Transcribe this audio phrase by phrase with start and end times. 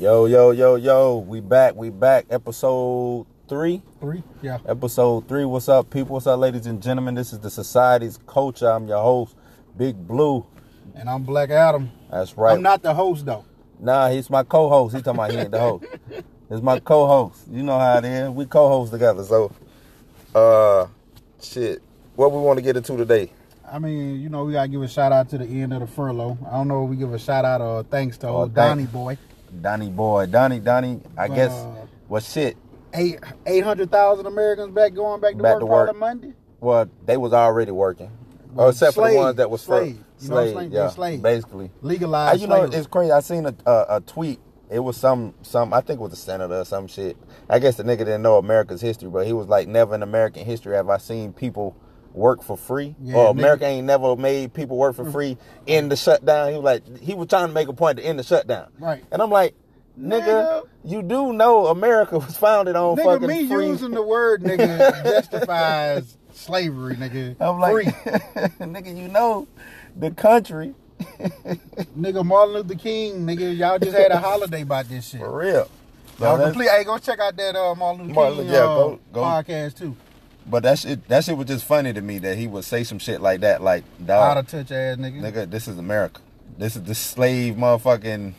[0.00, 1.18] Yo, yo, yo, yo.
[1.18, 1.74] We back.
[1.76, 2.24] We back.
[2.30, 3.82] Episode three.
[4.00, 4.22] Three?
[4.40, 4.56] Yeah.
[4.66, 5.44] Episode three.
[5.44, 6.14] What's up, people?
[6.14, 7.14] What's up, ladies and gentlemen?
[7.14, 8.70] This is the Society's Culture.
[8.70, 9.36] I'm your host,
[9.76, 10.46] Big Blu.
[10.94, 11.90] And I'm Black Atom.
[12.10, 12.54] That's right.
[12.54, 13.44] I'm not the host though.
[13.78, 14.96] Nah, he's my co-host.
[14.96, 15.84] He talking about he ain't the host.
[16.48, 17.42] It's my co-host.
[17.50, 18.30] You know how it is.
[18.30, 19.22] We co-host together.
[19.22, 19.52] So,
[20.34, 20.86] uh,
[21.42, 21.82] shit.
[22.16, 23.32] What we want to get into today?
[23.70, 25.86] I mean, you know, we gotta give a shout out to the end of the
[25.86, 26.38] furlough.
[26.48, 28.86] I don't know if we give a shout out or thanks to Oh, old Donnie
[28.86, 29.18] boy.
[29.60, 30.26] Donnie boy.
[30.26, 31.00] Donnie, Donnie.
[31.16, 31.66] I Uh, guess.
[32.08, 32.56] Well, shit.
[32.92, 35.96] Eight eight hundred thousand Americans back going back to Back work, to work.
[35.96, 36.32] Monday.
[36.60, 38.10] Well, they was already working.
[38.52, 39.96] Well, oh, except for the ones that was slave.
[40.16, 40.22] slave.
[40.22, 40.72] You know what I'm saying?
[40.72, 41.22] yeah, slave.
[41.22, 41.66] basically.
[41.66, 43.12] I, Legalized you know, it's crazy.
[43.12, 44.40] I seen a, a a tweet.
[44.68, 45.72] It was some some.
[45.72, 47.16] I think it was a senator or some shit.
[47.48, 50.44] I guess the nigga didn't know America's history, but he was like, never in American
[50.44, 51.76] history have I seen people
[52.12, 52.94] work for free.
[53.02, 53.30] Yeah, or.
[53.30, 56.50] America ain't never made people work for free in the shutdown.
[56.50, 58.68] He was like, he was trying to make a point to end the shutdown.
[58.78, 59.04] Right.
[59.12, 59.54] And I'm like,
[59.98, 60.68] nigga, Nigga.
[60.84, 63.66] you do know America was founded on Nigga, fucking me free.
[63.68, 67.36] using the word nigga justifies slavery, nigga.
[67.40, 67.84] I'm like, Free.
[68.66, 69.46] nigga, you know,
[69.96, 70.74] the country
[71.98, 75.20] nigga Martin Luther King, nigga, y'all just had a holiday about this shit.
[75.20, 75.68] for real.
[76.18, 76.68] So Y'all complete.
[76.68, 79.20] Hey, go check out that uh, Martin Luther Martin King yeah, uh, go- go.
[79.22, 79.96] podcast too.
[80.50, 82.98] But that shit, that shit was just funny to me that he would say some
[82.98, 85.20] shit like that, like, Out dog, of touch ass nigga.
[85.20, 86.20] nigga, this is America.
[86.58, 88.32] This is the slave motherfucking.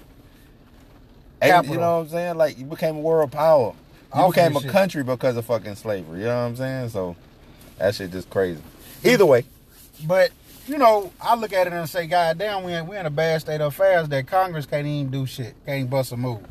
[1.41, 1.73] Capital.
[1.75, 2.37] you know what I'm saying?
[2.37, 3.73] Like, you became a world power.
[4.13, 4.71] You Off became a shit.
[4.71, 6.19] country because of fucking slavery.
[6.19, 6.89] You know what I'm saying?
[6.89, 7.15] So,
[7.79, 8.61] that shit just crazy.
[9.03, 9.45] Either way,
[10.05, 10.31] But
[10.67, 13.09] you know, I look at it and say, God damn, we in, we in a
[13.09, 16.41] bad state of affairs that Congress can't even do shit, can't bust a move.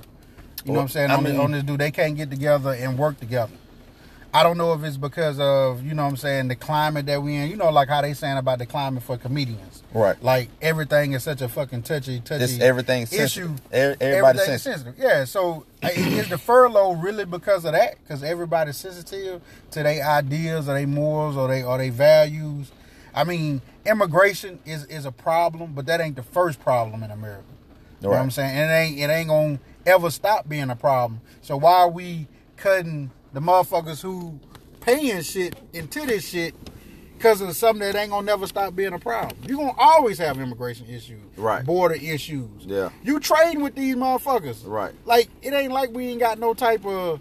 [0.64, 1.10] You know what I'm saying?
[1.10, 3.52] I on, this, mean- on this dude, they can't get together and work together.
[4.32, 7.20] I don't know if it's because of you know what I'm saying the climate that
[7.22, 7.50] we in.
[7.50, 9.82] You know, like how they saying about the climate for comedians.
[9.92, 10.22] Right.
[10.22, 12.44] Like everything is such a fucking touchy, touchy.
[12.44, 13.16] It's everything issue.
[13.16, 13.60] sensitive.
[13.72, 14.94] Every- everybody's Everything sensitive.
[14.94, 14.98] sensitive.
[14.98, 15.24] Yeah.
[15.24, 17.96] So is the furlough really because of that?
[18.02, 19.42] Because everybody's sensitive
[19.72, 22.70] to their ideas or their morals or they or their values.
[23.12, 27.42] I mean, immigration is is a problem, but that ain't the first problem in America.
[28.00, 28.56] You know what I'm saying?
[28.56, 31.20] And it ain't it ain't gonna ever stop being a problem.
[31.42, 34.38] So why are we cutting the motherfuckers who
[34.80, 36.54] paying shit into this shit
[37.16, 39.36] because of something that ain't gonna never stop being a problem?
[39.46, 41.64] You're gonna always have immigration issues, Right.
[41.64, 42.64] Border issues.
[42.64, 42.90] Yeah.
[43.02, 44.94] You trading with these motherfuckers, Right.
[45.04, 47.20] Like it ain't like we ain't got no type of,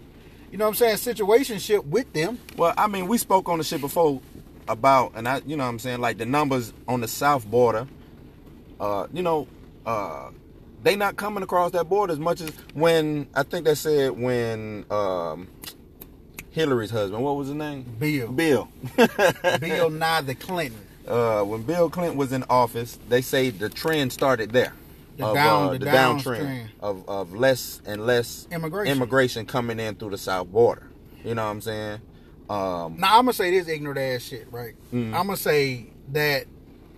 [0.50, 2.38] you know what I'm saying, situationship with them.
[2.56, 4.20] Well, I mean, we spoke on the shit before
[4.68, 7.86] about, and I, you know, what I'm saying like the numbers on the south border.
[8.78, 9.46] Uh, you know,
[9.84, 10.30] uh,
[10.82, 14.86] they not coming across that border as much as when I think they said when
[14.90, 15.48] um,
[16.50, 17.84] Hillary's husband, what was his name?
[17.98, 18.68] Bill, Bill.
[19.60, 20.80] Bill Nye the Clinton.
[21.06, 24.72] uh, when Bill Clinton was in office, they say the trend started there.
[25.16, 26.70] The of, down- uh, the the downtrend trend.
[26.80, 28.96] of, of less and less Immigration.
[28.96, 30.86] immigration coming in through the south border.
[31.24, 32.00] You know what I'm saying?
[32.48, 34.74] Um, Now I'm gonna say this ignorant ass shit, right?
[34.92, 35.08] Mm.
[35.14, 36.46] I'm gonna say that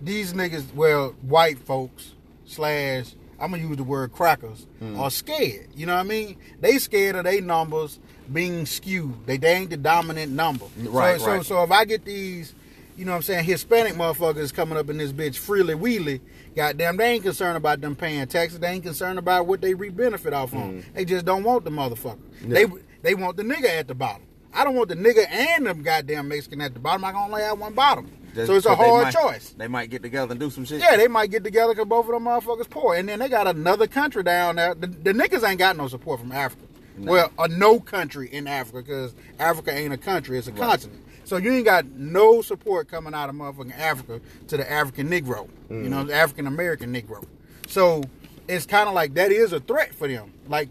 [0.01, 2.13] these niggas, well, white folks
[2.45, 4.97] slash, I'm gonna use the word crackers, Mm.
[4.99, 5.67] are scared.
[5.75, 6.37] You know what I mean?
[6.61, 7.99] They scared of their numbers
[8.31, 9.25] being skewed.
[9.25, 10.65] They, they ain't the dominant number.
[10.77, 11.37] Right, so, right.
[11.39, 12.55] So, so if I get these,
[12.97, 16.21] you know what I'm saying, Hispanic motherfuckers coming up in this bitch freely wheelie,
[16.55, 18.59] goddamn, they ain't concerned about them paying taxes.
[18.59, 20.85] They ain't concerned about what they reap benefit off on.
[20.93, 22.19] They just don't want the motherfucker.
[22.47, 22.53] Yeah.
[22.53, 22.65] They
[23.01, 24.23] they want the nigga at the bottom.
[24.53, 27.03] I don't want the nigga and them goddamn Mexican at the bottom.
[27.03, 28.09] I can only have one bottom.
[28.33, 29.53] Just so it's a hard might- choice.
[29.57, 30.81] They might get together and do some shit.
[30.81, 32.95] Yeah, they might get together because both of them motherfuckers poor.
[32.95, 34.73] And then they got another country down there.
[34.73, 36.63] The, the niggas ain't got no support from Africa.
[36.97, 41.03] Well, a no country in Africa because Africa ain't a country, it's a continent.
[41.25, 45.49] So you ain't got no support coming out of motherfucking Africa to the African Negro.
[45.69, 46.07] You know, mm.
[46.07, 47.25] the African American Negro.
[47.67, 48.03] So
[48.47, 50.33] it's kind of like that is a threat for them.
[50.47, 50.69] Like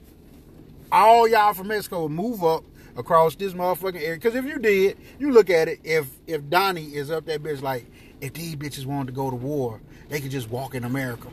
[0.90, 2.64] all y'all from Mexico move up
[2.96, 4.14] across this motherfucking area.
[4.14, 5.80] Because if you did, you look at it.
[5.84, 7.86] If if Donnie is up that bitch, like
[8.20, 11.28] if these bitches wanted to go to war, they could just walk in America.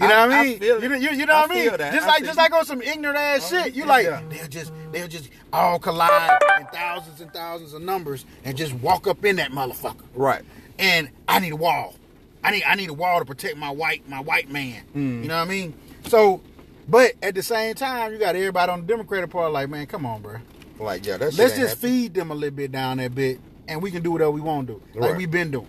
[0.00, 0.58] You know I- what I I mean?
[0.58, 1.76] feel you, know- you, you know I what I mean?
[1.76, 1.92] that.
[1.94, 3.74] Just I like just like on some ignorant ass Oh, shit.
[3.74, 4.22] You like yeah.
[4.28, 9.06] they'll just they'll just all collide in thousands and thousands of numbers and just walk
[9.06, 10.42] up in that motherfucker Right.
[10.80, 11.94] and I need a wall.
[12.42, 14.82] I need I need a wall to protect my white my white man.
[14.96, 15.22] Mm.
[15.22, 15.74] You know what I mean?
[16.08, 16.40] So,
[16.88, 20.04] but at the same time, you got everybody on the Democratic Party like, man, come
[20.04, 20.36] on, bro.
[20.78, 23.90] Like, yeah, that's Let's just feed them a little bit down that bit, and we
[23.90, 25.18] can do whatever we want to do, like Right.
[25.18, 25.68] we've been doing.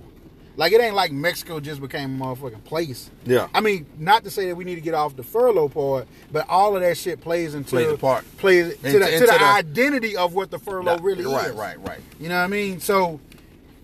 [0.58, 3.12] Like it ain't like Mexico just became a motherfucking place.
[3.26, 3.50] Yeah.
[3.54, 6.48] I mean, not to say that we need to get off the furlough part, but
[6.48, 8.24] all of that shit plays into Plays a part.
[8.38, 11.52] plays to, Into- the, to the, the- identity of what the furlough really right, is.
[11.56, 12.00] Right, right, right.
[12.22, 12.80] You know what I mean?
[12.80, 13.20] So,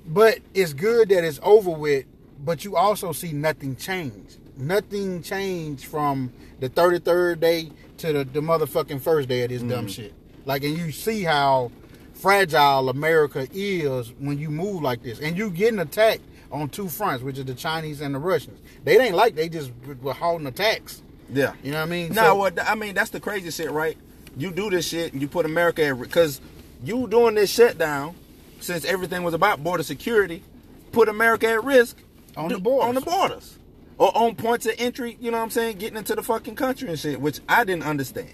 [0.07, 2.05] but it's good that it's over with.
[2.43, 4.37] But you also see nothing change.
[4.57, 9.69] nothing changed from the 33rd day to the, the motherfucking first day of this mm-hmm.
[9.69, 10.13] dumb shit.
[10.45, 11.71] Like, and you see how
[12.13, 16.21] fragile America is when you move like this, and you getting attacked
[16.51, 18.59] on two fronts, which is the Chinese and the Russians.
[18.83, 19.71] They ain't like they just
[20.01, 21.01] were holding attacks.
[21.33, 21.53] Yeah.
[21.63, 22.13] You know what I mean?
[22.13, 23.97] No, So- what I mean that's the crazy shit, right?
[24.37, 26.41] You do this shit and you put America at because
[26.83, 28.15] you doing this shutdown
[28.59, 30.43] since everything was about border security,
[30.91, 31.97] put America at risk
[32.35, 32.87] On the borders.
[32.89, 33.57] on the borders
[33.97, 35.17] or on points of entry.
[35.21, 35.77] You know what I'm saying?
[35.77, 38.33] Getting into the fucking country and shit, which I didn't understand.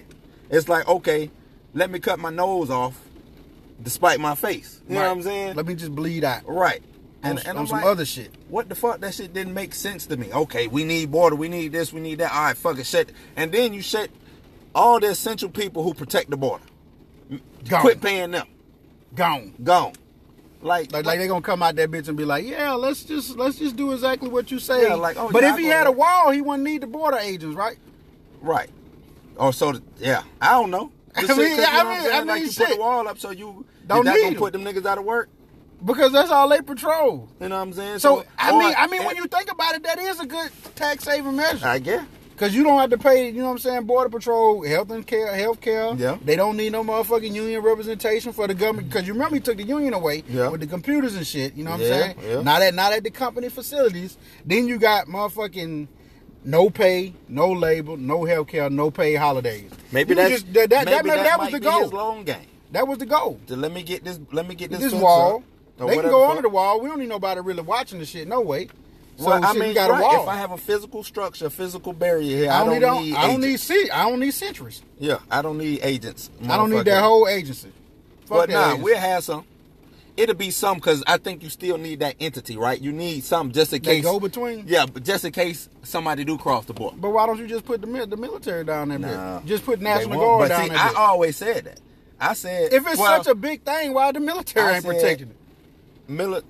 [0.49, 1.29] It's like okay,
[1.77, 2.99] let me cut my nose off,
[3.81, 4.81] despite my face.
[4.87, 5.55] You know what I'm saying?
[5.55, 6.47] Let me just bleed out.
[6.47, 6.81] right.
[7.23, 8.31] On, And, on I'm some like, other shit.
[8.47, 8.99] what the fuck?
[8.99, 10.31] That shit didn't make sense to me.
[10.31, 12.31] Okay, we need border, we need this, we need that.
[12.31, 13.09] All right, fuck it, shut.
[13.35, 14.09] And then you shut
[14.75, 16.63] all the essential people who protect the border.
[17.67, 17.81] Gone.
[17.81, 18.47] Quit paying them.
[19.15, 19.53] Gone.
[19.63, 19.93] Gone.
[20.61, 23.35] Like, Like, like they gonna come out that bitch and be like, yeah, let's just
[23.37, 24.83] let's just do exactly what you say.
[24.83, 27.55] Yeah, like, oh, but if he had a wall, he wouldn't need the border agents,
[27.55, 27.77] right?
[28.41, 28.69] right.
[29.37, 30.23] Or so, the- yeah.
[30.41, 30.91] I don't know.
[31.17, 32.11] I mean, I you mean-?
[32.13, 32.69] I mean, like you put shit.
[32.69, 35.29] the wall up so you Don't need gonna put them niggas out of work.
[35.85, 37.29] Because that's all they patrol.
[37.39, 37.99] You know what I'm saying?
[37.99, 41.03] So I mean, I mean, when you think about it, that is a good tax
[41.03, 41.67] saving measure.
[41.67, 42.05] I guess.
[42.37, 45.05] Cause you don't have to pay, you know what I'm saying, border patrol, health and
[45.07, 45.95] care, health care.
[45.95, 46.19] Yeah.
[46.23, 48.91] They don't need no motherfucking union representation for the government.
[48.91, 50.49] Cause you remember he took the union away Yeah.
[50.49, 51.55] with the computers and shit.
[51.55, 52.15] You know what Yeah, I'm saying?
[52.29, 52.41] yeah.
[52.43, 54.17] Not at not at the company facilities.
[54.45, 55.87] Then you got motherfucking
[56.43, 59.71] no pay, no labor, no health care, no pay holidays.
[59.91, 61.87] Maybe that's just, that, that, that, maybe maybe that was the goal.
[61.89, 62.47] Long game.
[62.71, 63.39] That was the goal.
[63.47, 64.19] Let me get this.
[64.31, 65.43] Let me get this, This wall.
[65.77, 66.81] They can go under the wall.
[66.81, 68.27] We don't need nobody really watching the shit.
[68.27, 68.67] No way.
[69.17, 70.23] So well, I shit, mean, got right, a wall.
[70.23, 73.15] if I have a physical structure, a physical barrier here, I don't, need, don't need.
[73.15, 73.89] I don't need see.
[73.89, 74.83] I don't need centuries.
[74.99, 76.29] Yeah, I don't need agents.
[76.47, 77.71] I don't need that whole agency.
[78.25, 78.83] Fuck But nah, agency.
[78.83, 79.45] we'll have some.
[80.17, 82.81] It'll be some because I think you still need that entity, right?
[82.81, 84.03] You need something just in They case.
[84.03, 84.63] go between?
[84.67, 86.97] Yeah, but just in case somebody do cross the border.
[86.99, 88.97] But why don't you just put the, the military down there?
[88.97, 89.41] Nah.
[89.41, 90.19] Just put They National.
[90.19, 90.79] Guard But down see, there.
[90.79, 91.79] I always said that.
[92.19, 94.91] I said if it's well, such a big thing, why the military I ain't said-
[94.95, 95.35] protecting it?
[96.11, 96.43] mili-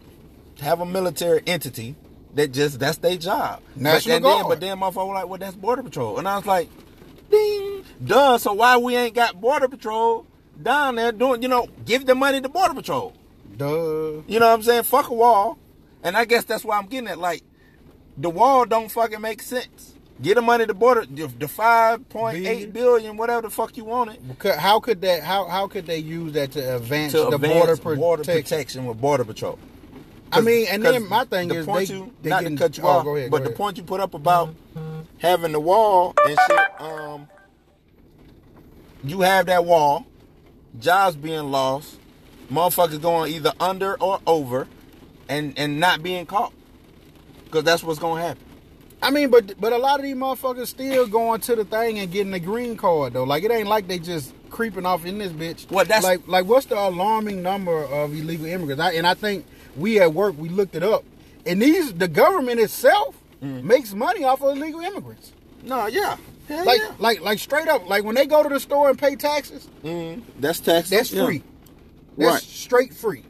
[0.61, 1.95] have a military entity
[2.35, 3.61] that just that's their job.
[3.75, 4.39] National but, Guard.
[4.39, 6.69] Then, but then motherfucker was like, well, that's border patrol, and I was like,
[7.29, 8.37] ding, duh.
[8.37, 10.25] So why we ain't got border patrol
[10.63, 11.41] down there doing?
[11.41, 13.13] You know, give the money to border patrol.
[13.57, 14.21] Duh.
[14.27, 14.83] You know what I'm saying?
[14.83, 15.57] Fuck a wall.
[16.03, 17.17] And I guess that's why I'm getting at.
[17.17, 17.43] Like,
[18.17, 19.95] the wall don't fucking make sense.
[20.21, 22.55] Get the money to border the, the five point Billion.
[22.55, 24.55] eight billion, whatever the fuck you want it.
[24.57, 25.21] How could that?
[25.21, 28.43] How how could they use that to advance To the advance border, border protection?
[28.43, 29.59] protection with border patrol.
[30.31, 32.63] I mean, and then my thing the is point they, you, they not getting, to
[32.63, 34.53] cut you oh, off, go ahead, but the point you put up about
[35.19, 37.27] having the wall and shit, um,
[39.03, 40.05] you have that wall,
[40.79, 41.99] jobs being lost,
[42.51, 44.67] motherfuckers going either under or over,
[45.29, 46.53] and and not being caught,
[47.45, 48.43] because that's what's gonna happen.
[49.01, 52.11] I mean, but but a lot of these motherfuckers still going to the thing and
[52.11, 53.23] getting the green card though.
[53.25, 55.69] Like it ain't like they just creeping off in this bitch.
[55.69, 58.81] Well, that's- like like what's the alarming number of illegal immigrants?
[58.81, 59.45] I, and I think
[59.75, 61.03] we at work we looked it up,
[61.45, 65.31] and these the government itself makes money off of illegal immigrants.
[65.63, 66.17] No, yeah,
[66.47, 66.91] Hell Like yeah.
[66.97, 67.87] like like straight up.
[67.87, 70.89] Like when they go to the store and pay taxes, Mm, that's tax.
[70.89, 71.25] that's yeah.
[71.25, 71.43] free.
[72.17, 72.41] That's Right.
[72.41, 73.23] straight free.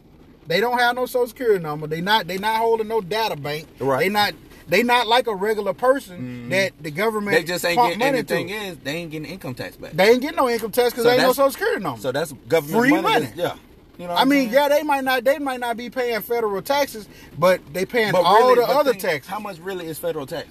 [0.48, 1.88] They don't have no social security number.
[1.88, 3.68] They not they not holding no data bank.
[3.80, 4.00] Right.
[4.00, 4.34] They not
[4.68, 6.50] they not like a regular person mm-hmm.
[6.50, 8.02] that the government They just ain't getting.
[8.02, 8.54] And money the thing to.
[8.54, 9.94] is, they ain't getting income tax back.
[9.94, 12.02] They ain't getting no income tax because So they ain't no social security number.
[12.02, 13.26] So that's government Free money.
[13.26, 13.32] money.
[13.36, 13.56] yeah.
[13.98, 14.14] You know.
[14.14, 14.54] I mean, saying?
[14.54, 17.08] yeah, they might not they might not be paying federal taxes,
[17.38, 19.30] but they paying But all really, the other think, taxes.
[19.30, 20.48] How much really is federal tax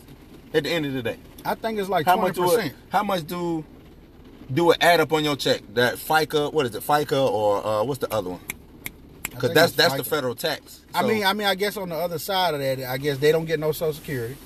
[0.53, 1.19] at the end of the day?
[1.45, 2.75] I think it's like twenty percent.
[2.89, 3.65] How much do
[4.53, 5.63] do an add up on your check?
[5.75, 6.83] That FICA, what is it?
[6.83, 8.41] FICA or uh, what's the other one?
[9.31, 10.81] Because that's that's the federal tax.
[10.95, 13.33] I mean, I mean, I guess on the other side of that, I guess they
[13.33, 14.37] don't get no social security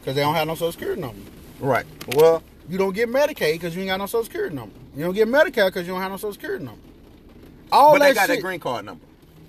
[0.00, 1.20] because they don't have no social security number.
[1.60, 1.84] right.
[2.16, 4.74] Well, You don't get Medicaid because you ain't got no social security number.
[4.96, 6.80] You don't get Medicare because you don't have no social security number.
[7.70, 9.04] All but that they got shit, a green card number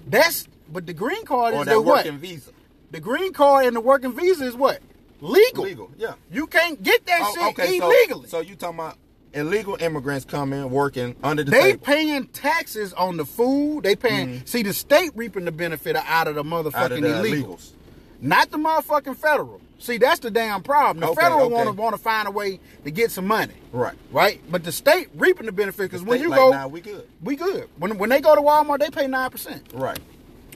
[0.07, 2.05] That's but the green card or is that the what?
[2.05, 2.51] working visa.
[2.91, 4.81] The green card and the working visa is what?
[5.21, 5.63] Legal.
[5.63, 5.91] Legal.
[5.97, 6.13] Yeah.
[6.31, 7.77] You can't get that Oh, shit okay.
[7.79, 8.27] So, illegally.
[8.27, 8.97] so you talking about
[9.33, 13.83] illegal immigrants come in working under the they table paying taxes on the food.
[13.83, 14.45] They paying.
[14.45, 16.77] See, the state reaping the benefit out of the motherfucking Mm-hmm.
[16.83, 17.71] out of the illegals, illegals.
[18.21, 19.61] not the motherfucking federal.
[19.81, 20.99] See, that's the damn problem.
[20.99, 21.53] The Okay, federal okay.
[21.53, 23.95] want to want to find a way to get some money, Right.
[24.11, 24.41] right?
[24.51, 27.07] But the state reaping the benefit because when you like, go, nah, we good.
[27.23, 27.69] we good.
[27.77, 29.63] When when they go to Walmart, they pay nine percent.
[29.73, 29.99] Right.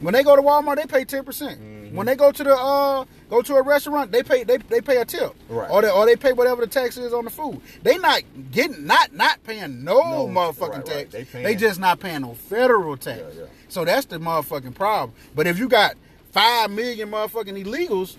[0.01, 1.59] When they go to Walmart, they pay ten percent.
[1.59, 1.95] Mm-hmm.
[1.95, 4.97] When they go to the uh go to a restaurant, they pay they, they pay
[4.97, 5.69] a tip, Right.
[5.69, 7.61] Or they or they pay whatever the tax is on the food.
[7.83, 8.21] They not
[8.51, 10.85] getting not not paying no, No, motherfucking right, right.
[10.85, 11.11] tax.
[11.11, 13.19] They They, paying- just not paying no federal tax.
[13.35, 13.47] Yeah, yeah.
[13.69, 15.13] So that's the motherfucking problem.
[15.35, 15.95] But if you got
[16.31, 18.17] five million motherfucking illegals,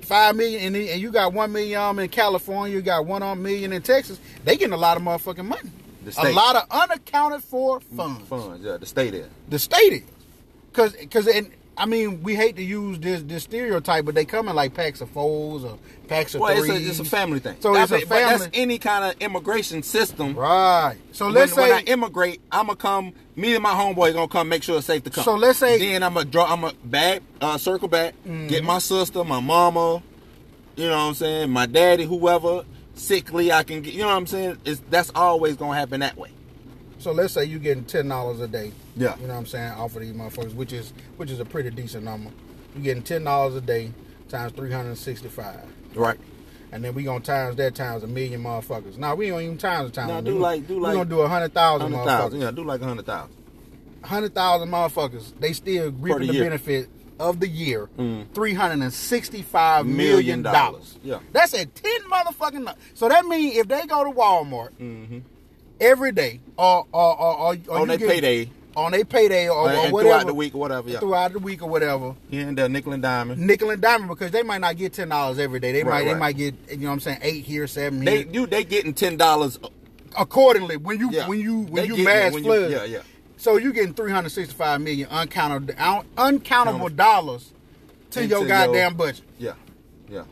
[0.00, 3.72] five million, and, you got one million um, in California, you got one um, million
[3.72, 4.18] in Texas.
[4.44, 5.70] They getting a lot of motherfucking money.
[6.18, 8.26] A lot of unaccounted for funds.
[8.28, 9.28] Funds, yeah, the state is.
[9.48, 10.02] The state is,
[10.72, 14.48] cause, cause, and I mean, we hate to use this this stereotype, but they come
[14.48, 16.86] in like packs of fours or packs of Well, it's threes.
[16.86, 17.56] a, it's a family thing.
[17.60, 20.34] So That's it's a But that's any kind of immigration system.
[20.36, 20.96] right.
[21.12, 23.14] So let's when say I immigrate, I'ma come.
[23.36, 25.24] Me and my homeboy gonna come make sure it's safe to come.
[25.24, 26.44] So let's say- then I'm gonna draw.
[26.52, 28.48] I'm gonna back, uh, circle back, Mm-hmm.
[28.48, 30.02] get my sister, my mama.
[30.76, 31.50] You know what I'm saying?
[31.50, 32.64] My daddy, whoever
[32.94, 33.94] sickly I can get.
[33.94, 34.58] You know what I'm saying?
[34.66, 36.30] It's that's always gonna happen that way.
[37.02, 38.70] So let's say you're getting ten dollars a day.
[38.96, 39.16] Yeah.
[39.16, 41.70] You know what I'm saying, off of these motherfuckers, which is which is a pretty
[41.70, 42.30] decent number.
[42.76, 43.92] You're getting ten dollars a day
[44.28, 45.64] times three hundred and sixty five.
[45.96, 46.18] Right.
[46.70, 48.96] And then we gonna times that times a million motherfuckers.
[48.98, 50.08] Now we don't even times the times.
[50.10, 50.42] Nah, a do million.
[50.42, 52.40] like- do we like gonna do a hundred thousand motherfuckers.
[52.40, 53.34] Yeah, do like a hundred thousand.
[54.04, 55.32] Hundred thousand motherfuckers.
[55.40, 56.44] They still reaping the year.
[56.44, 57.88] benefit of the year.
[57.98, 58.26] Mm.
[58.32, 60.98] Three hundred and sixty five Million dollars.
[61.02, 61.18] Yeah.
[61.32, 62.74] That's at ten motherfucking.
[62.94, 65.18] So that means if they go to Walmart Mm-hmm.
[65.82, 69.88] Every day, or or or, or, or On their payday, on their payday, or, or
[70.00, 70.88] throughout the week or whatever.
[70.88, 71.00] Yeah.
[71.00, 73.40] throughout the week or whatever, Yeah, and there, nickel and diamond.
[73.46, 75.72] nickel and diamond because they might not get ten dollars every day.
[75.72, 78.24] They Right, might they might get you know what I'm saying eight here, seven They
[78.26, 79.58] you they getting ten dollars.
[80.18, 81.28] Accordingly, when you Yeah.
[81.28, 82.98] when you when They you mass when you- flood, Yeah, yeah.
[83.36, 85.74] so you getting 365 million uncountable
[86.18, 87.50] uncountable dollars
[88.10, 89.24] to your your- goddamn budget.
[89.38, 89.52] Yeah,
[90.10, 90.24] yeah.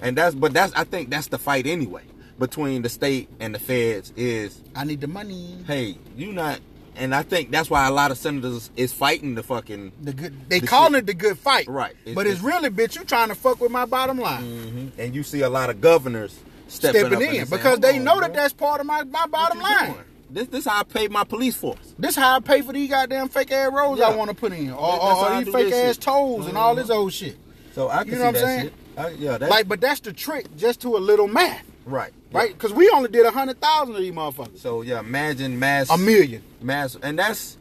[0.00, 2.02] And that's but that's I think that's the fight anyway
[2.40, 5.58] between the state and the feds is I need the money.
[5.66, 6.58] hey you not
[6.96, 10.34] and I think that's why a lot of senators is fighting the fucking The good
[10.50, 11.92] they The calling it the good fight, Right.
[12.04, 15.00] It's- but it's, it's- really, bitch, you trying to fuck with my bottom line, mm-hmm.
[15.00, 18.04] and you see a lot of governors stepping, stepping in saying, because "Hold they on,
[18.04, 18.22] know bro.
[18.22, 19.92] that that's part of my, my bottom line.
[19.92, 20.04] doing?
[20.30, 21.94] This this how I pay my police force.
[21.98, 24.70] This how I pay for these goddamn fake ass roads I want to put in,
[24.70, 26.00] or, or, or these fake ass shit.
[26.02, 26.98] tolls and all this mm-hmm.
[27.00, 27.36] old shit.
[27.74, 28.62] So I can You know see what I'm saying?
[28.62, 28.72] shit.
[28.96, 32.52] I, yeah, that Like, but that's the trick, just to a little math, right, right?
[32.52, 35.98] Because we only did a hundred thousand of these motherfuckers, So yeah, imagine mass a
[35.98, 36.42] million.
[36.60, 37.56] mass and that's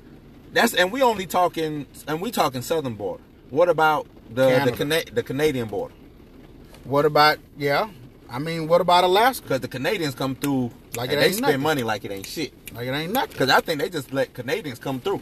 [0.53, 3.23] that's and we only talking and we talking southern border.
[3.49, 4.71] What about the the.
[4.71, 5.93] Cana- the Canadian border?
[6.83, 7.89] What about yeah?
[8.31, 9.43] I mean, what about Alaska?
[9.43, 11.61] Because the Canadians come through Like and it they ain't spend nothing.
[11.61, 12.53] money like it ain't shit.
[12.73, 13.31] Like it ain't nothing.
[13.31, 15.21] Because I think they just let Canadians come through.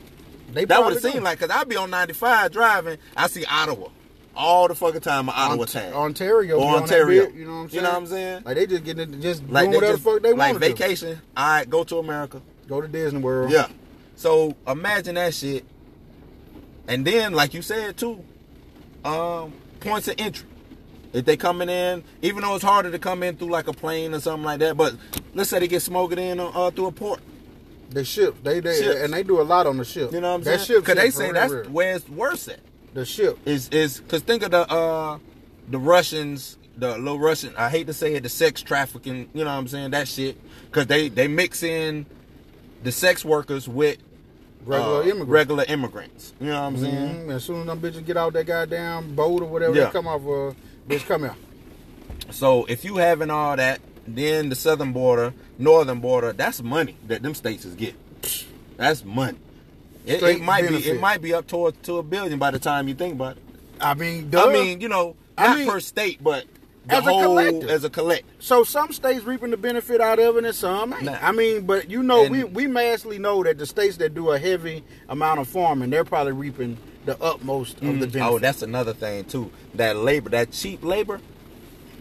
[0.51, 3.89] They That would have seemed like because I'd be on 95 driving, I see Ottawa
[4.37, 5.27] all the fucking time.
[5.29, 7.25] Ottawa Ont- tag Ontario, or be on that Ontario.
[7.25, 7.75] bit, you know what I'm saying?
[7.75, 8.41] You know what I'm saying?
[8.45, 10.37] Like they just getting it, just Like doing they whatever just the fuck they like
[10.53, 10.67] want do.
[10.69, 11.21] vacation.
[11.35, 12.41] All right, go to America.
[12.67, 13.51] Go to Disney World.
[13.51, 13.67] Yeah.
[14.15, 15.65] So imagine that shit.
[16.87, 18.23] And then, like you said too,
[19.03, 20.47] um, points of entry.
[21.13, 24.13] If they coming in, even though it's harder to come in through like a plane
[24.13, 24.95] or something like that, but
[25.33, 27.21] let's say they get smoked in uh, through a port.
[27.89, 28.99] The ship, they they Ships.
[29.01, 30.11] and they do a lot on the ship.
[30.11, 30.65] You know what I'm that saying?
[30.67, 31.63] ship, Because they say that's real.
[31.69, 32.59] where it's worse at.
[32.97, 33.37] The ship.
[33.45, 35.19] Is is because think of the uh
[35.69, 37.53] the Russians, the little Russian.
[37.55, 39.29] I hate to say it, the sex trafficking.
[39.35, 39.91] You know what I'm saying?
[39.91, 40.35] That shit
[40.65, 42.07] because they they mix in
[42.83, 43.97] the sex workers with
[44.65, 45.29] Regular uh, immigrants.
[45.29, 46.33] regular immigrants.
[46.41, 47.27] You know what I'm saying?
[47.27, 47.35] Mhm.
[47.35, 49.85] As soon as them bitches get out that goddamn boat or whatever Yeah.
[49.85, 50.53] they come off, uh,
[50.89, 51.35] bitch, come here.
[52.31, 57.21] So if you having all that, then the southern border, northern border, that's money that
[57.21, 57.95] them states is getting.
[58.75, 59.37] That's money.
[60.07, 62.87] It, it might be it might be up towards to a billion by the time
[62.87, 63.43] you think about it.
[63.79, 64.47] I mean, duh.
[64.47, 66.45] I mean, you know, I not mean, per state, but
[66.89, 67.69] as a whole collective.
[67.69, 68.33] as a collective.
[68.39, 71.03] So some states reaping the benefit out of it, and some ain't.
[71.03, 71.17] Nah.
[71.21, 74.31] I mean, but you know, And- we we massively know that the states that do
[74.31, 77.95] a heavy amount of farming, they're probably reaping the utmost of the mm.
[77.95, 78.21] oh, benefit.
[78.21, 79.51] Oh, that's another thing too.
[79.75, 81.19] That labor, that cheap labor.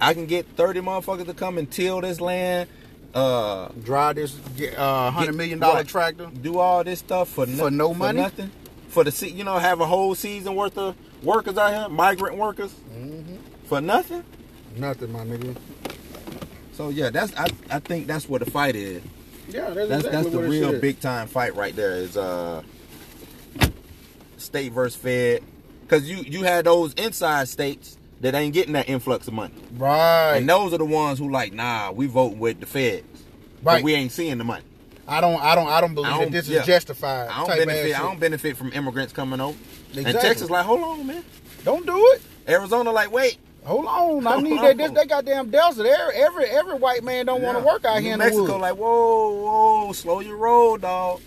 [0.01, 2.69] I can get thirty motherfuckers to come and till this land,
[3.17, 4.37] uh, Drive this
[4.77, 6.27] uh, hundred million dollar right, tractor.
[6.43, 8.19] do all this stuff for no, For no money?
[8.19, 8.51] for nothing,
[8.89, 12.37] for the se- you know have a whole season worth of workers out here, migrant
[12.37, 13.37] workers, Mm-hmm.
[13.65, 14.23] for nothing.
[14.77, 15.57] Nothing, my nigga.
[16.75, 19.03] So yeah, that's I, I think that's what the fight is.
[19.49, 21.93] Yeah, that's, That's exactly that's the what real big time fight right there.
[21.93, 22.63] Is uh,
[24.37, 25.43] state versus fed,
[25.83, 29.55] because you you had those inside states that ain't getting that influx of money.
[29.77, 30.37] Right.
[30.37, 33.05] And those are the ones who like, nah, we voting with the feds.
[33.63, 34.65] But we ain't seeing the money.
[35.09, 35.41] I don't.
[35.41, 35.69] I don't.
[35.69, 36.61] I don't believe I don't- this yeah.
[36.61, 37.29] is justified.
[37.29, 37.99] I don't benefit.
[37.99, 39.57] I don't benefit from immigrants coming over.
[39.97, 41.25] And Texas like, hold on, man.
[41.65, 42.23] Don't do it.
[42.49, 43.39] Arizona like, wait.
[43.65, 44.27] Hold on.
[44.27, 44.77] I need that.
[44.77, 45.81] This they goddamn Delta.
[45.81, 48.53] Every every every white man don't want to work out New here in Mexico the
[48.53, 48.63] woods.
[48.63, 49.31] like, whoa,
[49.85, 51.21] whoa, slow your roll, dog.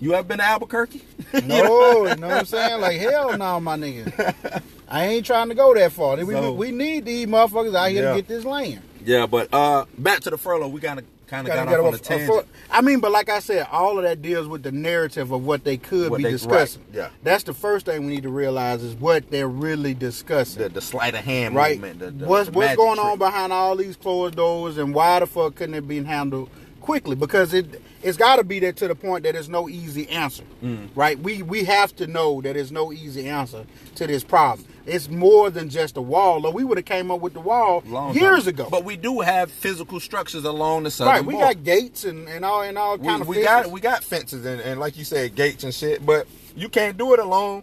[0.00, 1.02] You ever been to Albuquerque?
[1.44, 2.80] No, you know what I'm saying?
[2.82, 4.62] Like hell no, my nigga.
[4.92, 6.16] I ain't trying to go that far.
[6.22, 8.10] We, So- we need these motherfuckers out here Yeah.
[8.10, 8.82] to get this land.
[9.04, 10.68] Yeah, but uh, back to the furlough.
[10.68, 12.46] We kind of kind of Gotta got off on off- a tangent.
[12.70, 15.64] I mean, but like I said, all of that deals with the narrative of what
[15.64, 16.82] they could What be they- discussing.
[16.90, 17.08] right, yeah.
[17.22, 20.62] That's the first thing we need to realize is what they're really discussing.
[20.62, 21.80] the, the sleight of hand right?
[21.80, 22.00] movement.
[22.00, 23.06] The, the, what's what's going trick.
[23.06, 26.50] on behind all these closed doors, and why the fuck couldn't it be handled
[26.82, 27.16] quickly?
[27.16, 30.44] Because it it's got to be there to the point that there's no easy answer,
[30.62, 30.90] Mm.
[30.94, 31.18] right?
[31.18, 33.64] We we have to know that there's no easy answer
[33.96, 34.68] to this problem.
[34.84, 36.44] It's more than just a wall.
[36.46, 38.48] Or we would have came up with the wall Long years time.
[38.54, 38.68] ago.
[38.70, 41.54] But we do have physical structures along the southern right, we border.
[41.54, 43.48] got gates and, and all and all we, kind of we fences.
[43.50, 46.96] got we got fences and, and like you said gates and shit but you can't
[46.98, 47.62] do it alone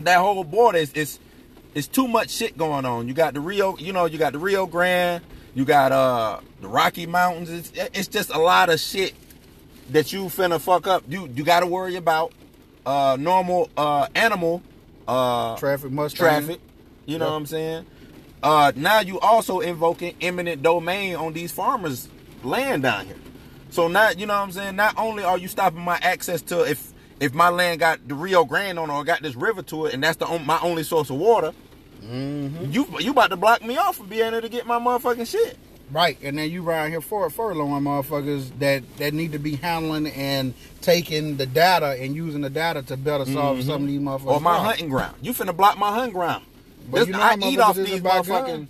[0.00, 1.18] that whole border is is
[1.74, 4.38] is too much shit going on you got the rio you know you got the
[4.38, 5.22] rio grande
[5.54, 9.14] you got uh the rocky mountains it's, it's just a lot of shit
[9.90, 12.32] that you finna fuck up you you got to worry about
[12.86, 14.62] uh normal uh animal
[15.08, 16.60] uh traffic must traffic
[17.06, 17.30] you know Yep.
[17.32, 17.86] what i'm saying?
[18.42, 22.08] Uh now you also invoking eminent domain on these farmers
[22.42, 23.16] land down here.
[23.70, 24.76] So not, you know what i'm saying?
[24.76, 28.44] Not only are you stopping my access to if if my land got the rio
[28.44, 30.82] grande on it or got this river to it and that's the on, my only
[30.82, 31.52] source of water
[32.02, 32.70] Mm-hmm.
[32.70, 35.56] you you about to block me off from being able to get my motherfucking shit
[35.92, 40.06] Right, and then you around here for furloughing motherfuckers that that need to be handling
[40.08, 44.20] and taking the data and using the data to better solve some of these motherfuckers.
[44.20, 44.28] Mm-hmm.
[44.28, 46.44] or my hunting ground you finna block my hunting ground
[46.90, 48.68] But This- you know i eat off these motherfucking guns?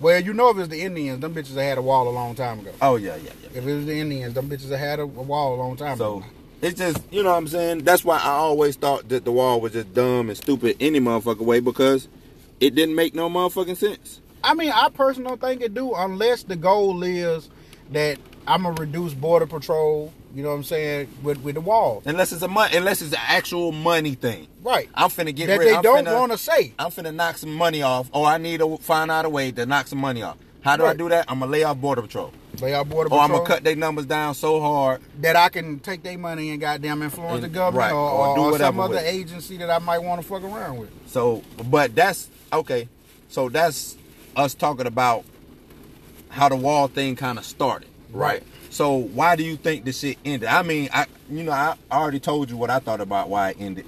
[0.00, 2.60] Well, you know if it's the Indians, them bitches had a wall a long time
[2.60, 2.70] ago.
[2.82, 5.54] oh yeah yeah yeah If it was the Indians, them bitches had a, a wall
[5.54, 6.26] a long time So ago.
[6.60, 7.78] it's just you know what I'm saying.
[7.84, 11.38] That's why I always thought that the wall was just dumb and stupid any motherfucking
[11.46, 12.08] way because
[12.60, 14.20] it didn't make no motherfucking sense.
[14.42, 17.48] I mean, I personally don't think it do unless the goal is
[17.92, 20.12] that I'm gonna reduce border patrol.
[20.34, 23.12] You know what I'm saying with with the wall, Unless it's a money, unless it's
[23.12, 24.46] an actual money thing.
[24.62, 24.88] right?
[24.94, 25.68] I'm finna get that rid.
[25.68, 26.74] they I'm don't finna- want to say.
[26.78, 29.64] I'm finna knock some money off, or I need to find out a way to
[29.66, 30.36] knock some money off.
[30.60, 31.24] How do I do that?
[31.28, 33.20] I'm gonna lay off border patrol, They are border or.
[33.20, 35.00] I'm gonna cut their numbers down so hard.
[35.22, 38.36] that I can take their money and goddamn influence the government right, or, or or,
[38.36, 40.90] do or some other with agency that I might want to fuck around with.
[41.06, 42.88] So, but that's okay.
[43.28, 43.96] So that's
[44.38, 45.24] us talking about
[46.30, 48.42] how the wall thing kind of started, Right.
[48.70, 50.48] So why do you think this shit ended?
[50.48, 53.56] I mean, I you know I already told you what I thought about why it
[53.60, 53.86] ended.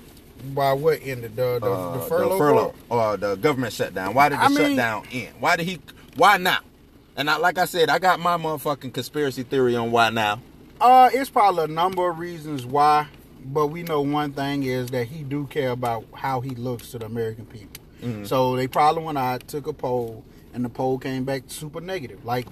[0.55, 2.38] By what ended the the, Uh, the furlough?
[2.70, 2.74] part?
[2.88, 4.14] or the government shutdown.
[4.14, 5.35] Why did the I mean- shutdown end?
[5.38, 5.81] Why did he?
[6.16, 6.59] Why now?
[7.16, 10.40] And I, like I said, I got my motherfucking conspiracy theory on why now.
[10.81, 13.07] Uh, it's probably a number of reasons why,
[13.44, 16.98] but we know one thing is that he do care about how he looks to
[16.98, 17.83] the American people.
[18.03, 18.24] Mm-hmm.
[18.24, 22.24] So they probably went out, took a poll, and the poll came back super negative.
[22.24, 22.46] Like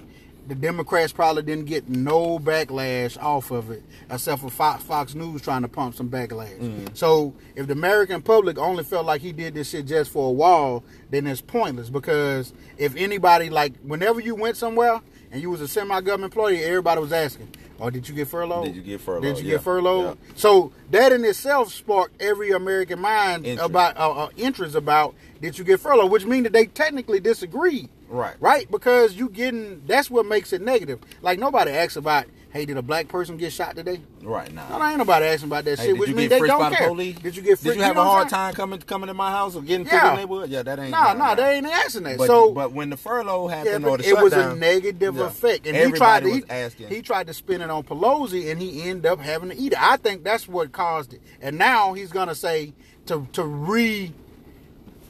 [0.47, 5.43] the Democrats probably didn't get no backlash off of it, except for Fox, Fox News
[5.43, 6.57] trying to pump some backlash.
[6.59, 6.87] Mm-hmm.
[6.93, 10.31] So if the American public only felt like he did this shit just for a
[10.31, 15.61] wall, then it's pointless because if anybody like whenever you went somewhere and you was
[15.61, 17.49] a semi-government employee, everybody was asking,
[17.81, 18.65] "Oh, did you get furloughed?
[18.65, 19.23] Did you get furloughed?
[19.23, 19.51] Did you Yeah.
[19.55, 20.33] get furloughed?" Yeah.
[20.35, 23.69] So that in itself sparked every American mind Interest.
[23.69, 27.89] about uh, uh, interest about did you get furloughed, which means that they technically disagreed.
[28.09, 28.35] Right.
[28.39, 28.69] Right?
[28.69, 30.99] Because you getting that's what makes it negative.
[31.21, 34.01] Like nobody asks about, hey, did a black person get shot today?
[34.23, 34.67] Right now.
[34.77, 36.57] No, ain't nobody asking about that Hey, shit, did which you means get they frisked
[36.57, 36.87] by don't the care.
[36.87, 37.15] police?
[37.19, 37.81] Did you get Did you frisked?
[37.83, 40.09] have know a hard time coming coming to my house or getting to Yeah.
[40.11, 40.49] the neighborhood?
[40.49, 40.91] Yeah, that ain't.
[40.91, 42.17] No, no, they ain't asking that.
[42.17, 45.27] But, so but when the furlough happened but or the it was a negative yeah,
[45.27, 46.87] effect, and he everybody tried to he, asking.
[46.87, 49.81] he tried to spin it on Pelosi, and he ended up having to eat it.
[49.81, 51.21] I think that's what caused it.
[51.41, 52.73] And now he's gonna say
[53.05, 54.11] to to re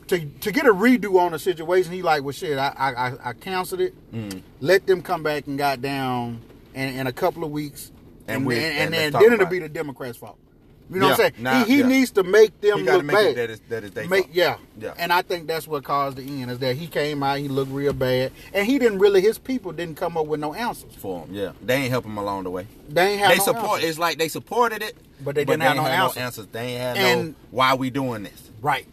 [0.07, 1.93] to to get a redo on the situation.
[1.93, 3.93] He like, well, shit, I I, I- I canceled it.
[4.13, 4.41] Mm.
[4.59, 6.41] Let them come back and got down
[6.79, 7.91] in, in a couple of weeks,
[8.27, 10.37] And and we- and, and and, then, then it'll be the Democrats' fault.
[10.91, 11.33] You know what I'm saying?
[11.43, 11.87] nah, he he yeah.
[11.87, 13.25] needs to make them look make bad.
[13.27, 14.35] it that is that is they Make, fault.
[14.35, 14.57] yeah.
[14.79, 14.93] Yeah.
[14.97, 17.71] And I think that's what caused the end is that he came out, he looked
[17.71, 19.21] real bad, and he didn't really.
[19.21, 20.95] His people didn't come up with no answers.
[20.95, 21.35] for him.
[21.35, 22.65] Yeah, they ain't help him along the way.
[22.89, 23.65] They ain't have they no support.
[23.73, 23.89] answers.
[23.91, 26.47] It's like they supported it, But they didn't have no ain't answers.
[26.47, 28.49] They ain't had And- no why we doing this.
[28.59, 28.87] right.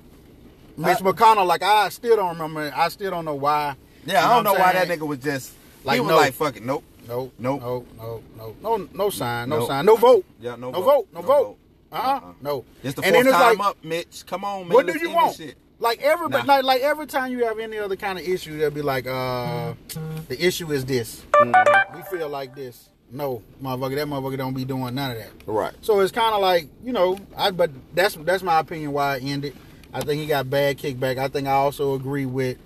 [0.79, 2.71] Uh, Mitch McConnell, like I still don't remember.
[2.77, 3.75] I still don't know why.
[4.05, 6.15] Yeah, You I don't know why that nigga was just Like, no.
[6.15, 6.85] like fuck it, nope.
[7.09, 7.33] Nope.
[7.39, 7.61] Nope.
[7.61, 7.87] Nope.
[7.97, 8.23] No.
[8.37, 8.57] No.
[8.79, 8.89] No.
[8.93, 9.49] No sign.
[9.49, 9.69] No Nope.
[9.69, 9.87] sign.
[9.87, 10.25] No vote.
[10.41, 10.85] Yeah, no No vote.
[10.85, 11.09] vote.
[11.13, 11.45] No No vote.
[11.45, 11.57] vote.
[11.93, 11.95] Uh.
[11.95, 12.33] uh Uh-uh.
[12.43, 12.65] No.
[12.83, 14.27] It's the And fourth then it's time like, up, Mitch.
[14.27, 14.75] Come on, man.
[14.75, 15.41] What do you want?
[15.79, 16.43] Like every Nah.
[16.45, 19.75] like like every time you have any other kind of issue, they'll be like, uh,
[20.29, 21.23] the issue is this.
[21.33, 21.97] Mm-hmm.
[21.97, 22.89] We feel like this.
[23.13, 25.31] No, motherfucker, that motherfucker don't be doing none of that.
[25.47, 25.75] Right.
[25.83, 29.25] So it's kind of like you know, I but that's that's my opinion why it
[29.25, 29.55] ended.
[29.93, 31.19] I think he got bad kickback.
[31.19, 32.57] I think I also agree with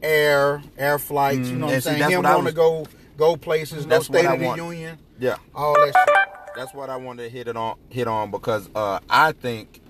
[0.00, 1.48] air air flights.
[1.48, 2.10] You know what I'm and see, saying?
[2.10, 2.86] Him want to go
[3.20, 3.84] go places.
[3.86, 4.62] No That's what State I of the want.
[4.62, 4.98] Union.
[5.20, 5.36] Yeah.
[5.54, 6.54] All that shit.
[6.56, 9.80] That's what I wanted to hit it on hit on because uh I think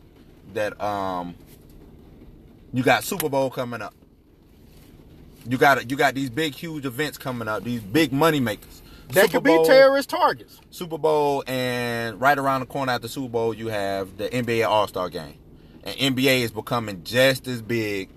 [0.53, 1.35] that um
[2.73, 3.95] you got Super Bowl coming up.
[5.49, 7.65] You got you got these big, huge events coming up.
[7.65, 8.83] These big money makers.
[9.09, 10.61] They Super could be terrorist targets.
[10.71, 14.87] Super Bowl, and right around the corner after Super Bowl, you have the NBA All
[14.87, 15.35] Star Game,
[15.83, 18.09] and NBA is becoming just as big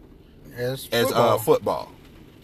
[0.56, 1.34] As, as football.
[1.34, 1.92] uh football,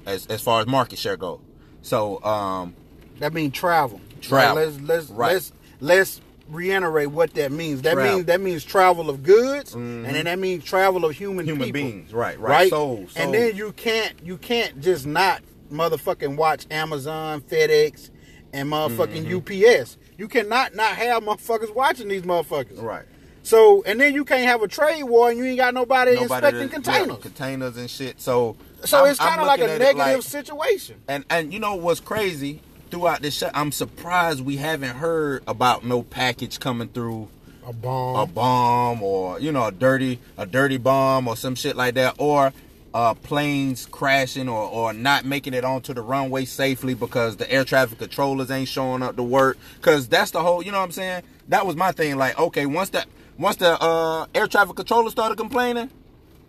[0.08, 1.42] as as far as market share goes.
[1.82, 2.74] So, um,
[3.20, 4.00] That means travel.
[4.22, 4.58] Travel.
[4.58, 5.34] Right, let's let's Right.
[5.34, 7.82] let's let's reiterate what that means.
[7.84, 8.14] That Travel.
[8.16, 10.06] means that means travel of goods, Mhm.
[10.06, 11.82] and then that means travel of human human people.
[11.92, 12.70] beings, right, right, right?
[12.70, 18.10] souls, And then you can't you can't just not motherfucking watch Amazon, FedEx,
[18.52, 19.36] and motherfucking Mm-hmm.
[19.38, 19.98] UPS.
[20.18, 22.82] You cannot not have motherfuckers watching these motherfuckers.
[22.82, 23.04] right.
[23.44, 26.24] So and then you can't have a trade war and you ain't got nobody, Nobody
[26.48, 27.08] inspecting containers.
[27.10, 28.20] yeah, containers and shit.
[28.20, 30.96] So, so I'm- it's kind of like a looking at it negative like- situation.
[31.08, 32.62] And and you know what's crazy
[32.92, 33.52] throughout this shit?
[33.54, 37.28] I'm surprised we haven't heard about no package coming through
[37.68, 38.16] A bomb.
[38.16, 42.16] a bomb or you know a dirty a dirty bomb or some shit like that
[42.18, 42.52] or
[42.92, 47.64] uh, planes crashing or, or not making it onto the runway safely because the air
[47.64, 50.92] traffic controllers ain't showing up to work because that's the whole you know what i'm
[50.92, 53.06] saying that was my thing like okay once that
[53.38, 55.92] once the uh, air traffic controller started complaining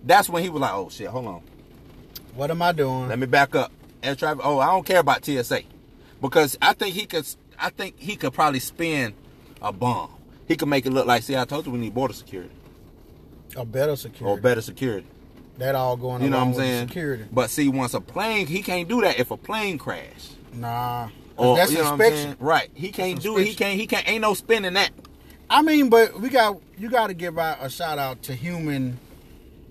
[0.07, 1.43] that's when he was like oh shit hold on
[2.35, 3.09] what am I doing?
[3.09, 5.63] let me back up air traffic oh i don't care about tsa
[6.23, 7.27] because i think he could
[7.59, 9.13] i think he could probably spin
[9.61, 10.11] a bomb
[10.49, 12.51] he could make it look like see i told you we need border security
[13.57, 14.39] a better security.
[14.39, 15.07] or better security.
[15.59, 16.23] That all going on.
[16.23, 16.89] You know what I'm saying?
[16.89, 17.25] security.
[17.31, 20.31] But see, once a plane, he can't do that if a plane crash.
[20.53, 21.09] Nah.
[21.37, 22.37] Or that's you know inspection.
[22.39, 22.71] Right.
[22.75, 23.47] He can't do it.
[23.47, 23.79] He can't.
[23.79, 24.09] He can't.
[24.09, 24.91] Ain't no spinning that.
[25.49, 28.99] I mean, but we got you got to give out a shout out to human,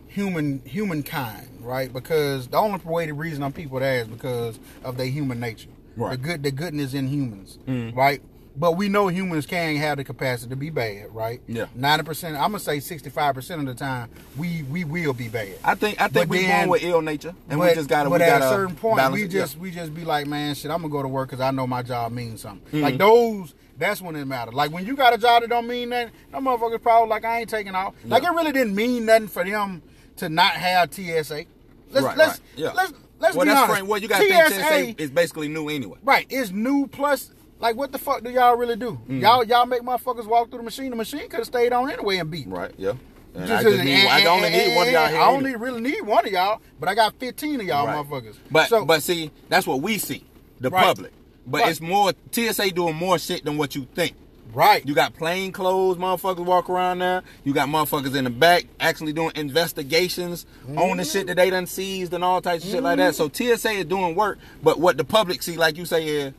[0.10, 1.92] human, humankind, right?
[1.92, 5.70] Because the only way the reason I'm people there is because of their human nature.
[5.96, 6.12] Right.
[6.12, 7.96] The good, the goodness in humans, Mm.
[7.96, 8.22] right?
[8.58, 11.40] But we know humans can have the capacity to be bad, right?
[11.48, 11.68] Yeah.
[11.76, 12.36] Ninety percent.
[12.36, 15.56] I'm gonna say sixty-five percent of the time, we we will be bad.
[15.64, 16.02] I think.
[16.02, 18.10] I think we then- born with ill nature, and we just gotta.
[18.10, 19.62] But we at gotta a certain point, we just Yeah.
[19.62, 21.84] we just be like, man, shit, I'm gonna go to work because I know my
[21.84, 22.66] job means something.
[22.68, 22.84] Mm-hmm.
[22.84, 24.54] Like those, that's when it matters.
[24.56, 27.42] Like when you got a job that don't mean nothing, them motherfuckers probably like I
[27.42, 27.94] ain't taking off.
[28.04, 29.82] Like it really didn't mean nothing for them
[30.20, 31.46] to not have TSA.
[31.92, 32.18] Let's right.
[32.18, 32.40] let's right.
[32.56, 32.72] Yeah.
[32.74, 33.70] let's let's well, be honest.
[33.70, 33.88] frank.
[33.88, 35.98] Well, you got think TSA is basically new anyway.
[36.04, 37.32] Right, it's new plus.
[37.60, 39.00] Like what the fuck do y'all really do?
[39.10, 39.22] Mm.
[39.22, 40.92] Y'all y'all make motherfuckers walk through the machine.
[40.92, 42.48] The machine could have stayed on anyway and beat.
[42.48, 42.74] Right.
[42.78, 42.94] Yeah.
[43.36, 45.20] And Just- I, just need, I only need one of y'all here.
[45.20, 47.98] I only really need one of y'all, but I got fifteen of y'all Right.
[47.98, 48.38] motherfuckers.
[48.50, 50.24] But So- but see, that's what we see,
[50.60, 50.86] the Right.
[50.86, 51.12] public.
[51.46, 51.72] But Right.
[51.72, 54.16] it's more TSA doing more shit than what you think.
[54.54, 57.24] Right, You got plain clothes motherfuckers walk around there.
[57.44, 60.46] You got motherfuckers in the back actually doing investigations
[60.78, 63.16] on the shit that they done seized and all types of shit like that.
[63.16, 66.34] So TSA is doing work, but what the public see, like you say, is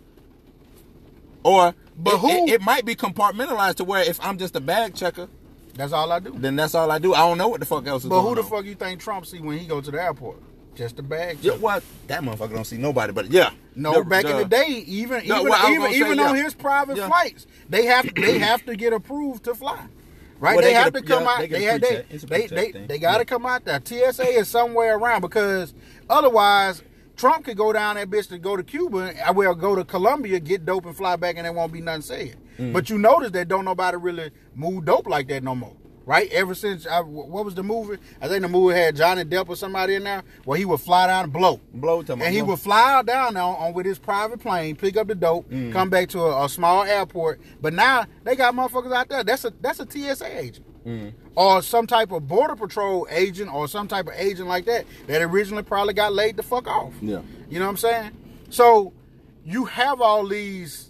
[1.43, 4.61] or But it, who- it, it might be compartmentalized to where if I'm just a
[4.61, 5.29] bag checker,
[5.75, 6.35] that's all I do.
[6.37, 7.15] then that's all I do.
[7.15, 8.49] I don't know what the fuck else is But who the on.
[8.51, 10.37] fuck you think Trump see when he go to the airport?
[10.75, 11.39] Just a bag.
[11.43, 11.83] Yeah, what?
[12.07, 13.51] That motherfucker don't see nobody, but yeah.
[13.75, 16.43] No, back in the- day, even No, even well, even, say, even on yeah.
[16.45, 17.09] his private Yeah.
[17.09, 19.87] flights, they have they have to get approved to fly.
[20.39, 20.57] Right?
[20.57, 21.41] Well, they, they have to come out.
[21.41, 22.07] they They they pre-check.
[22.11, 22.87] It's a they they, thing.
[22.87, 23.79] they got to come out there.
[23.85, 25.75] TSA is somewhere around because
[26.09, 26.83] otherwise
[27.17, 29.13] Trump could go down that bitch to go to Cuba.
[29.27, 32.03] I will go to Colombia, get dope, and fly back, and there won't be nothing
[32.03, 32.37] said.
[32.59, 32.73] Mm.
[32.73, 35.77] But you notice that don't nobody really move dope like that no more.
[36.11, 36.29] Right?
[36.33, 37.99] Ever since I, what was the movie?
[38.21, 41.07] I think the movie had Johnny Depp or somebody in there where he would fly
[41.07, 41.61] down and blow.
[41.73, 44.97] Blow to my And he would fly down there on with his private plane, pick
[44.97, 45.73] up the dope, Mm.
[45.73, 47.41] come back to a, a small airport.
[47.61, 49.23] But now they got motherfuckers out there.
[49.23, 50.67] That's a that's a TSA agent.
[50.85, 51.13] Mm.
[51.37, 55.23] Or some type of border patrol agent or some type of agent like that that
[55.23, 56.93] originally probably got laid the fuck off.
[57.01, 57.21] Yeah.
[57.49, 58.11] You know what I'm saying?
[58.49, 58.93] So
[59.45, 60.90] you have all these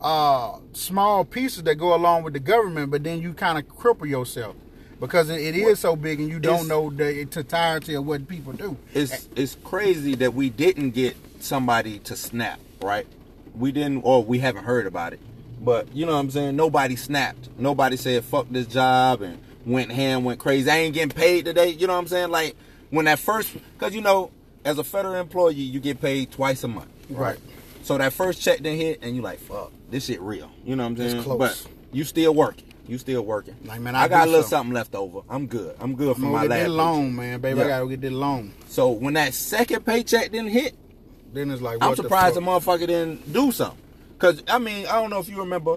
[0.00, 4.08] uh, small pieces that go along with the government, but then you kind of cripple
[4.08, 4.54] yourself
[5.00, 8.26] because it, it is so big and you don't It's- know the entirety of what
[8.28, 8.76] people do.
[8.94, 13.06] it's it's crazy that we didn't get somebody to snap, right?
[13.56, 15.20] We didn't, or we haven't heard about it.
[15.60, 16.54] But you know what I'm saying?
[16.56, 17.48] Nobody snapped.
[17.58, 20.70] Nobody said fuck this job and went ham, went crazy.
[20.70, 21.70] I ain't getting paid today.
[21.70, 22.30] You know what I'm saying?
[22.30, 22.54] Like
[22.90, 24.30] when that first, because you know,
[24.64, 26.88] as a federal employee, you get paid twice a month.
[27.10, 27.38] Right.
[27.82, 30.50] So that first check then hit, and you like, fuck, this shit real.
[30.64, 31.24] You know what I'm It's saying?
[31.24, 31.38] close.
[31.38, 32.64] But you still working.
[32.86, 33.54] You still working.
[33.64, 34.50] Like, man, I, I got a little something.
[34.50, 35.20] something left over.
[35.28, 35.76] I'm good.
[35.78, 37.60] I'm good for I'm my gonna get last this loan, man, baby.
[37.60, 37.68] I Yeah.
[37.68, 38.52] gotta get this loan.
[38.68, 40.74] So when that second paycheck didn't hit,
[41.32, 42.62] Then it's like, I'm what the surprised the, fuck?
[42.62, 43.78] motherfucker didn't do something.
[44.18, 45.76] Cause I mean, I don't know if you remember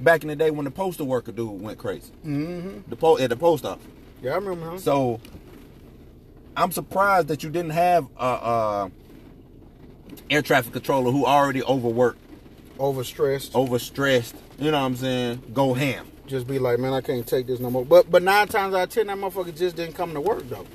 [0.00, 2.10] back in the day when the postal worker dude went crazy.
[2.26, 2.90] Mm-hmm.
[2.90, 3.86] The po- at the post office.
[4.22, 4.78] Yeah, I remember him.
[4.78, 5.20] So
[6.56, 8.90] I'm surprised that you didn't have a, a
[10.28, 12.18] air traffic controller who already overworked,
[12.78, 13.52] Overstressed.
[13.52, 14.34] overstressed.
[14.58, 15.42] You know what I'm saying?
[15.52, 16.06] Go ham.
[16.26, 17.84] Just be like, man, I can't take this no more.
[17.84, 20.66] But but nine times out of ten, that motherfucker just didn't come to work though.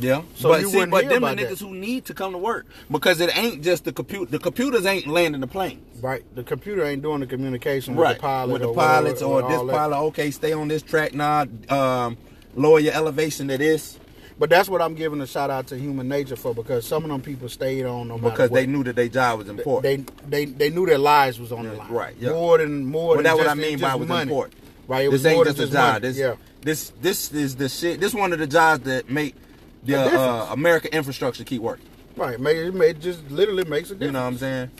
[0.00, 1.36] Yeah, So but you see, but them the that.
[1.36, 4.30] niggas who need to come to work because it ain't just the compute.
[4.30, 5.84] The computers ain't landing the plane.
[6.00, 6.24] Right.
[6.34, 9.46] The computer ain't doing the communication with right the pilot with the or pilots whatever,
[9.46, 9.72] or this all that.
[9.76, 9.98] pilot.
[10.06, 11.44] Okay, stay on this track now.
[11.68, 12.16] Um,
[12.54, 13.98] lower your elevation to this
[14.42, 17.10] But that's what I'm giving a shout out to human nature for because some of
[17.10, 20.10] them people stayed on no because they knew that their job was important.
[20.28, 21.92] they they they knew their lives was on the line.
[21.92, 22.30] right, yeah.
[22.30, 24.22] More than more Well, that's what I mean by was money.
[24.22, 24.56] important.
[24.88, 25.06] Right.
[25.06, 25.92] It this ain't just a just job.
[25.92, 26.08] money.
[26.08, 26.34] This, yeah.
[26.60, 28.00] this this is the shit.
[28.00, 29.36] This one of the jobs that make
[29.84, 30.48] the The uh.
[30.50, 31.86] American infrastructure keep working.
[32.16, 32.36] Right.
[32.40, 34.06] It, it just literally makes a difference.
[34.06, 34.70] You know what I'm saying?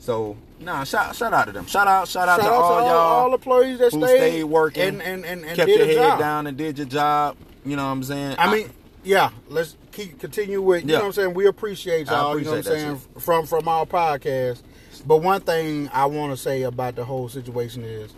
[0.00, 1.66] So nah, shout shout out to them.
[1.66, 4.04] Shout out shout out Shout to out all to all, y'all all employees that who
[4.04, 6.18] stayed, stayed working, and and and, and kept did your head job.
[6.18, 7.36] down and did your job.
[7.64, 8.34] You know what I'm saying?
[8.40, 8.68] I mean,
[9.04, 9.30] yeah.
[9.48, 10.82] Let's keep continue with.
[10.84, 10.96] You Yeah.
[10.98, 11.34] know what I'm saying.
[11.34, 12.38] We appreciate y'all.
[12.38, 14.62] you know what I'm saying from from our podcast.
[15.06, 18.12] But one thing I want to say about the whole situation is,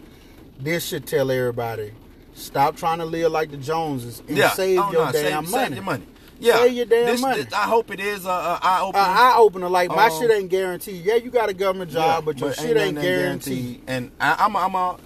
[0.61, 1.92] this should tell everybody:
[2.35, 5.53] stop trying to live like the Joneses and yeah, save oh, your no, damn save,
[5.53, 5.66] money.
[5.66, 6.07] Save your money.
[6.40, 7.42] Yeah, Save your damn This- money.
[7.44, 9.01] this- I hope it is a, a eye opener.
[9.05, 11.05] eye opener, like my Um, shit ain't guaranteed.
[11.05, 13.83] Yeah, you got a government job, but your shit ain't nothing guaranteed.
[13.87, 14.97] And I, I'm, a, I'm a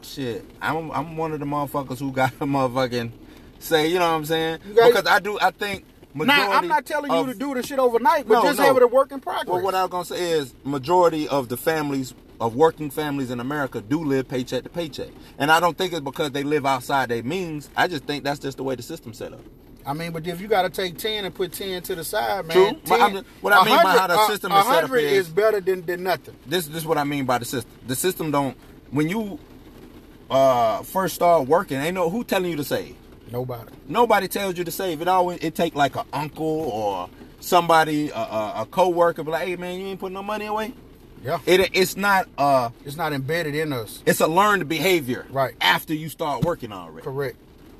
[0.00, 0.44] shit.
[0.62, 3.10] I'm, I'm one of the motherfuckers who got a motherfucking
[3.58, 3.88] say.
[3.88, 4.58] You know what I'm saying?
[4.74, 5.38] Got- because I do.
[5.40, 6.42] I think majority.
[6.42, 8.64] Now, I'm not telling you to do the shit overnight, but No, just no.
[8.64, 9.46] have it a work in progress.
[9.48, 13.40] Well, what I was gonna say is majority of the families of working families in
[13.40, 17.08] America do live paycheck to paycheck, and I don't think it's because they live outside
[17.08, 17.70] their means.
[17.76, 19.40] I just think that's just the way the system's set up.
[19.86, 22.44] I mean, but if you got to take ten and put ten to the side,
[22.46, 22.56] man.
[22.56, 22.80] True.
[22.86, 25.12] 10 I'm what I mean by how the system a- is set up 100 is-
[25.12, 26.34] is better than, than nothing.
[26.44, 27.70] this this is what I mean by the system.
[27.86, 28.56] The system don't
[28.90, 29.38] when you
[30.30, 32.96] uh first start working, ain't no who telling you to save.
[33.30, 33.70] Nobody.
[33.88, 35.00] Nobody tells you to save.
[35.02, 37.08] It always it take like an uncle or
[37.40, 40.72] somebody a, a, a coworker be like, hey man, you ain't putting no money away.
[41.24, 41.38] Yeah.
[41.46, 44.02] It it's not uh It's not embedded in us.
[44.06, 45.54] it's a learned behavior Right.
[45.60, 47.02] after you start working already.
[47.04, 47.36] Correct.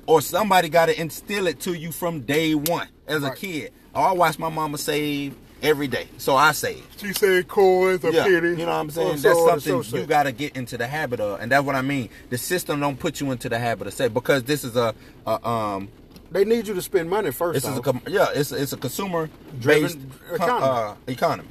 [0.06, 3.72] Or somebody got to instill it to you from day one as a kid.
[3.94, 5.34] Oh, I watched my mama save
[5.66, 6.84] every day, so I save.
[6.96, 8.48] She said coins a Yeah, pity.
[8.50, 9.08] you know what I'm saying?
[9.08, 11.64] Or That's so something so you got to get into the habit of, and that's
[11.64, 12.08] what I mean.
[12.30, 14.94] The system don't put you into the habit of say because this is a,
[15.26, 15.88] a um,
[16.30, 17.62] They need you to spend money first.
[17.62, 19.28] this is a com- yeah, it's it's a consumer
[19.64, 19.98] based
[20.32, 20.66] economy.
[20.66, 21.48] uh, economy.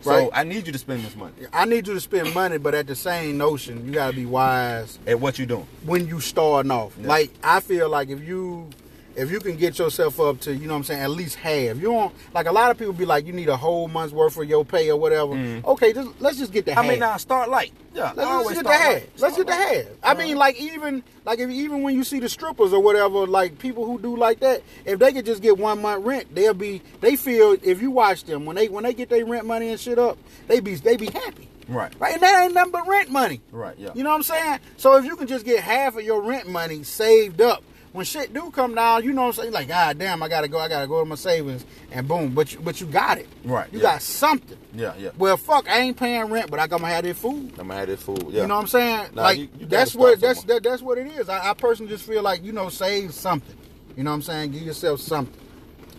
[0.00, 0.30] So Right.
[0.32, 2.86] I need you to spend this money I need you to spend money, but at
[2.86, 5.66] the same notion, you got to be wise at what you're doing.
[5.84, 6.94] when you starting off.
[7.00, 7.08] Yeah.
[7.08, 8.70] Like I feel like if you
[9.18, 11.76] if you can get yourself up to, you know what I'm saying, at least half.
[11.76, 14.36] You don't like a lot of people be like you need a whole month's worth
[14.38, 15.32] of your pay or whatever.
[15.64, 16.76] Okay, just let's just get the Mm.
[16.78, 16.90] I half.
[16.90, 17.72] mean, now start light.
[17.94, 18.92] Yeah, Let's just get the half.
[18.92, 19.10] light.
[19.18, 19.86] Let's get Start the light.
[19.86, 19.86] half.
[20.02, 23.58] I mean, like even like if, even when you see the strippers or whatever, like
[23.58, 26.80] people who do like that, if they could just get one month rent, they'll be.
[27.00, 29.80] They feel if you watch them when they when they get their rent money and
[29.80, 31.48] shit up, they be they be happy.
[31.68, 31.92] Right.
[31.98, 33.42] Right, and that ain't nothing but rent money.
[33.52, 33.90] Right, yeah.
[33.94, 34.60] You know what I'm saying?
[34.78, 38.32] So if you can just get half of your rent money saved up, when shit
[38.34, 39.52] do come down, you know what I'm saying?
[39.52, 42.52] Like, God damn, I gotta go, I gotta go to my savings, and boom, but
[42.52, 43.28] you, but you got it.
[43.44, 43.82] Right, You yeah.
[43.94, 44.58] got something.
[44.74, 45.10] Yeah, yeah.
[45.18, 47.50] Well, fuck, I ain't paying rent, but I gotta have this food.
[47.58, 48.26] I'm gonna have this food.
[48.28, 48.42] Yeah.
[48.42, 49.08] You know what I'm saying?
[49.14, 51.28] Nah, like you- you that's what that's that, that's what it is.
[51.28, 53.56] I, I personally just feel like you know save something.
[53.96, 54.52] You know what I'm saying?
[54.52, 55.34] Give yourself something.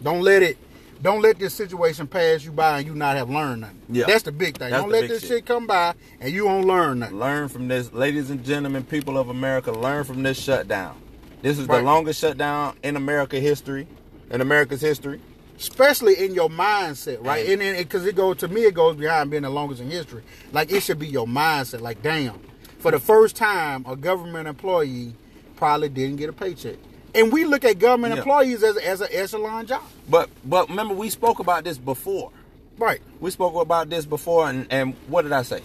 [0.03, 0.57] Don't let it.
[1.01, 3.81] Don't let this situation pass you by and you not have learned nothing.
[3.89, 4.05] Yeah.
[4.05, 4.69] That's the big thing.
[4.69, 5.29] That's don't let this shit.
[5.29, 7.17] shit come by and you won't learn nothing.
[7.19, 9.71] Learn from this, ladies and gentlemen, people of America.
[9.71, 10.97] Learn from this shutdown.
[11.41, 11.77] This is Right.
[11.79, 13.87] the longest shutdown in America history,
[14.29, 15.21] in America's history.
[15.57, 17.45] especially in your mindset, right?
[17.49, 20.23] And- then because it goes to me, it goes behind being the longest in history.
[20.53, 21.81] Like it should be your mindset.
[21.81, 22.39] Like damn,
[22.79, 25.13] for the first time, a government employee
[25.57, 26.77] probably didn't get a paycheck,
[27.13, 28.19] and we look at government Yeah.
[28.21, 32.31] employees as as an echelon job, But but remember, we spoke about this before.
[32.77, 33.01] right?
[33.19, 35.59] We spoke about this before, and, and what did I say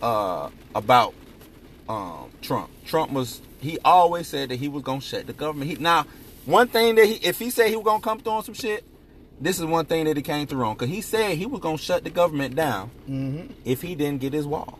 [0.00, 1.12] uh, about
[1.86, 2.70] um, Trump?
[2.86, 5.70] Trump was he always said that he was gonna shut the government.
[5.70, 6.06] He, now,
[6.46, 8.84] one thing that he if he said he was gonna come through on some shit,
[9.40, 11.78] this is one thing that he came through on because he said he was gonna
[11.78, 13.52] shut the government down Mm-hmm.
[13.64, 14.78] if he didn't get his wall.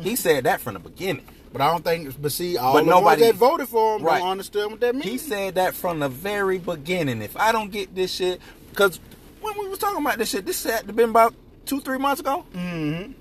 [0.00, 1.24] He said that from the beginning.
[1.52, 2.20] But I don't think.
[2.20, 4.18] But see, all But the nobody- ones that voted for him Right.
[4.20, 5.04] don't understand what that means.
[5.06, 7.20] He said that from the very beginning.
[7.22, 9.00] If I don't get this shit, because
[9.42, 11.34] when we was talking about this shit, this had to been about
[11.66, 12.44] two, three months ago.
[12.54, 13.12] Mm-hmm.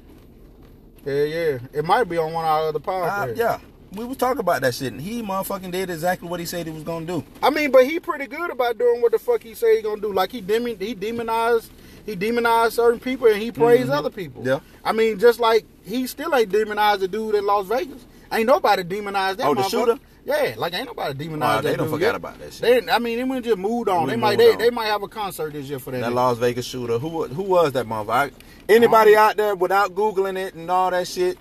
[1.05, 1.57] Yeah, yeah.
[1.73, 3.37] It might be on one of our other Uh, podcasts.
[3.37, 3.59] yeah,
[3.93, 6.71] we was talking about that shit, and he motherfucking did exactly what he said he
[6.73, 7.23] was gonna do.
[7.43, 10.01] I mean, but he pretty good about doing what the fuck he say he gonna
[10.01, 10.11] do.
[10.11, 11.71] Like he demon, he demonized,
[12.05, 14.41] he demonized certain people and he praised other people.
[14.41, 14.49] Mm-hmm.
[14.49, 14.59] Yeah.
[14.83, 18.05] I mean, just like he still ain't demonized the dude in Las Vegas.
[18.31, 19.47] Ain't nobody demonized that.
[19.47, 19.99] Oh, the shooter?
[20.25, 21.69] Yeah, like ain't nobody demonized that.
[21.69, 22.15] they don't forget yet.
[22.15, 22.85] about that shit.
[22.85, 24.05] They, I mean, they went just moved on.
[24.05, 24.57] We they might, they, on.
[24.57, 26.01] they might have a concert this year for that.
[26.01, 26.15] That nigga.
[26.15, 28.33] Las Vegas shooter, who who was that motherfucker?
[28.67, 31.37] Anybody um, out there without googling it and all that shit?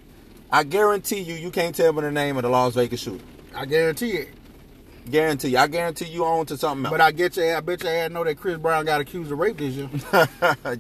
[0.51, 3.25] I guarantee you, you can't tell me the name of the Las Vegas shooter.
[3.55, 4.29] I guarantee it.
[5.11, 5.49] Guarantee.
[5.49, 5.59] you.
[5.59, 6.93] I guarantee you on to something else.
[6.93, 7.55] But I get you.
[7.55, 9.89] I bet you I know that Chris Brown got accused of rape this year.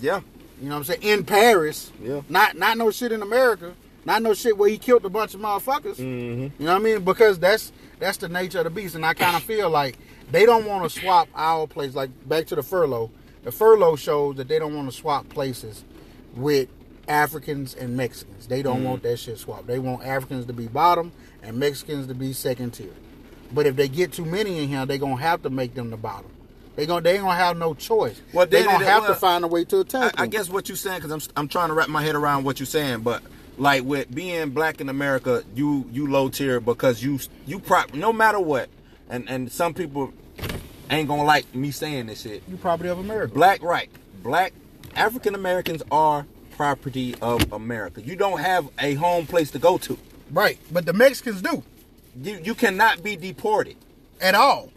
[0.00, 0.20] yeah.
[0.60, 1.02] You know what I'm saying?
[1.02, 1.90] In Paris.
[2.02, 2.20] Yeah.
[2.28, 3.74] Not not no shit in America.
[4.04, 5.96] Not no shit where he killed a bunch of motherfuckers.
[5.96, 6.42] Mm-hmm.
[6.58, 7.04] You know what I mean?
[7.04, 9.96] Because that's that's the nature of the beast, and I kind of feel like
[10.30, 11.94] they don't want to swap our place.
[11.94, 13.10] Like back to the furlough.
[13.44, 15.84] The furlough shows that they don't want to swap places
[16.34, 16.68] with
[17.08, 18.46] Africans and Mexicans.
[18.46, 19.66] They don't want that shit swapped.
[19.66, 21.12] They want Africans to be bottom
[21.42, 22.92] and Mexicans to be second tier.
[23.52, 25.96] But if they get too many in here, they're gonna have to make them the
[25.98, 26.30] bottom.
[26.76, 28.20] They gonna they ain't gonna have no choice.
[28.32, 30.30] Well, they then gonna it- have well, to find a way to attack I them.
[30.30, 32.66] guess what you're saying because I'm I'm trying to wrap my head around what you're
[32.66, 33.22] saying, but
[33.58, 38.12] like with being black in America, you you low tier because you you prop no
[38.12, 38.68] matter what,
[39.08, 40.12] and and some people
[40.90, 42.42] ain't gonna like me saying this shit.
[42.48, 43.34] you property of America.
[43.34, 43.90] Black right,
[44.22, 44.52] black
[44.96, 48.00] African Americans are property of America.
[48.02, 49.98] You don't have a home place to go to.
[50.30, 50.58] Right.
[50.72, 51.62] But the Mexicans do.
[52.20, 53.76] You you cannot be deported.
[54.20, 54.70] At all.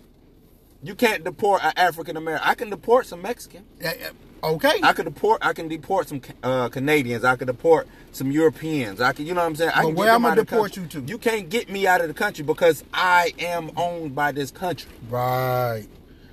[0.83, 2.47] You can't deport an African American.
[2.47, 3.63] I can deport some Mexican.
[3.83, 3.93] Uh, uh,
[4.43, 4.79] Okay.
[4.83, 5.45] I could deport.
[5.45, 7.23] I can deport some uh, Canadians.
[7.23, 9.01] I could deport some Europeans.
[9.01, 9.71] I can, you know what I'm saying.
[9.73, 11.01] I But where I'm gonna out of the deport you to?
[11.01, 14.89] You can't get me out of the country because I am owned by this country,
[15.09, 15.85] right.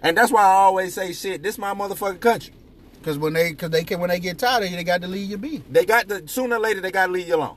[0.03, 2.55] and that's why I always say, "Shit, this my motherfucking country."
[3.03, 5.09] Cause when they cause they can when they get tired of you, they got to
[5.09, 5.63] leave you be.
[5.71, 7.57] They got to sooner or later they got to leave you alone,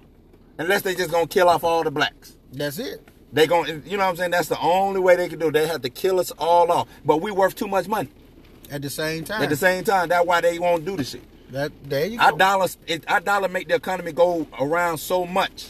[0.57, 2.35] unless they just gonna kill off all the blacks.
[2.51, 3.07] That's it.
[3.31, 4.31] They gonna, you know what I'm saying.
[4.31, 5.47] That's the only way they can do.
[5.47, 5.51] it.
[5.51, 8.09] They have to kill us all off, but we worth too much money.
[8.69, 9.41] At the same time.
[9.43, 11.23] At the same time, that's why they won't do the shit.
[11.51, 12.23] That there you go.
[12.25, 15.67] Our dollars, it, our dollar make the economy go around so much.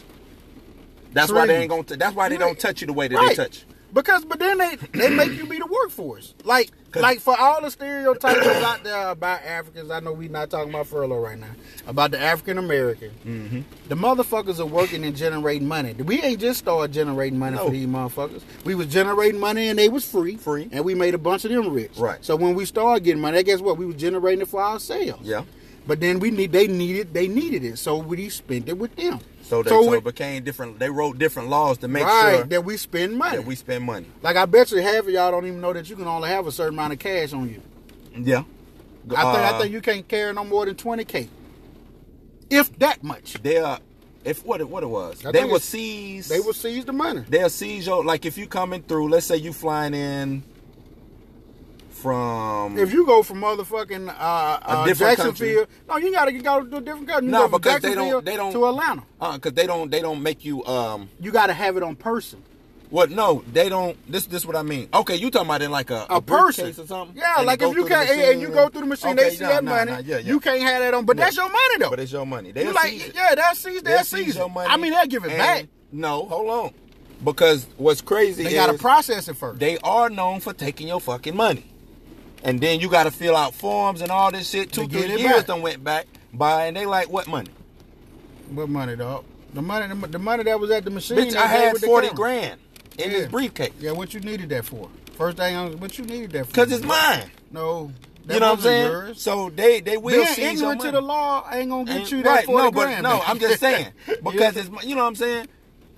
[1.13, 1.83] That's why they ain't gonna.
[1.83, 2.45] T- that's why they Right.
[2.45, 3.29] don't touch you the way that Right.
[3.29, 3.65] they touch.
[3.93, 6.33] Because but then they they make you be the workforce.
[6.43, 10.69] Like, like for all the stereotypes out there about Africans, I know we not talking
[10.69, 11.51] about furlough right now.
[11.87, 13.11] About the African American.
[13.25, 13.61] Mm-hmm.
[13.87, 15.93] The motherfuckers are working and generating money.
[15.93, 17.65] We ain't just started generating money No.
[17.65, 18.41] for these motherfuckers.
[18.65, 20.35] We was generating money and they was free.
[20.35, 20.67] Free.
[20.71, 21.97] And we made a bunch of them rich.
[21.97, 22.23] Right.
[22.23, 23.77] So when we started getting money, I guess what?
[23.77, 25.27] We was generating it for ourselves.
[25.27, 25.43] Yeah.
[25.87, 27.77] But then we need they needed they needed it.
[27.79, 29.19] So we spent it with them.
[29.47, 30.77] So they so we- it became different.
[30.79, 33.37] They wrote different laws to make right, sure that we spend money.
[33.37, 34.07] that we spend money.
[34.21, 36.47] Like I bet you half of y'all don't even know that you can only have
[36.47, 37.61] a certain amount of cash on you.
[38.15, 38.43] Yeah.
[39.09, 41.29] I think I Uh, think you can't carry no more than twenty k,
[42.49, 43.35] if that much.
[43.41, 43.79] they are.
[44.25, 46.27] If what it what it was, I they will seize.
[46.27, 47.23] They will seize the money.
[47.29, 49.07] They'll seize your like if you coming through.
[49.09, 50.43] Let's say you flying in
[51.97, 52.77] from.
[52.77, 56.81] If you go from motherfucking uh, uh, different Jacksonville, no, you gotta go to a
[56.81, 57.25] different country.
[57.27, 59.03] You No, because they don't- they don't- to Atlanta.
[59.19, 62.41] uh, cause they don't they don't make you um You gotta have it on person.
[62.89, 63.11] What?
[63.11, 63.97] No, they don't.
[64.09, 64.87] This this what I mean.
[64.93, 66.65] Okay, you talking about in like a A person.
[66.65, 67.17] briefcase or something?
[67.17, 69.63] Yeah, like if you can't and you go through the machine, they see nah, that
[69.65, 69.91] nah, money.
[69.91, 70.19] nah, yeah, yeah.
[70.19, 71.25] You can't have that on, but Yeah.
[71.25, 71.89] that's your money though.
[71.89, 72.51] But it's your money.
[72.53, 73.13] They like, it.
[73.13, 74.69] yeah, they'll seize, they'll They'll your money.
[74.71, 75.65] I mean, they'll give it and- back.
[75.91, 76.73] No, hold on.
[77.23, 79.59] Because what's crazy They gotta process it first.
[79.59, 81.65] they are known for taking your fucking money,
[82.43, 84.71] and then you got to fill out forms and all this shit.
[84.71, 87.49] Two get three it years done went back by, and they like what money?
[88.49, 89.25] What money, dog?
[89.53, 91.17] The money, the, the money that was at the machine.
[91.17, 92.59] Bitch, I had forty grand
[92.97, 93.17] in Yeah.
[93.19, 94.89] this briefcase Yeah, what you needed that for?
[95.17, 96.51] First thing, on what you needed that for?
[96.51, 97.31] because it's mine.
[97.51, 97.91] No,
[98.25, 98.91] that You know what I'm saying?
[98.91, 99.21] Yours.
[99.21, 100.91] So they they will Being seize your ignorant money.
[100.91, 103.03] to the law ain't gonna get Ain't- you that right, forty no, but grand.
[103.03, 103.21] no.
[103.25, 103.87] I'm just saying
[104.23, 104.63] because Yeah.
[104.73, 105.47] it's you know what I'm saying.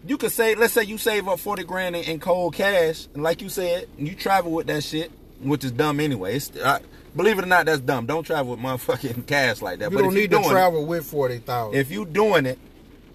[0.08, 3.22] You could say, let's say you save up forty grand in, in cold cash, and
[3.24, 6.36] like you said, you travel with that shit, which is dumb anyway.
[6.36, 6.80] It's, uh,
[7.16, 8.06] believe it or not, that's dumb.
[8.06, 9.92] Don't travel with motherfucking cash like that.
[9.92, 11.80] you but don't you need to doing it- travel with forty thousand.
[11.80, 12.60] if you doing it,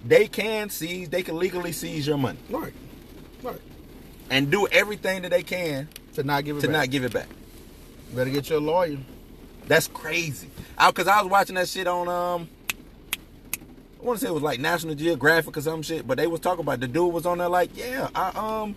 [0.04, 2.72] they can seize, they can legally seize your money right,
[3.42, 3.60] right,
[4.30, 6.72] and do everything that they can to not give it to back.
[6.76, 7.28] not give it back.
[8.14, 8.98] Better get your lawyer.
[9.66, 10.48] That's crazy.
[10.86, 12.48] Because I was watching that shit on um.
[14.00, 16.40] I want to say it was like National Geographic or some shit, but they was
[16.40, 18.28] talking about the dude was on there like, yeah, I
[18.62, 18.76] um,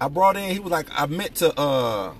[0.00, 0.50] I brought in.
[0.50, 2.12] He was like, I meant to uh,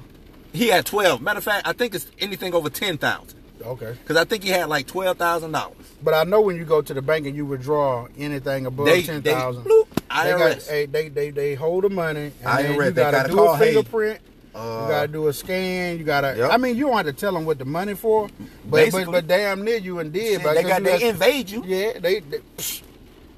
[0.57, 1.21] he had twelve.
[1.21, 3.39] Matter of fact, I think it's anything over ten thousand.
[3.65, 5.77] Okay, Because I think he had like twelve thousand dollars.
[6.03, 9.03] but I know when you go to the bank and you withdraw anything above They
[9.03, 9.75] ten they thousand, they
[10.11, 10.61] got
[10.93, 12.33] they they they hold the money.
[12.45, 14.21] And IRS, you gotta, gotta do call, a hey, fingerprint.
[14.55, 15.99] uh, you gotta do a scan.
[15.99, 16.35] You gotta.
[16.37, 16.51] Yep.
[16.53, 18.29] I mean, you don't have to tell them what the money for,
[18.69, 20.43] but but, but damn near you and did.
[20.43, 22.41] Shit, they got they invade you Yeah, they, they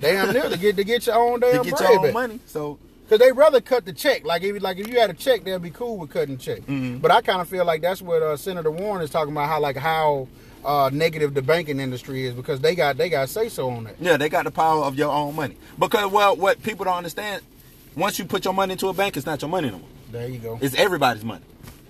[0.00, 2.12] damn near to get to get your own damn to get bread your own back.
[2.12, 2.40] money.
[2.46, 2.78] So
[3.08, 4.24] Cause they rather cut the check.
[4.24, 6.60] Like if like if you had a check, they'll be cool with cutting the check.
[6.60, 6.98] Mm-hmm.
[6.98, 9.48] But I kind of feel like that's what uh, Senator Warren is talking about.
[9.48, 10.28] How like how
[10.64, 13.94] uh, negative the banking industry is because they got they got say so on that.
[13.98, 15.56] Yeah, they got the power of your own money.
[15.78, 17.42] Because well, what people don't understand,
[17.96, 19.88] once you put your money into a bank, it's not your money no more.
[20.12, 20.58] There you go.
[20.60, 21.44] It's everybody's money.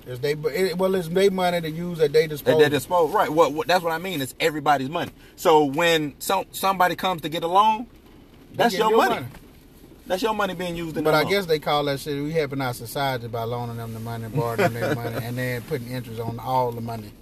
[0.06, 2.60] It's they it, well, it's their money to use at their At disposal.
[2.60, 3.08] their disposal.
[3.08, 3.28] Right.
[3.28, 4.20] What, what that's what I mean.
[4.20, 5.10] It's everybody's money.
[5.36, 7.86] So when some somebody comes to get a loan,
[8.54, 9.26] that's get your, money.
[10.08, 11.30] That's your money being used in But I loan.
[11.30, 12.20] guess they call that shit.
[12.22, 15.88] We helping our society by loaning them the money, borrowing their money, and then putting
[15.90, 17.12] interest on all the money.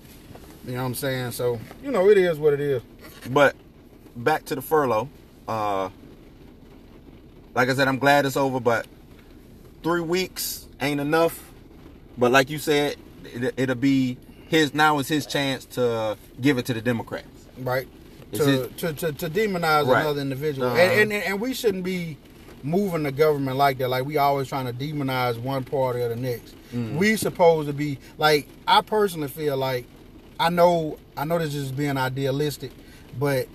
[0.64, 1.32] You know what I'm saying?
[1.32, 2.82] So you know, it is what it is.
[3.28, 3.54] But
[4.16, 5.08] back to the furlough.
[5.46, 5.90] Uh,
[7.54, 8.86] like I said, I'm glad it's over, but
[9.82, 11.52] three weeks ain't enough.
[12.18, 14.16] But like you said, it, it'll be
[14.48, 17.26] his now is his chance to give it to the Democrats.
[17.58, 17.88] right?
[18.32, 20.00] To, his- to, to to demonize Right.
[20.02, 20.76] another individual, Uh-huh.
[20.78, 22.16] and, and and we shouldn't be
[22.62, 23.88] moving the government like that.
[23.88, 26.54] Like we always trying to demonize one party or the next.
[26.72, 26.96] Mm.
[26.96, 29.86] We supposed to be like I personally feel like
[30.38, 32.72] I know I know this is being idealistic,
[33.18, 33.48] but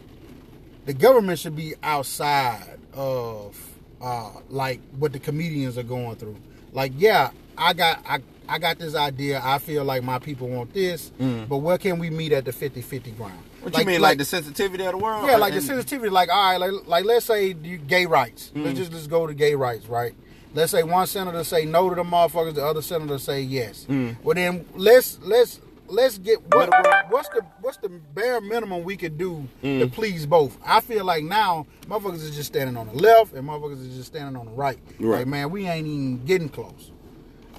[0.85, 3.55] the government should be outside of
[4.01, 6.37] uh, like what the comedians are going through.
[6.73, 9.41] Like, yeah, I got I, I got this idea.
[9.43, 11.11] I feel like my people want this,
[11.47, 13.43] but where can we meet at the 50-50 ground?
[13.61, 13.63] Mm.
[13.65, 15.25] What you mean, like, the sensitivity of the world?
[15.25, 16.09] yeah, like the sensitivity.
[16.09, 18.51] Like, all right, like, like let's say you, gay rights.
[18.55, 18.65] Mm.
[18.65, 20.13] Let's just let's go to gay rights, right?
[20.53, 23.85] Let's say one senator say no to the motherfuckers, the other senator say yes.
[23.89, 24.17] Mm.
[24.23, 26.69] Well, then let's let's let's get what,
[27.09, 29.91] what's the what's the bare minimum we could do to Mm.
[29.93, 30.57] please both.
[30.65, 34.07] I feel like now motherfuckers is just standing on the left and motherfuckers is just
[34.07, 34.79] standing on the right.
[34.99, 35.19] Right.
[35.19, 36.90] Like man, we ain't even getting close.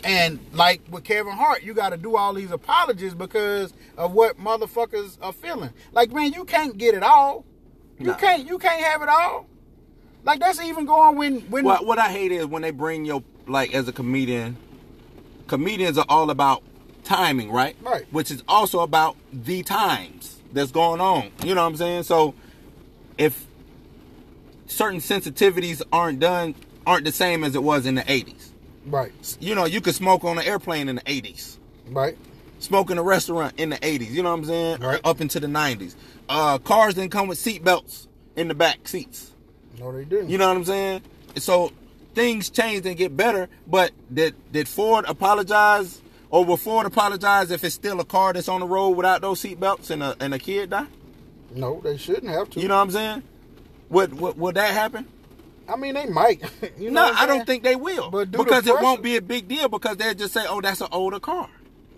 [0.05, 4.39] And like with Kevin Hart, you got to do all these apologies because of what
[4.39, 5.71] motherfuckers are feeling.
[5.93, 7.45] Like, man, you can't get it all.
[7.99, 8.15] You Nah.
[8.15, 8.47] can't.
[8.49, 9.47] You can't have it all.
[10.25, 11.65] Like that's even going when when.
[11.65, 14.57] What what I hate is when they bring your like as a comedian,
[15.47, 16.63] comedians are all about
[17.05, 17.77] timing, right?
[17.83, 18.07] Right.
[18.13, 21.31] Which is also about the times that's going on.
[21.45, 22.05] You know what I'm saying?
[22.05, 22.35] So
[23.19, 23.47] if
[24.67, 26.55] certain sensitivities aren't done,
[26.87, 28.49] aren't the same as it was in the 80s.
[28.87, 31.59] Right, You know, you could smoke on an airplane in the 80s.
[31.91, 32.17] right,
[32.59, 34.11] Smoke in a restaurant in the 80s.
[34.11, 34.81] You know what I'm saying?
[34.81, 35.01] Right.
[35.05, 35.97] Up into the 90s.
[36.29, 38.07] Uh, cars didn't come with seat belts
[38.37, 39.33] in the back seats.
[39.81, 40.31] no, they didn't.
[40.31, 41.03] You know what I'm saying?
[41.37, 41.73] So
[42.15, 43.49] things changed and get better.
[43.67, 48.49] But did did Ford apologize, or will Ford apologize if it's still a car that's
[48.49, 50.87] on the road without those seatbelts and a and a kid die?
[51.55, 52.61] no, they shouldn't have to.
[52.61, 53.23] You know what I'm saying?
[53.91, 55.07] Would would, would that happen?
[55.69, 56.43] I mean, they might.
[56.79, 58.11] you know no, I'm don't think they will.
[58.11, 60.89] But because it won't be a big deal because they'll just say, "Oh, that's an
[60.93, 61.49] older car."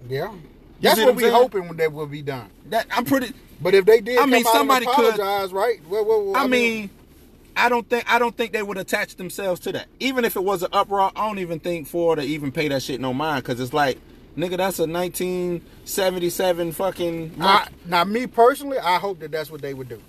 [0.08, 0.32] Yeah,
[0.80, 1.42] that's what what we I'm saying?
[1.42, 2.50] hoping that will be done.
[2.66, 3.32] That I'm pretty.
[3.60, 5.80] But if they did, I mean, somebody could- right?
[5.88, 6.90] Well, well, well, I mean,
[7.56, 9.86] I don't think I don't think they would attach themselves to that.
[10.00, 12.82] Even if it was an uproar, I don't even think Ford to even pay that
[12.82, 13.98] shit no mind because it's like,
[14.36, 17.36] nigga, that's a 1977 fucking.
[17.40, 20.02] I, now, me personally, I hope that that's what they would do,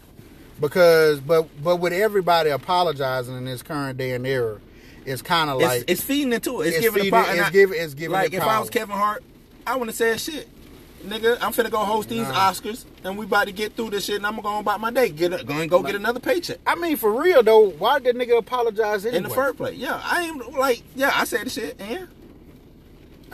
[0.59, 4.59] because but but with everybody apologizing in this current day and era,
[5.05, 6.67] it's kind of like it's feeding into it.
[6.67, 7.33] It's, it's giving feeding- power.
[7.33, 9.23] it's I- giving- it's giving Like it if I was Kevin Hart,
[9.67, 10.47] I wouldn't have said shit.
[11.05, 12.33] Nigga, I'm finna go host these Nah.
[12.51, 14.89] Oscars, and we about to get through this shit, and I'm gonna go about my
[14.89, 15.09] day.
[15.09, 16.57] Get a, go and go get another paycheck.
[16.65, 19.17] I mean, for real though, why did nigga apologize anyway?
[19.17, 22.07] In the first place, yeah, I ain't like, yeah, I said the shit, and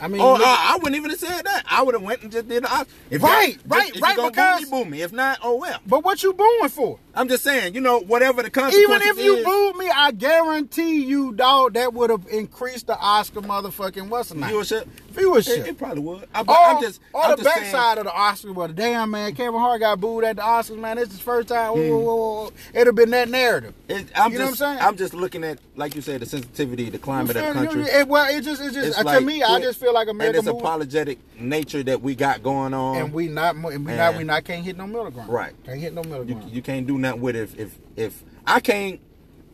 [0.02, 1.64] I mean, Oh, I, I wouldn't even have said that.
[1.70, 2.86] I would have went and just did the.
[3.08, 5.02] If Right, y'all- right, if right, You because- boo me, boo me.
[5.02, 5.78] If not, oh well.
[5.86, 6.98] but what you booing for?
[7.14, 8.90] I'm just saying, you know, whatever the consequence is.
[8.90, 12.98] Even if you is, booed me, I guarantee you, dog, that would have increased the
[12.98, 14.50] Oscar motherfucking what's the name?
[14.50, 15.58] viewership, Viewership.
[15.58, 16.28] it, it probably would.
[16.34, 19.34] I, I'm just, or I'm the just saying, backside of the Oscars, but damn man,
[19.34, 20.96] Kevin Hart got booed at the Oscars, man.
[20.96, 21.72] This is his first time.
[21.72, 22.52] Whoa, whoa, whoa, whoa.
[22.74, 23.74] It'd have been that narrative.
[23.88, 24.78] it, I'm You know what I'm saying?
[24.80, 27.82] I'm just looking at, like you said, the sensitivity, the climate of the You country.
[27.84, 30.08] It- well, it just, it just It's uh, like- to me, I just feel like
[30.08, 30.38] America.
[30.38, 32.96] and this apologetic nature that we got going on.
[32.96, 35.28] and we not, and we not, we not can't hit no middle ground.
[35.30, 35.52] Right.
[35.64, 36.50] Can't hit no middle you, ground.
[36.50, 39.00] you can't do nothing with it if, if, if I can't,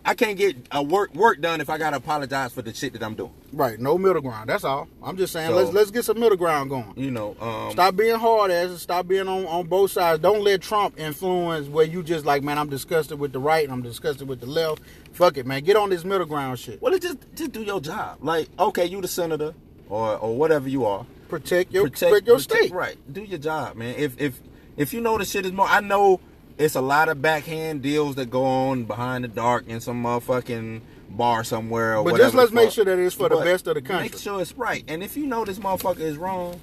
[0.09, 3.03] I can't get a work work done if I gotta apologize for the shit that
[3.03, 3.31] I'm doing.
[3.53, 3.79] right.
[3.79, 4.49] No middle ground.
[4.49, 4.89] That's all.
[5.03, 5.51] I'm just saying.
[5.51, 6.95] So- let's let's get some middle ground going.
[6.97, 8.81] You know, um, Stop being hard ass.
[8.81, 10.23] Stop being on, on both sides.
[10.23, 13.71] Don't let Trump influence where you just like, man, I'm disgusted with the right and
[13.73, 14.81] I'm disgusted with the left.
[15.13, 15.63] Fuck it, man.
[15.63, 16.81] Get on this middle ground shit.
[16.81, 18.17] Well, just just do your job.
[18.23, 19.53] Like, okay, you the senator
[19.91, 21.05] or or whatever you are.
[21.29, 22.73] Protect your protect, your protect- state.
[22.73, 22.97] Right.
[23.13, 23.95] Do your job, man.
[23.99, 24.41] If if
[24.79, 26.21] if you know the shit is more, I know
[26.59, 30.81] it's a lot of backhand deals that go on behind the dark in some motherfucking
[31.09, 31.97] bar somewhere.
[31.97, 34.11] Or But whatever just let's make sure that it's for the best of the country.
[34.11, 34.85] Make sure it's right.
[34.89, 36.61] And if you know this motherfucker is wrong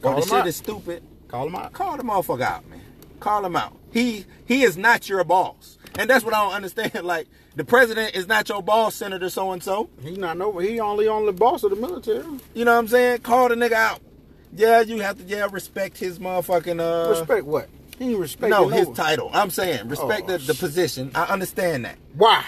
[0.00, 0.46] Call or the shit out.
[0.46, 1.72] is stupid, Call him out.
[1.72, 2.80] call the motherfucker out, man.
[3.20, 3.76] Call him out.
[3.92, 5.78] He he is not your boss.
[5.98, 6.92] And that's what I don't understand.
[7.02, 9.88] Like the president is not your boss, Senator so and so.
[10.02, 10.56] He not no.
[10.58, 12.24] He only on the boss of the military.
[12.54, 13.20] You know what I'm saying?
[13.20, 14.00] Call the nigga out.
[14.54, 17.68] Yeah, you have to yeah respect his motherfucking uh respect what?
[17.98, 18.50] He respect.
[18.50, 19.30] no his title.
[19.32, 21.10] I'm saying oh, respect Oh, the, the position.
[21.14, 22.44] I understand that, Why?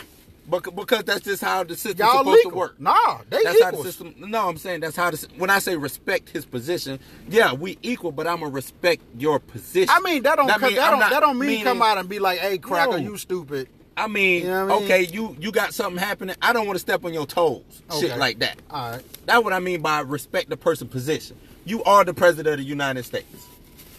[0.49, 2.51] but because that's just how the system's Y'all supposed legal.
[2.53, 2.81] to work.
[2.81, 4.15] Nah, they That's how the system.
[4.19, 5.27] No, I'm saying that's how the.
[5.37, 9.91] When I say respect his position, yeah, we equal, but I'm gonna respect your position.
[9.91, 11.99] I mean, that don't That that, mean, that don't that don't mean meaning- come out
[11.99, 12.97] and be like, "Hey, cracker, No.
[12.97, 14.85] you stupid." I mean, You know I mean?
[14.85, 16.37] okay, you you got something happening.
[16.41, 17.63] I don't want to step on your toes,
[17.99, 18.59] shit like that.
[18.71, 19.03] All right.
[19.27, 21.37] That's what I mean by respect the person position.
[21.65, 23.27] You are the president of the United States,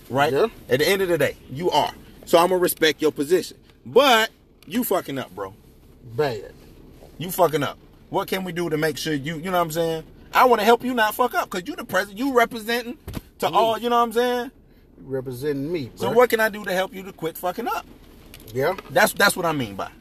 [0.09, 0.31] right?
[0.31, 0.47] Yeah.
[0.69, 1.91] At the end of the day, you are.
[2.25, 3.57] So I'm gonna respect your position.
[3.85, 4.29] But
[4.67, 5.53] you fucking up, bro.
[6.15, 6.53] Bad.
[7.17, 7.77] You fucking up.
[8.09, 10.03] What can we do to make sure you, you know what I'm saying?
[10.33, 12.19] I want to help you not fuck up because you the president.
[12.19, 12.97] You representing
[13.39, 14.51] to all, you know what I'm saying?
[15.01, 15.91] Representing me.
[15.95, 17.85] So what can I do to help you to quit fucking up?
[18.53, 18.75] Yeah.
[18.91, 19.91] That's that's what I mean by.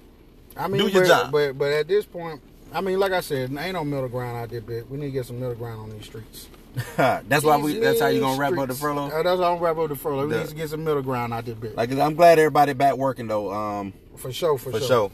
[0.57, 1.33] I mean, Do your but, job.
[1.33, 2.41] But but at this point,
[2.73, 4.61] I mean, like I said, ain't no middle ground out there.
[4.61, 4.89] Bitch.
[4.89, 6.49] We need to get some middle ground on these streets.
[6.97, 7.79] that's why we.
[7.79, 9.09] That's how you gonna wrap up the furlough.
[9.09, 10.27] Uh, that's how I'm wrap up the furlough.
[10.27, 11.77] We need to get some middle ground out there, bitch.
[11.77, 13.53] Like I'm glad everybody back working though.
[13.53, 14.89] Um, for sure, for, for sure.
[14.89, 15.11] sure.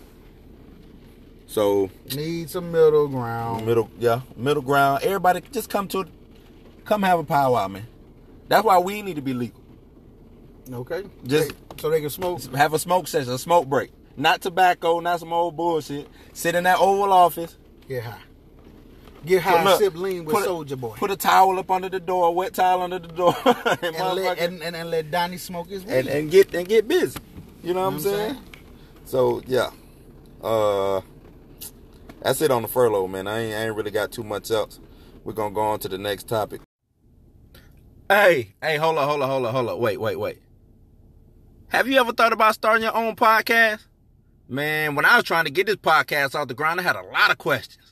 [1.47, 3.65] So Need some middle ground.
[3.67, 5.05] middle, yeah, middle ground.
[5.05, 6.05] Everybody just come to,
[6.85, 7.87] come have a powwow, man.
[8.49, 9.61] That's why we need to be legal.
[10.73, 11.05] Okay.
[11.27, 12.41] Just- They- so they can smoke.
[12.55, 13.91] Have a smoke session, a smoke break.
[14.17, 16.09] Not tobacco, not some old bullshit.
[16.33, 17.57] Sit in that Oval Office.
[17.89, 18.21] Get high.
[19.25, 19.57] Get high.
[19.57, 20.95] and Look, sip lean with a- Soldier Boy.
[20.97, 24.39] Put a towel up under the door, wet towel under the door, and, and, let,
[24.39, 25.93] and, and, and let Donnie smoke his weed.
[25.93, 27.19] and, and get and get busy.
[27.63, 28.39] You know what I'm You know what saying?
[29.07, 29.71] So yeah,
[30.43, 31.01] uh,
[32.21, 33.27] that's it on the furlough, man.
[33.27, 34.81] I ain't, I ain't really got too much else.
[35.25, 36.61] We're gonna go on to the next topic.
[38.09, 39.79] Hey, hey, hold on, hold on, hold on, hold on.
[39.79, 40.43] Wait, wait, wait.
[41.69, 43.81] Have you ever thought about starting your own podcast?
[44.49, 47.03] Man, when I was trying to get this podcast off the ground, I had a
[47.03, 47.84] lot of questions.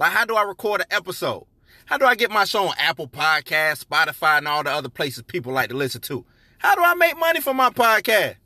[0.00, 1.44] Like, how do I record an episode?
[1.84, 5.22] How do I get my show on Apple Podcasts, Spotify, and all the other places
[5.24, 6.24] people like to listen to?
[6.56, 8.36] How do I make money from my podcast?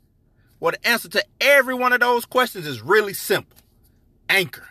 [0.59, 3.57] Well, the answer to every one of those questions is really simple
[4.27, 4.67] Anchor.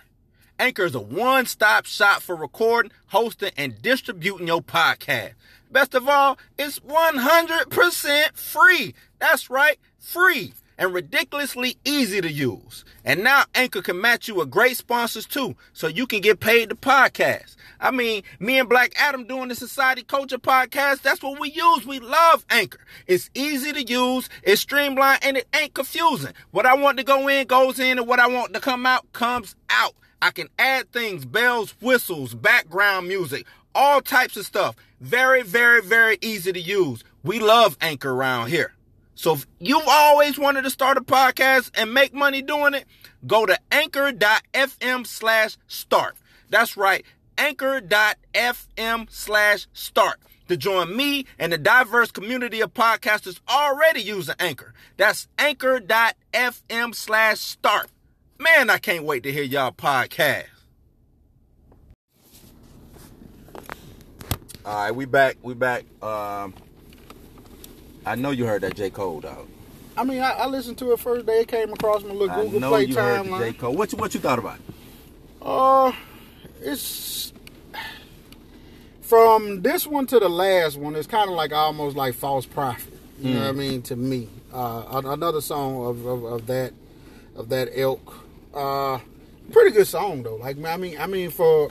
[0.58, 5.32] Anchor is a one stop shop for recording, hosting, and distributing your podcast.
[5.70, 8.94] Best of all, it's 100% free.
[9.20, 12.84] That's right, free and ridiculously easy to use.
[13.04, 16.70] And now Anchor can match you with great sponsors too, so you can get paid
[16.70, 17.56] to podcast.
[17.80, 21.86] I mean, me and Black Atom doing the Society Culture podcast, that's what we use.
[21.86, 22.80] We love Anchor.
[23.06, 26.32] It's easy to use, it's streamlined, and it ain't confusing.
[26.50, 29.12] What I want to go in goes in, and what I want to come out
[29.12, 29.94] comes out.
[30.22, 34.76] I can add things, bells, whistles, background music, all types of stuff.
[35.00, 37.04] Very, very, very easy to use.
[37.22, 38.73] We love Anchor around here.
[39.14, 42.84] So if you've always wanted to start a podcast and make money doing it,
[43.26, 46.16] go to anchor.fm slash start.
[46.50, 47.04] That's right,
[47.38, 54.74] anchor.fm slash start to join me and the diverse community of podcasters already using Anchor.
[54.96, 57.88] That's anchor.fm slash start.
[58.38, 60.46] Man, I can't wait to hear y'all podcast.
[64.66, 65.36] All right, we back.
[65.42, 65.84] We back.
[66.02, 66.54] Um,
[68.06, 69.46] I know you heard that J Cole dog.
[69.96, 71.40] I mean, I, I listened to it first day.
[71.40, 73.38] It came across my little Google I know Play you heard timeline.
[73.38, 73.74] J Cole.
[73.74, 74.56] What you what you thought about?
[74.58, 74.62] it?
[75.40, 75.92] Uh,
[76.62, 77.32] it's
[79.02, 80.96] from this one to the last one.
[80.96, 82.92] It's kind of like almost like false prophet.
[83.20, 83.82] You know what I mean?
[83.82, 86.72] To me, uh, another song of, of, of that
[87.36, 88.14] of that ilk.
[88.52, 88.98] Uh,
[89.52, 90.36] pretty good song though.
[90.36, 91.70] Like I mean, I mean for.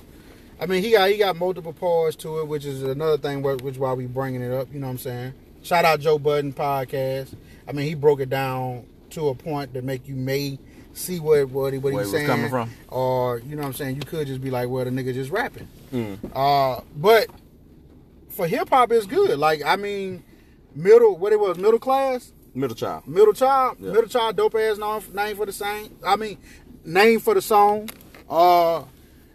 [0.60, 3.62] I mean, he got he got multiple parts to it, which is another thing, wh-
[3.62, 4.72] which why we bringing it up.
[4.72, 5.34] You know what I'm saying?
[5.64, 7.36] Shout out Joe Budden podcast.
[7.68, 10.60] I mean, he broke it down to a point that make you may
[10.94, 12.70] see what what he what Where he was saying, coming from.
[12.90, 13.96] or you know what I'm saying.
[13.96, 15.68] You could just be like, well, the nigga just rapping.
[15.94, 16.18] Mm.
[16.36, 17.28] Uh, but
[18.30, 19.40] for hip hop, it's good.
[19.40, 20.24] Like I mean,
[20.76, 23.08] middle what it was, middle class, Middle child.
[23.08, 23.92] middle child, Yeah.
[23.94, 25.96] middle child, dope ass name, name for the same.
[26.06, 26.38] I mean,
[26.84, 27.90] name for the song.
[28.30, 28.84] Uh,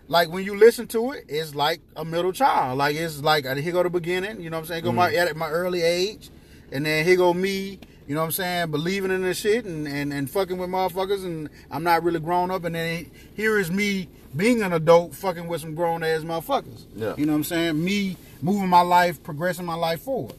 [0.09, 2.79] like when you listen to it, it's like a middle child.
[2.79, 4.41] Like it's like uh, here go the beginning.
[4.41, 4.85] You know what I'm saying?
[4.85, 6.31] Go my at my early age,
[6.73, 7.79] and then here go me.
[8.07, 8.71] You know what I'm saying?
[8.71, 12.51] Believing in this shit and, and, and fucking with motherfuckers, and I'm not really grown
[12.51, 12.65] up.
[12.65, 16.87] And then here is me being an adult, fucking with some grown ass motherfuckers.
[16.97, 17.15] Yeah.
[17.19, 17.85] You know what I'm saying?
[17.85, 20.37] Me moving my life, progressing my life forward.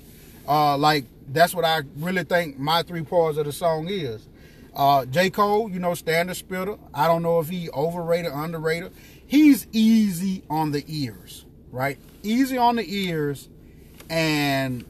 [0.48, 4.28] Uh, like that's what I really think my three parts of the song is.
[4.76, 5.30] Uh, J.
[5.30, 6.76] Cole, you know, standard spitter.
[6.94, 8.94] I don't know if he overrated, underrated.
[9.30, 12.00] He's easy on the ears, right?
[12.24, 13.48] Easy on the ears,
[14.10, 14.84] and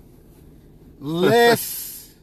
[1.02, 2.16] less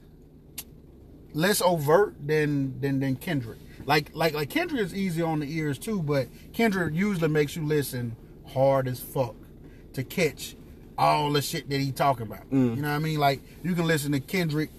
[1.34, 3.58] less overt than than than Kendrick.
[3.84, 7.66] Like like like Kendrick is easy on the ears too, but Kendrick usually makes you
[7.66, 8.16] listen
[8.48, 9.34] hard as fuck
[9.92, 10.56] to catch
[10.96, 12.50] all the shit that he talking about.
[12.50, 12.76] Mm.
[12.76, 13.18] You know what I mean?
[13.18, 14.70] Like you can listen to Kendrick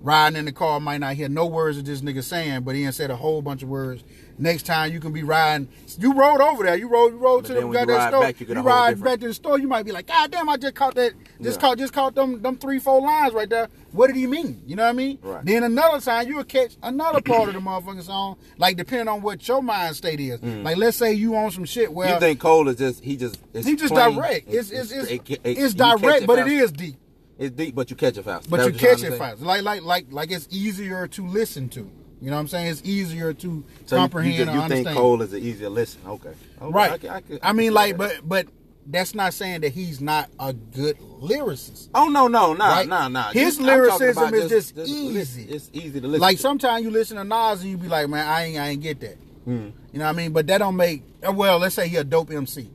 [0.00, 2.84] riding in the car might not hear no words of this nigga saying, but he
[2.84, 4.04] done said a whole bunch of words.
[4.40, 5.66] Next time you can be riding,
[5.98, 8.20] you rode over there, you rode, you rode But to the you goddamn ride store.
[8.22, 9.90] back, you you get a whole ride different- back to the store, you might be
[9.90, 11.60] like, God damn, I just caught that, just Yeah.
[11.60, 13.68] caught, just caught them, them three, four lines right there.
[13.90, 14.62] What did he mean?
[14.64, 15.18] You know what I mean?
[15.22, 15.44] Right.
[15.44, 19.22] Then another time you will catch another part of the motherfucking song, like depending on
[19.22, 20.40] what your mind state is.
[20.40, 22.14] Like let's say you on some shit where Mm.
[22.14, 24.46] you think Cole is just he just it's he just direct.
[24.48, 26.94] It's it's it's, it- it- it's you direct, but it is deep.
[27.38, 28.50] It's deep, but you catch it fast.
[28.50, 29.40] But you catch it fast.
[29.40, 31.90] Like like like like it's easier to listen to.
[32.20, 32.66] You know what I'm saying?
[32.66, 33.64] It's easier to?
[33.86, 34.86] So comprehend you, just- you understand.
[34.86, 36.00] think Cole is an easier listen?
[36.04, 36.30] Okay,
[36.60, 36.90] Okay, right.
[36.90, 38.20] I, I, can- I, can- mean, I like, that.
[38.28, 38.46] but but
[38.90, 41.90] that's not saying that he's not a good lyricist.
[41.94, 42.88] oh no, no, no, Right?
[42.88, 43.30] nah, nah.
[43.30, 45.42] His Just- lyricism is just listen- easy.
[45.44, 46.20] It's easy to listen.
[46.20, 46.42] Like to.
[46.42, 48.98] sometimes you listen to Nas and you be like, man, I ain't I ain't get
[49.00, 49.16] that.
[49.46, 49.72] Mm.
[49.92, 50.32] You know what I mean?
[50.32, 51.58] But that don't make uh, well.
[51.60, 52.68] Let's say he a dope MC.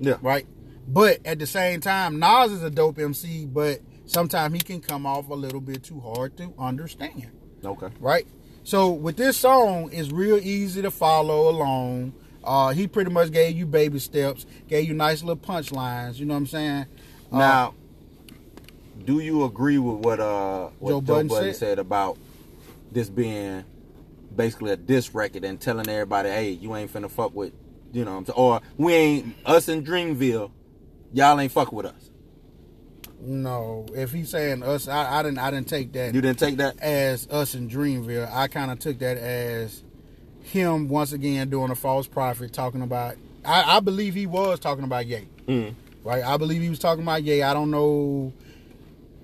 [0.00, 0.46] yeah, right?
[0.88, 5.06] But at the same time, Nas is a dope MC, but sometimes he can come
[5.06, 7.28] off a little bit too hard to understand,
[7.64, 7.88] Okay.
[8.00, 8.26] right?
[8.64, 12.12] So with this song, it's real easy to follow along.
[12.42, 16.18] Uh, he pretty much gave you baby steps, gave you nice little punchlines.
[16.18, 16.86] You know what I'm saying?
[17.32, 17.74] Uh, Now,
[19.04, 21.56] do you agree with what uh what Joe Joe, Budden Budden, said?
[21.56, 21.78] said?
[21.78, 22.18] about
[22.90, 23.64] this being
[24.34, 27.52] basically a diss record and telling everybody, hey, you ain't finna fuck with,
[27.92, 30.50] you know, what I'm saying, or we ain't us in Dreamville,
[31.12, 32.07] y'all ain't fuck with us.
[33.20, 36.56] No, if he's saying us, I, I didn't, I didn't take that You didn't take
[36.58, 36.78] that?
[36.78, 38.30] as us in Dreamville.
[38.32, 39.82] I kind of took that as
[40.42, 43.16] him once again doing a false prophet, talking about.
[43.44, 45.26] I, I believe he was talking about Ye.
[45.46, 45.74] Mm.
[46.04, 46.22] right?
[46.24, 47.42] I believe he was talking about Ye.
[47.42, 48.32] I don't know.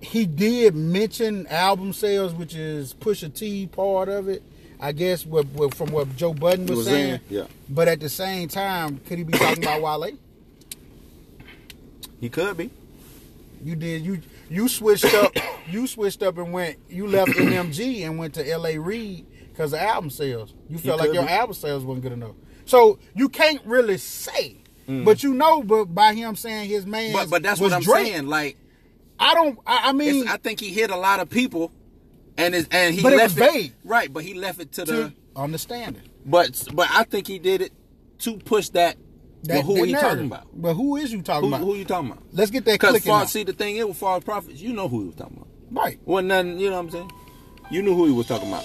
[0.00, 4.42] He did mention album sales, which is Pusha T part of it.
[4.80, 7.08] I guess what, what, from what Joe Budden was, Was saying.
[7.08, 7.44] saying, yeah.
[7.70, 10.18] But at the same time, could he be talking about Wale?
[12.20, 12.70] He could be.
[13.64, 15.32] You did you you switched up
[15.70, 19.78] you switched up and went you left MMG and went to LA Reid because of
[19.80, 20.54] album sales.
[20.68, 22.34] You felt like your album sales wasn't good enough.
[22.66, 24.58] So you can't really say.
[24.86, 27.14] But you know, but by him saying his man, Mm.
[27.14, 28.26] But but that's was what I'm Drake, saying.
[28.26, 28.58] Like,
[29.18, 29.58] I don't.
[29.66, 31.72] I, I mean, I think he hit a lot of people,
[32.36, 33.72] and it's, and he But it was vague.
[33.82, 34.12] right.
[34.12, 34.92] But he left it to, the.
[34.92, 36.02] to understand it.
[36.26, 37.72] But but I think he did it
[38.20, 38.96] to push that.
[39.44, 40.10] That, well, who are you narrative.
[40.10, 40.46] talking about?
[40.54, 41.64] But who is you talking Who, about?
[41.64, 42.22] who are you talking about?
[42.32, 43.12] Let's get that Because clicking.
[43.12, 43.24] now.
[43.26, 45.48] see the thing is with false prophets, you know who he was talking about.
[45.70, 45.98] Right.
[46.04, 47.12] Wasn't nothing, you know what I'm saying?
[47.70, 48.64] You knew who he was talking about.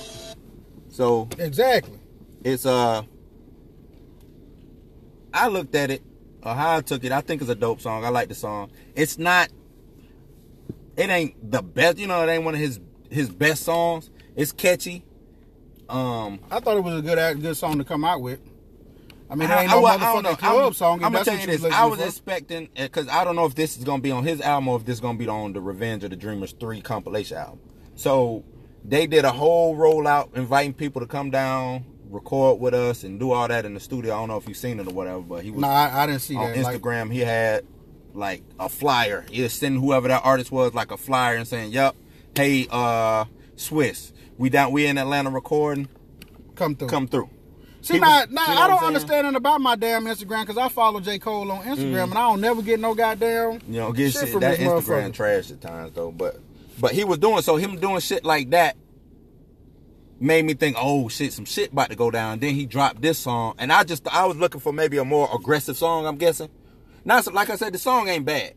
[0.90, 2.00] So Exactly.
[2.44, 3.04] it's uh
[5.34, 6.02] I looked at it,
[6.44, 8.04] or how I took it, I think it's a dope song.
[8.04, 8.72] I like the song.
[8.96, 9.50] It's not
[10.98, 14.10] it ain't the best, you know, it ain't one of his his best songs.
[14.36, 15.04] It's catchy.
[15.90, 18.40] Um I thought it was a good good song to come out with.
[19.30, 20.22] I mean, I- ain't I- no I know.
[20.22, 21.04] motherfucking club I'm- song.
[21.04, 21.64] I'm gonna tell you this.
[21.66, 22.06] I was for.
[22.08, 24.86] expecting because I don't know if this is gonna be on his album or if
[24.86, 27.60] this is gonna be on the Revenge of the Dreamers three compilation album.
[27.96, 28.44] So
[28.84, 33.32] they did a whole rollout, inviting people to come down, record with us, and do
[33.32, 34.16] all that in the studio.
[34.16, 36.06] I don't know if you've seen it or whatever, but he was No, I, I
[36.08, 36.64] didn't see on that.
[36.64, 37.12] Like, Instagram.
[37.14, 37.66] he had
[38.16, 39.26] like a flyer.
[39.30, 41.96] He was sending whoever that artist was like a flyer and saying, "Yep,
[42.36, 43.26] hey, uh,
[43.56, 45.88] Swiss, we down, we in Atlanta recording.
[46.56, 46.88] come through.
[46.88, 47.30] Come through."
[47.82, 50.42] See, He now, was- now you know I don't understand nothing about my damn Instagram
[50.42, 51.20] because I follow J.
[51.20, 52.04] Cole on Instagram mm.
[52.04, 55.14] and I don't never get no goddamn You know, get shit shit, from that Instagram
[55.14, 56.12] trash at times though.
[56.12, 56.40] But
[56.80, 58.76] but he was doing so him doing shit like that
[60.20, 62.40] made me think, oh shit, some shit about to go down.
[62.40, 65.30] Then he dropped this song, and I just I was looking for maybe a more
[65.34, 66.06] aggressive song.
[66.06, 66.50] I'm guessing.
[67.06, 68.56] Not so- like I said, the song ain't bad,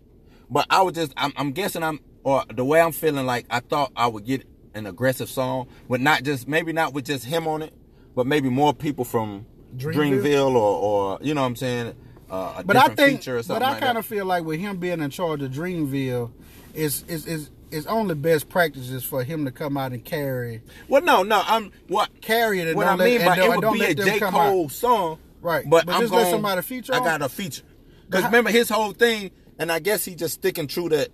[0.50, 3.60] but I was just I'm, I'm guessing I'm or the way I'm feeling like I
[3.60, 7.46] thought I would get an aggressive song with not just maybe not with just him
[7.46, 7.72] on it,
[8.14, 9.46] but maybe more people from
[9.76, 10.22] Dreamville?
[10.22, 11.94] Dreamville, or or you know what I'm saying.
[12.30, 14.58] Uh, a But I think, feature or but I like kind of feel like with
[14.60, 16.32] him being in charge of Dreamville,
[16.74, 21.02] is is is is only best practices for him to come out and carry Well,
[21.02, 22.68] no, no, I'm what carry it.
[22.68, 24.70] And what I mean and by it would be let a them Cole out.
[24.70, 27.64] song, Right, But, but I'm just let going, somebody feature I got a feature
[28.06, 31.10] because remember his whole thing, and I guess he just sticking true to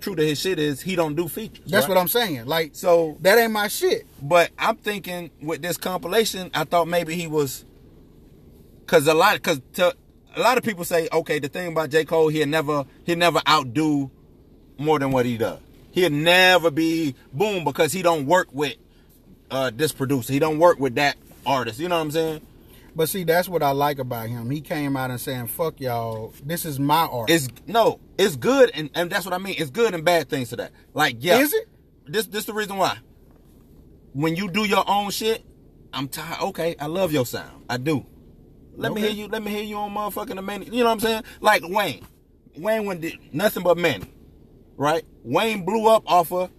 [0.00, 1.64] true to his shit is he don't do features.
[1.66, 1.94] That's right?
[1.94, 2.46] what I'm saying.
[2.46, 4.06] Like So, that ain't my shit.
[4.22, 7.64] but I'm thinking with this compilation, I thought maybe he was
[8.84, 9.94] because a lot because to
[10.36, 13.40] a lot of people say, okay, the thing about J Cole, he'll never he'll never
[13.48, 14.10] outdo
[14.78, 15.60] more than what he does.
[15.90, 18.76] He'll never be boom because he don't work with
[19.50, 20.32] uh, this producer.
[20.32, 21.80] He don't work with that artist.
[21.80, 22.40] You know what I'm saying?
[22.98, 24.50] But see, that's what I like about him.
[24.50, 28.72] He came out and saying, "Fuck y'all, this is my art." It's no, it's good,
[28.74, 29.54] and, and that's what I mean.
[29.56, 30.72] It's good and bad things to that.
[30.94, 31.68] Like, yeah, Is it?
[32.08, 32.98] This this the reason why.
[34.14, 35.44] When you do your own shit,
[35.92, 36.40] I'm tired.
[36.40, 37.66] Okay, I love your sound.
[37.70, 38.04] I do.
[38.74, 39.28] Let me hear you.
[39.28, 40.64] Let me hear you on motherfucking the man.
[40.64, 41.22] You know what I'm saying?
[41.40, 42.04] Like Wayne.
[42.56, 44.08] Wayne when did nothing but men,
[44.76, 45.04] right?
[45.22, 46.50] Wayne blew up off of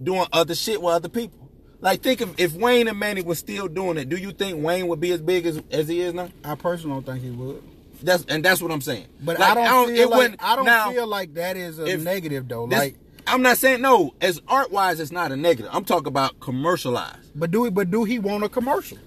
[0.00, 1.41] doing other shit with other people.
[1.82, 4.86] Like think of if Wayne and Mannie was still doing it, do you think Wayne
[4.88, 6.28] would be as big as, as he is now?
[6.44, 7.62] I personally don't think he would.
[8.02, 9.06] That's and that's what I'm saying.
[9.20, 11.78] But Like, I don't, feel it like wouldn't- I don't now, feel like that is
[11.80, 12.66] a if negative though.
[12.68, 14.14] this- like, I'm not saying no.
[14.20, 15.70] As art wise, it's not a negative.
[15.74, 17.30] I'm talking about commercialized.
[17.34, 17.70] but do he?
[17.70, 18.98] But do he want a commercial?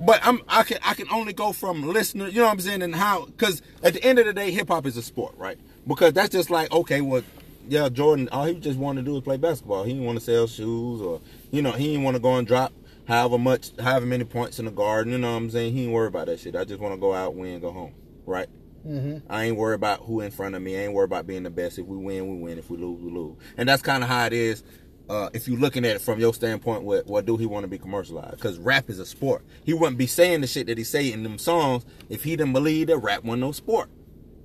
[0.00, 2.82] But I'm I can I can only go from listener, you know what I'm saying,
[2.82, 5.58] and how because at the end of the day, hip hop is a sport, right?
[5.86, 7.22] Because that's just like okay, well,
[7.68, 9.84] yeah, Jordan, all he just wanted to do is play basketball.
[9.84, 11.20] He didn't want to sell shoes or
[11.52, 12.72] you know he didn't want to go and drop
[13.06, 15.12] however much, however many points in the garden.
[15.12, 15.72] You know what I'm saying?
[15.74, 16.56] He ain't worried about that shit.
[16.56, 17.94] I just want to go out, win, go home,
[18.26, 18.48] right?
[18.86, 19.18] Mm-hmm.
[19.30, 20.76] I ain't worried about who in front of me.
[20.76, 21.78] I ain't worried about being the best.
[21.78, 22.58] If we win, we win.
[22.58, 23.36] If we lose, we lose.
[23.56, 24.64] And that's kind of how it is.
[25.08, 27.68] Uh, if you're looking at it from your standpoint, what what do he want to
[27.68, 28.36] be commercialized?
[28.36, 29.44] Because rap is a sport.
[29.64, 32.52] He wouldn't be saying the shit that he say in them songs if he didn't
[32.54, 33.90] believe that rap wasn't no sport.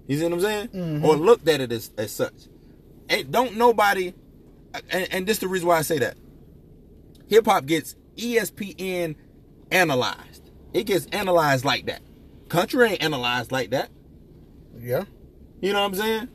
[0.08, 0.70] You see what I'm saying?
[1.06, 2.34] Or looked at it as, as such.
[3.10, 4.14] And don't nobody.
[4.92, 6.18] And, and this is the reason why I say that.
[7.28, 9.16] Hip hop gets ESPN
[9.72, 10.50] analyzed.
[10.74, 12.02] It gets analyzed like that.
[12.50, 13.90] Country ain't analyzed like that.
[14.80, 15.04] Yeah.
[15.62, 16.30] You know what I'm saying?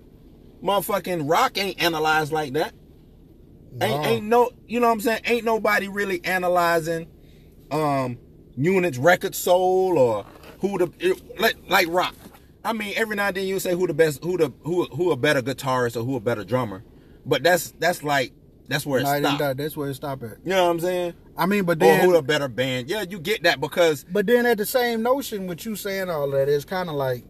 [0.63, 2.75] Motherfucking rock ain't analyzed like that.
[3.81, 4.09] Ain't No.
[4.09, 5.21] ain't no you know what I'm saying?
[5.25, 7.09] Ain't nobody really analyzing
[7.71, 8.19] um
[8.57, 10.27] units record sold or
[10.61, 12.15] who the it- like, like rock.
[12.65, 15.11] I mean every now and then you say who the best who the who who
[15.11, 16.85] a better guitarist or who a better drummer.
[17.25, 18.33] But that's that's like
[18.73, 19.57] that's where it No, it stops.
[19.57, 20.39] That's where it stop at.
[20.45, 21.15] You know what I'm saying?
[21.37, 22.89] I mean, but then Or who a better band.
[22.91, 26.31] Yeah, you get that because but then at the same notion, with you saying all
[26.33, 27.25] that, it's kind of like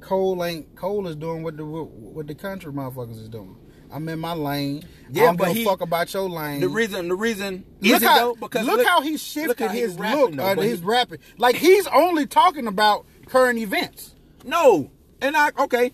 [0.00, 3.56] Cole ain't Cole is doing what the what the country motherfuckers is doing.
[3.90, 4.82] I'm in my lane.
[5.10, 6.60] Yeah, I don't but give he- fuck about your lane.
[6.60, 9.68] the reason the reason is look how, though because look, how he shifted look how
[9.68, 11.18] his rapping, look, though, uh, his he- rapping.
[11.38, 14.14] Like he's only talking about current events.
[14.44, 14.90] No.
[15.22, 15.92] And I okay.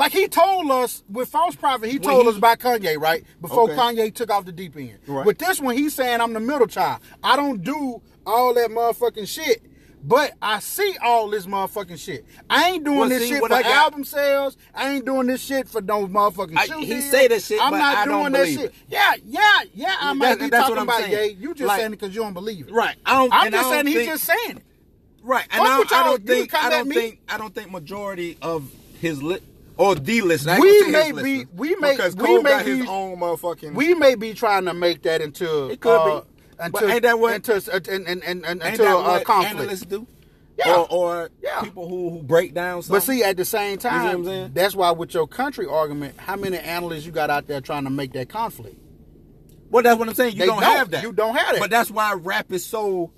[0.00, 3.22] Like he told us with False Prophet, he told he- us about Kanye, right?
[3.42, 3.74] Before Okay.
[3.74, 4.98] Kanye took off the deep end.
[5.06, 5.26] Right.
[5.26, 7.02] With this one, he's saying I'm the middle child.
[7.22, 9.62] I don't do all that motherfucking shit.
[10.02, 12.24] But I see all this motherfucking shit.
[12.48, 14.56] I ain't doing Well, this see, shit for I got- album sales.
[14.74, 17.10] I ain't doing this shit for no motherfucking I- he deals.
[17.10, 18.60] say that shit, I'm not I doing don't that shit.
[18.60, 18.74] it.
[18.88, 19.40] Yeah, yeah,
[19.74, 19.96] yeah.
[20.00, 21.36] I That- might be that's talking what I'm about saying.
[21.38, 22.72] You just Like- saying it because you don't believe it.
[22.72, 22.96] Right.
[23.04, 24.62] I don't I'm just I saying don't he's think- just saying it.
[25.22, 28.70] Right, and I, I don't think I don't think I don't think majority of
[29.02, 29.40] his li-
[29.80, 30.46] or D list.
[30.46, 33.74] We may be- listeners, we may- because we may got be- his own motherfucking.
[33.74, 36.10] We may be trying to make that into It could be.
[36.58, 39.54] uh, But into, ain't that what- into and ain't into that a what conflict.
[39.60, 40.06] analysts do?
[40.58, 40.74] Yeah.
[40.76, 41.62] Or, or Yeah.
[41.62, 42.82] people who who break down.
[42.82, 42.96] Something.
[42.96, 44.50] But see, at the same see what I'm time, saying?
[44.52, 47.90] that's why with your country argument, how many analysts you got out there trying to
[47.90, 48.76] make that conflict?
[49.70, 50.34] well, that's what I'm saying.
[50.36, 50.62] You don't, don't.
[50.64, 51.02] have that.
[51.02, 51.60] You don't have that.
[51.60, 53.10] But that's why rap is so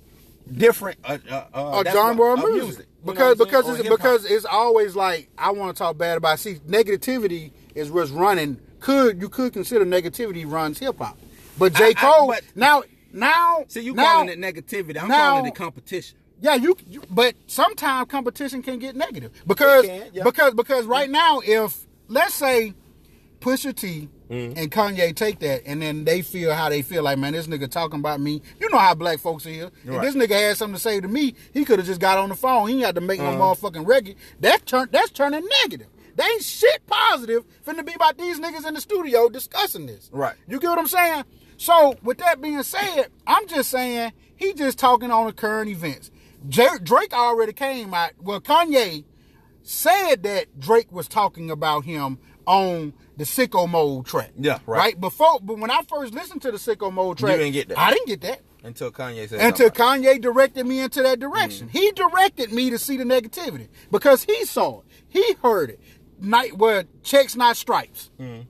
[0.56, 0.98] different.
[1.02, 4.44] Uh, uh, uh, A genre of why- music, You know because because it's because it's
[4.44, 6.38] always like I want to talk bad about.
[6.38, 8.60] See, negativity is what's running.
[8.80, 11.18] Could you could consider negativity runs hip hop,
[11.58, 12.82] but J I- I- Cole but- now
[13.12, 15.00] now see you now, calling it negativity.
[15.00, 16.18] I'm now- calling it competition.
[16.40, 20.24] Yeah, you, you but sometimes competition can get negative because can, yeah.
[20.24, 22.74] because because right now if let's say
[23.40, 24.58] Pusha T Mm-hmm.
[24.58, 27.70] and Kanye take that and then they feel how they feel like man this nigga
[27.70, 28.40] talking about me.
[28.58, 29.64] You know how black folks is.
[29.66, 30.00] If Right.
[30.00, 32.34] this nigga had something to say to me, he could have just got on the
[32.34, 32.68] phone.
[32.68, 33.32] He ain't had to make Uh-huh.
[33.32, 34.14] no motherfucking record.
[34.40, 35.88] That turn that's turning negative.
[36.16, 40.08] They ain't shit positive finna be about these niggas in the studio discussing this.
[40.12, 40.34] Right.
[40.48, 41.24] You get what I'm saying?
[41.58, 46.10] So with that being said, I'm just saying he just talking on the current events.
[46.48, 48.12] Drake already came out.
[48.20, 49.04] Well, Kanye
[49.62, 54.32] said that Drake was talking about him on the Sicko Mode track.
[54.38, 54.98] Yeah, right.
[54.98, 57.78] Before, but when I first listened to the Sicko Mode track, didn't get that.
[57.78, 60.02] I didn't get that Until Kanye said until something.
[60.04, 61.68] Kanye directed me into that direction.
[61.68, 61.78] Mm-hmm.
[61.78, 64.86] He directed me to see the negativity because he saw it.
[65.08, 65.80] He heard it.
[66.18, 68.10] Night where checks not stripes.
[68.20, 68.42] Mm-hmm.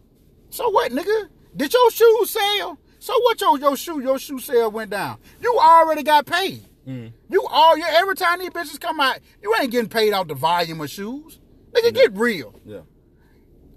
[0.51, 1.29] So what, nigga?
[1.57, 2.79] Did your shoes sell?
[2.99, 5.19] So what your your shoe your shoe sale went down?
[5.41, 6.69] You already got paid.
[6.87, 7.09] Mm-hmm.
[7.31, 10.35] You all your every time these bitches come out, you ain't getting paid off the
[10.35, 11.41] volume of shoes.
[11.73, 12.61] Nigga, get real.
[12.65, 12.81] Yeah.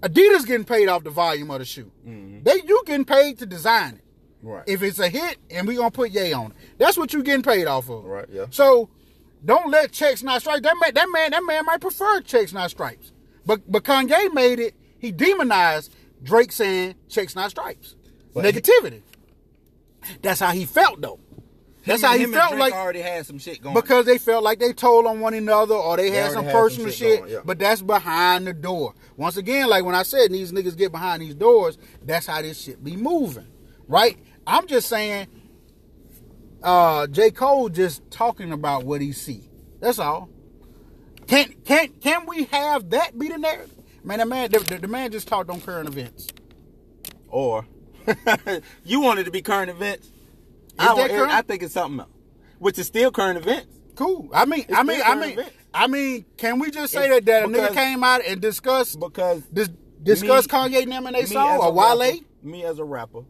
[0.00, 1.90] Adidas getting paid off the volume of the shoe.
[2.04, 4.00] They you getting paid to design it.
[4.00, 4.48] Mm-hmm.
[4.48, 4.64] Right.
[4.66, 7.42] If it's a hit and we gonna put yay on it, that's what you getting
[7.42, 8.04] paid off of.
[8.04, 8.46] Right, yeah.
[8.50, 8.90] So
[9.44, 10.62] don't let checks not stripes.
[10.62, 13.12] That man, that man, that man might prefer checks not stripes.
[13.44, 14.74] But but Kanye made it.
[14.98, 17.96] He demonized Drake saying checks not stripes.
[18.34, 19.02] But Negativity.
[20.22, 21.18] That's how he felt though.
[21.86, 23.74] That's how he felt like already had some shit going.
[23.74, 26.60] because they felt like they told on one another or they, had some had some
[26.60, 27.18] personal shit shit.
[27.20, 27.38] going, yeah.
[27.44, 28.94] But that's behind the door.
[29.16, 32.60] Once again, like when I said these niggas get behind these doors, that's how this
[32.60, 33.46] shit be moving.
[33.88, 34.18] Right?
[34.46, 35.28] I'm just saying
[36.62, 37.30] uh J.
[37.30, 39.48] Cole just talking about what he see.
[39.80, 40.28] That's all.
[41.28, 43.72] Can can can we have that be the narrative?
[44.02, 46.28] Man, the man the, the, the man just talked on current events.
[47.28, 47.66] or
[48.84, 50.10] you want it to be current events.
[50.80, 51.32] Is I, that current?
[51.32, 52.10] I think it's something else,
[52.58, 53.74] which is still current events.
[53.94, 54.28] Cool.
[54.34, 55.52] I mean, It's I mean, I mean, events.
[55.72, 58.98] I mean, can we just say It's- that that a nigga came out and discussed
[59.00, 59.68] Because dis,
[60.46, 61.98] me- Kanye and them their me song or Wale?
[61.98, 63.20] rapper- me as a rapper,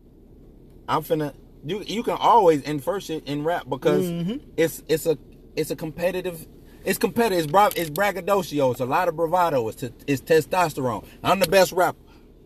[0.88, 1.34] I'm finna.
[1.64, 4.36] You you can always infer shit in rap because Mm-hmm.
[4.56, 5.16] it's it's a
[5.56, 6.46] it's a competitive.
[6.84, 7.38] It's competitive.
[7.44, 8.70] It's, bra- it's braggadocio.
[8.70, 9.66] It's a lot of bravado.
[9.68, 11.04] It's, t- it's testosterone.
[11.24, 11.98] I'm the best rapper.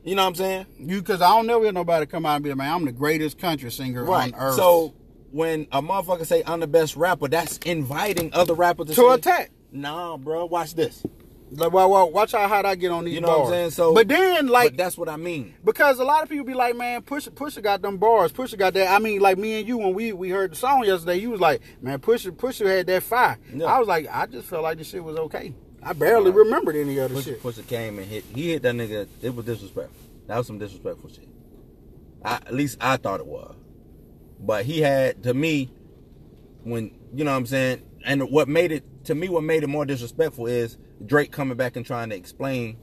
[0.04, 0.66] You know what I'm saying?
[0.78, 2.92] You, because I don't never hear nobody come out and be like, man, I'm the
[2.92, 4.32] greatest country singer Right.
[4.32, 4.54] on earth.
[4.56, 4.94] So
[5.30, 9.14] when a motherfucker say I'm the best rapper, that's inviting other rappers to, to say,
[9.14, 9.50] attack.
[9.72, 10.46] Nah, bro.
[10.46, 11.04] Watch this.
[11.52, 13.70] Like, well, well, watch how I get on these You know what I'm saying?
[13.72, 15.54] So, but then, like, but that's what I mean.
[15.64, 18.32] because a lot of people be like, man, Pusha, Pusha got them bars.
[18.32, 18.88] Pusha got that.
[18.88, 21.40] I mean, like me and you when we we heard the song yesterday, you was
[21.40, 23.36] like, man, Pusha, Pusha had that fire.
[23.52, 23.66] Yeah.
[23.66, 25.52] I was like, I just felt like the shit was okay.
[25.82, 27.42] I barely remembered any other Pusha, shit.
[27.42, 28.24] Pusha came and hit.
[28.34, 29.06] He hit that nigga.
[29.22, 29.96] It was disrespectful.
[30.26, 31.28] That was some disrespectful shit.
[32.24, 33.54] I, at least I thought it was.
[34.38, 35.70] But he had to me
[36.64, 37.82] when you know what I'm saying.
[38.04, 41.76] And what made it to me, what made it more disrespectful is Drake coming back
[41.76, 42.78] and trying to explain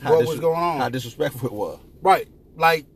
[0.00, 0.78] how What was going on.
[0.78, 1.78] how disrespectful it was.
[2.02, 2.28] Right.
[2.56, 2.86] Like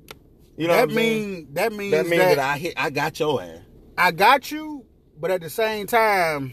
[0.56, 2.74] You know that what I'm mean that means That that, means that I hit.
[2.76, 3.58] I got your ass.
[3.98, 4.84] I got you,
[5.20, 6.52] but at the same time,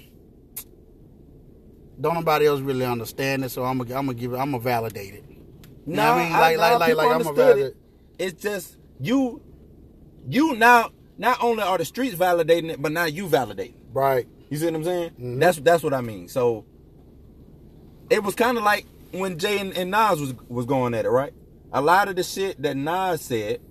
[1.99, 3.49] don't nobody else really understand it.
[3.49, 4.37] So I'm gonna I'm gonna give it.
[4.37, 5.23] I'm gonna validate it.
[5.29, 6.31] You what I mean?
[6.33, 7.65] Like like like people like I'm gonna validate.
[7.65, 7.77] it.
[8.19, 9.41] It's just you,
[10.27, 10.91] you now.
[11.19, 13.71] Not only are the streets validating it, but now you validate.
[13.71, 13.83] it.
[13.91, 14.27] Right.
[14.49, 15.09] You see what I'm saying?
[15.11, 15.39] Mm-hmm.
[15.39, 16.27] That's that's what I mean.
[16.27, 16.65] So
[18.09, 21.09] it was kind of like when Jay and, and Nas was was going at it,
[21.09, 21.33] right?
[21.73, 23.61] A lot of the shit that Nas said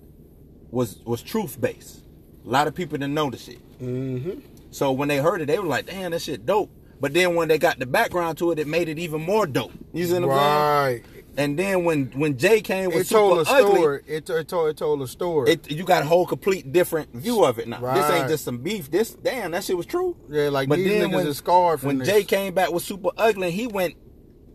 [0.71, 2.03] was was truth based.
[2.45, 3.59] A lot of people didn't know the shit.
[3.79, 4.39] Mm-hmm.
[4.71, 6.69] So when they heard it, they were like, "Damn, that shit dope."
[6.99, 9.71] But then when they got the background to it, it made it even more dope.
[9.93, 11.03] You see what I'm saying?
[11.13, 11.23] Right.
[11.37, 14.01] And then when when Jay came with It told a super ugly, story.
[14.07, 15.51] It, it told it told a story.
[15.51, 17.93] it you got a whole complete different view of it now.
[17.93, 18.89] This ain't just some beef.
[18.89, 20.17] This damn that shit was true.
[20.29, 22.07] yeah, like these niggas is scarred from when this.
[22.07, 23.95] Jay came back with super ugly, he went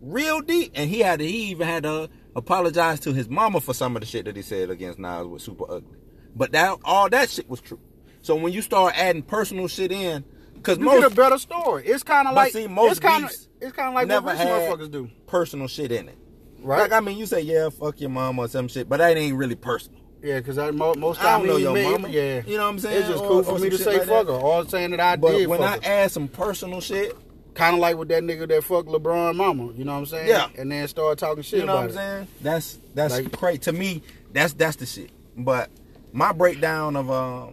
[0.01, 3.73] real deep, and he had to, he even had to apologize to his mama for
[3.73, 5.97] some of the shit that he said against Nas with super ugly.
[6.35, 7.79] But that all that shit was true.
[8.21, 10.25] So when you start adding personal shit in,
[10.63, 11.85] because you most get a better story.
[11.85, 14.25] It's kind of but like see, most it's kind of it's kind of like never
[14.27, 15.09] what rich motherfuckers do.
[15.27, 16.17] personal shit in it.
[16.61, 16.79] Right.
[16.79, 19.35] Like I mean, you say yeah, fuck your mama or some shit, but that ain't
[19.35, 19.99] really personal.
[20.21, 22.07] Yeah, because mo- most I time don't know your me, mama.
[22.07, 22.99] Yeah, You know what I'm saying?
[22.99, 25.17] It's just cool or for me to say like fuck her, or saying that I
[25.17, 25.79] But did when I her.
[25.83, 27.15] add some personal shit,
[27.53, 29.73] Kind of like with that nigga that fucked LeBron mama.
[29.73, 30.27] You know what I'm saying?
[30.27, 30.47] Yeah.
[30.57, 31.93] And then start talking shit you know what I'm it.
[31.93, 32.27] saying?
[32.41, 34.01] That's that's Like- crazy to me.
[34.31, 35.11] That's that's the shit.
[35.37, 35.69] But
[36.13, 37.47] my breakdown of uh,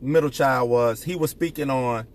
[0.00, 2.06] middle child was he was speaking on,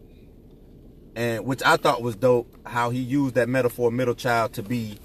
[1.16, 2.54] and which I thought was dope.
[2.66, 4.98] How he used that metaphor middle child to be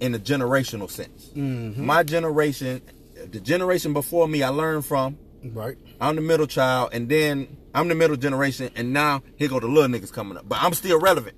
[0.00, 1.30] in a generational sense.
[1.34, 1.84] Mm-hmm.
[1.84, 2.82] My generation,
[3.30, 5.18] the generation before me, I learned from.
[5.44, 5.76] Right.
[6.00, 9.66] I'm the middle child, and then I'm the middle generation, and now here go the
[9.68, 10.48] little niggas coming up.
[10.48, 11.36] But I'm still relevant.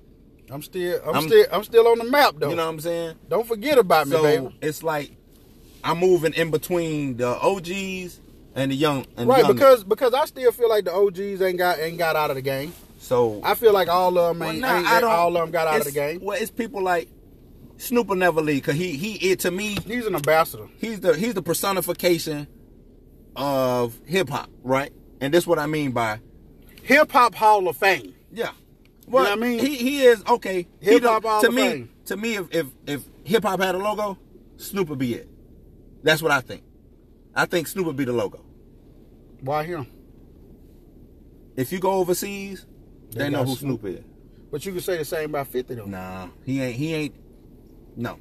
[0.51, 2.49] I'm still I'm, I'm- still I'm still on the map though.
[2.49, 3.15] You know what I'm saying?
[3.29, 4.55] Don't forget about me, So baby.
[4.61, 5.11] it's like
[5.83, 8.19] I'm moving in between the OGs
[8.53, 11.57] and the young and Right, young because because I still feel like the OGs ain't
[11.57, 12.73] got ain't got out of the game.
[13.01, 15.41] So I feel like all of them well, ain't, nah, ain't I don't- all of
[15.41, 16.21] them got out of the it's- game.
[16.23, 17.09] Well, it's people like
[17.77, 20.67] Snoop will never leave because he he it, to me He's an ambassador.
[20.77, 22.47] he's the he's the personification
[23.35, 24.93] of hip hop, right?
[25.19, 26.19] And this what I mean by
[26.83, 28.13] Hip Hop Hall of Fame.
[28.31, 28.45] yeah.
[28.45, 28.51] know
[29.17, 29.59] what I mean?
[29.59, 30.67] He he is okay.
[30.79, 31.89] Hip Hop Hall to of me Fame.
[32.05, 34.17] to me if if if hip hop had a logo,
[34.57, 35.27] Snoop would be it.
[36.03, 36.63] That's what I think.
[37.35, 38.43] I think Snoop would be the logo.
[39.41, 39.87] Why him?
[41.55, 42.65] If you go overseas,
[43.11, 43.81] they, They know who Snoop.
[43.81, 44.03] Snoop is.
[44.51, 45.85] But you could say the same about Fifty though.
[45.85, 46.75] Nah, he ain't.
[46.75, 47.15] He ain't.
[47.95, 48.19] No,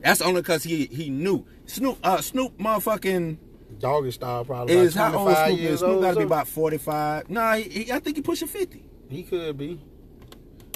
[0.00, 1.98] that's only because he he knew Snoop.
[2.02, 3.38] Uh, Snoop, motherfucking
[3.78, 5.80] Doggystyle probably is how old Snoop is.
[5.80, 7.28] Snoop got to be about forty five.
[7.28, 8.84] Nah, he, he, I think he pushing fifty.
[9.08, 9.80] He could be.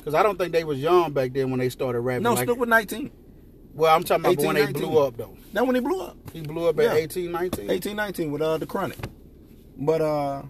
[0.04, 2.22] Cause I don't think they was young back then when they started rapping.
[2.22, 3.10] No, like, Snoop was nineteen.
[3.74, 5.36] well, I'm talking about 18, when they blew up though.
[5.52, 6.16] That when he blew up.
[6.32, 6.94] He blew up at Yeah.
[6.94, 7.70] 18, 19.
[7.70, 8.98] 18, 19 with uh the chronic.
[9.76, 10.42] But uh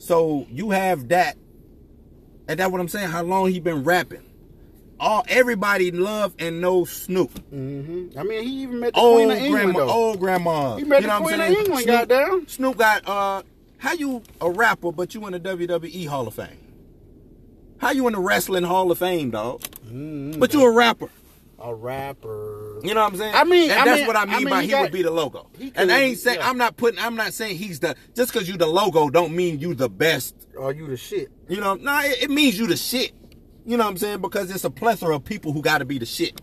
[0.00, 1.36] so you have that
[2.48, 4.24] and that's what I'm saying, how long he been rapping.
[4.98, 7.30] All everybody love and know Snoop.
[7.54, 8.18] Mm-hmm.
[8.18, 9.90] I mean, he even met the Old Queen of England grandma, though.
[9.92, 10.76] old grandma.
[10.76, 11.58] He met You the know what I'm Queen of saying?
[11.66, 12.48] England, Snoop, goddamn.
[12.48, 13.42] Snoop got uh
[13.78, 16.48] how you a rapper but you in the WWE Hall of Fame?
[17.78, 19.62] How you in the wrestling Hall of Fame, dog?
[19.86, 20.38] Mhm.
[20.40, 21.08] But you a rapper.
[21.60, 22.80] A rapper.
[22.82, 23.34] You know what I'm saying?
[23.34, 24.82] I mean- and I that's mean- what I I mean, mean, by he he, got-
[24.82, 25.50] would be the logo.
[25.58, 26.48] he And I ain't be, saying yeah.
[26.48, 29.58] I'm not putting I'm not saying he's the just because you the logo don't mean
[29.60, 30.34] you the best.
[30.58, 31.28] Are you the shit?
[31.48, 33.12] You know, nah, it, it means you the shit.
[33.66, 34.20] You know what I'm saying?
[34.20, 36.40] Because it's a plethora of people who got to be the shit.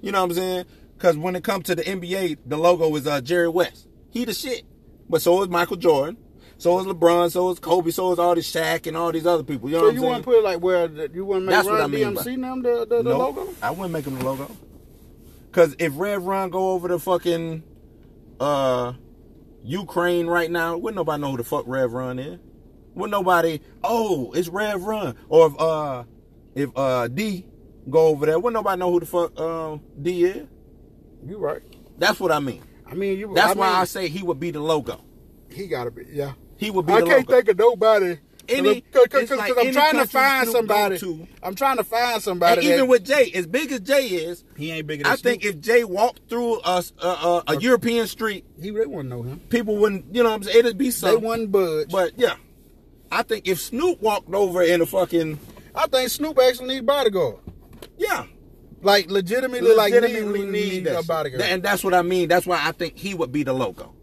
[0.00, 0.64] You know what I'm saying?
[0.96, 3.86] Because when it comes to the NBA, the logo is uh, Jerry West.
[4.10, 4.62] He the shit.
[5.08, 6.16] But so is Michael Jordan.
[6.58, 7.30] So is LeBron.
[7.30, 7.90] So is Kobe.
[7.90, 9.68] So is all this Shaq and all these other people.
[9.68, 10.02] You know So what you I'm saying?
[10.02, 11.80] So you want to put it like where the- you want to make That's Run
[11.82, 13.54] I mean DMC them the, the, the Nope, logo?
[13.62, 14.50] I wouldn't make him the logo.
[15.52, 17.62] Cause if Rev Run go over to fucking
[18.40, 18.92] uh
[19.62, 22.38] Ukraine right now, wouldn't nobody know who the fuck Rev Run is.
[22.94, 25.16] Wouldn't nobody oh, it's Rev Run.
[25.28, 26.04] Or if uh
[26.54, 27.46] if uh D
[27.90, 30.46] go over there, wouldn't nobody know who the fuck uh, D is.
[31.26, 31.60] You right.
[31.98, 32.62] That's what I mean.
[32.86, 33.32] I mean, you.
[33.34, 35.00] That's I why mean, I say he would be the logo.
[35.50, 36.04] he gotta be.
[36.10, 36.32] Yeah.
[36.56, 37.32] He would be I the can't logo.
[37.36, 38.18] think of nobody.
[38.46, 40.98] Any- because it's like I'm any trying to find somebody.
[40.98, 41.26] to.
[41.42, 42.58] I'm trying to find somebody.
[42.60, 45.04] and even that- with Jay, as big as Jay is, he ain't bigger.
[45.04, 45.54] Than I think Snoop.
[45.54, 49.40] if Jay walked through a, a, a, a European street, he they wouldn't know him.
[49.48, 50.58] people wouldn't, you know what I'm saying?
[50.58, 51.08] It'd be so.
[51.10, 51.90] They wouldn't budge.
[51.90, 52.34] But yeah,
[53.10, 55.38] I think if Snoop walked over in a fucking,
[55.74, 57.36] I think Snoop actually needs bodyguard.
[57.96, 58.26] yeah,
[58.82, 61.42] Like legitimately, like legitimately need, need need a bodyguard.
[61.44, 62.28] And that's what I mean.
[62.28, 63.94] That's why I think he would be the logo.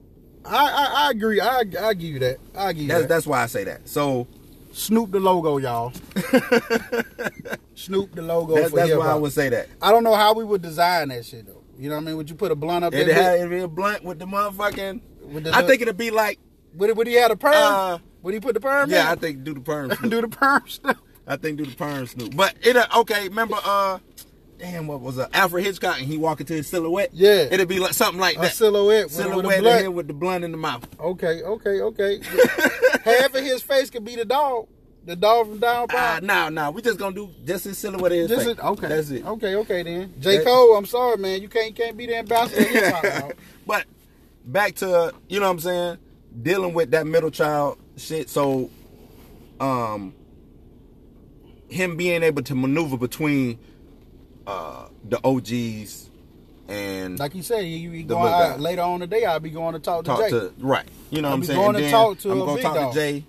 [0.46, 1.40] I, I I agree.
[1.40, 2.38] I I give you that.
[2.56, 3.10] I give you That's that.
[3.10, 3.88] that's why I say that.
[3.88, 4.28] So
[4.74, 5.92] Snoop the logo, y'all.
[7.76, 9.68] Snoop the logo that's, that's why I would say that.
[9.82, 11.62] I don't know how we would design that shit though.
[11.78, 12.18] You know what I mean?
[12.18, 13.16] Would you put a blunt up It'd there?
[13.16, 15.02] have it'd be a blunt with the motherfucking.
[15.24, 16.40] With the I think it'd be like,
[16.76, 17.54] Would, would he have a perm?
[17.56, 18.90] Uh, would he put the perm?
[18.90, 19.90] yeah, I think do the perm.
[20.10, 20.98] Do the perm stuff.
[21.28, 22.36] I think do the perm Snoop.
[22.36, 23.30] But it uh, okay.
[23.30, 24.00] Remember, uh,
[24.62, 25.28] damn, what was it?
[25.34, 27.10] Alfred Hitchcock, and he walk into his silhouette.
[27.14, 27.48] Yeah.
[27.52, 28.54] it'd be like something like A that.
[28.54, 29.80] silhouette with, silhouette with a in blunt.
[29.82, 30.88] here with the blunt in the mouth.
[31.00, 32.20] Okay, okay, okay.
[33.04, 34.68] Half of his face could be the dog.
[35.04, 36.22] The dog from down Ah, south.
[36.24, 38.12] no, no, we just gonna do just his silhouette.
[38.12, 38.52] his Just face.
[38.56, 38.88] it, okay.
[38.88, 39.26] that's it.
[39.26, 40.14] Okay, okay then.
[40.20, 40.38] J.
[40.38, 41.42] That- Cole, I'm sorry, man.
[41.42, 43.34] You can't can't be the ambassador
[43.66, 43.86] but
[44.46, 45.98] back to you know what I'm saying,
[46.44, 48.30] dealing with that middle child shit.
[48.30, 48.70] So,
[49.60, 50.14] um,
[51.68, 53.58] him being able to maneuver between
[54.52, 56.10] uh the OGs
[56.68, 58.56] and Like you said, you, you going guy.
[58.58, 59.26] later on today.
[59.26, 60.30] I'll be going to talk to talk Jay.
[60.30, 60.88] to right.
[61.10, 61.60] You know I'll what I'm be saying.
[61.60, 62.94] going And to talk to I'm a gonna talk dog.
[62.94, 63.26] to Jay.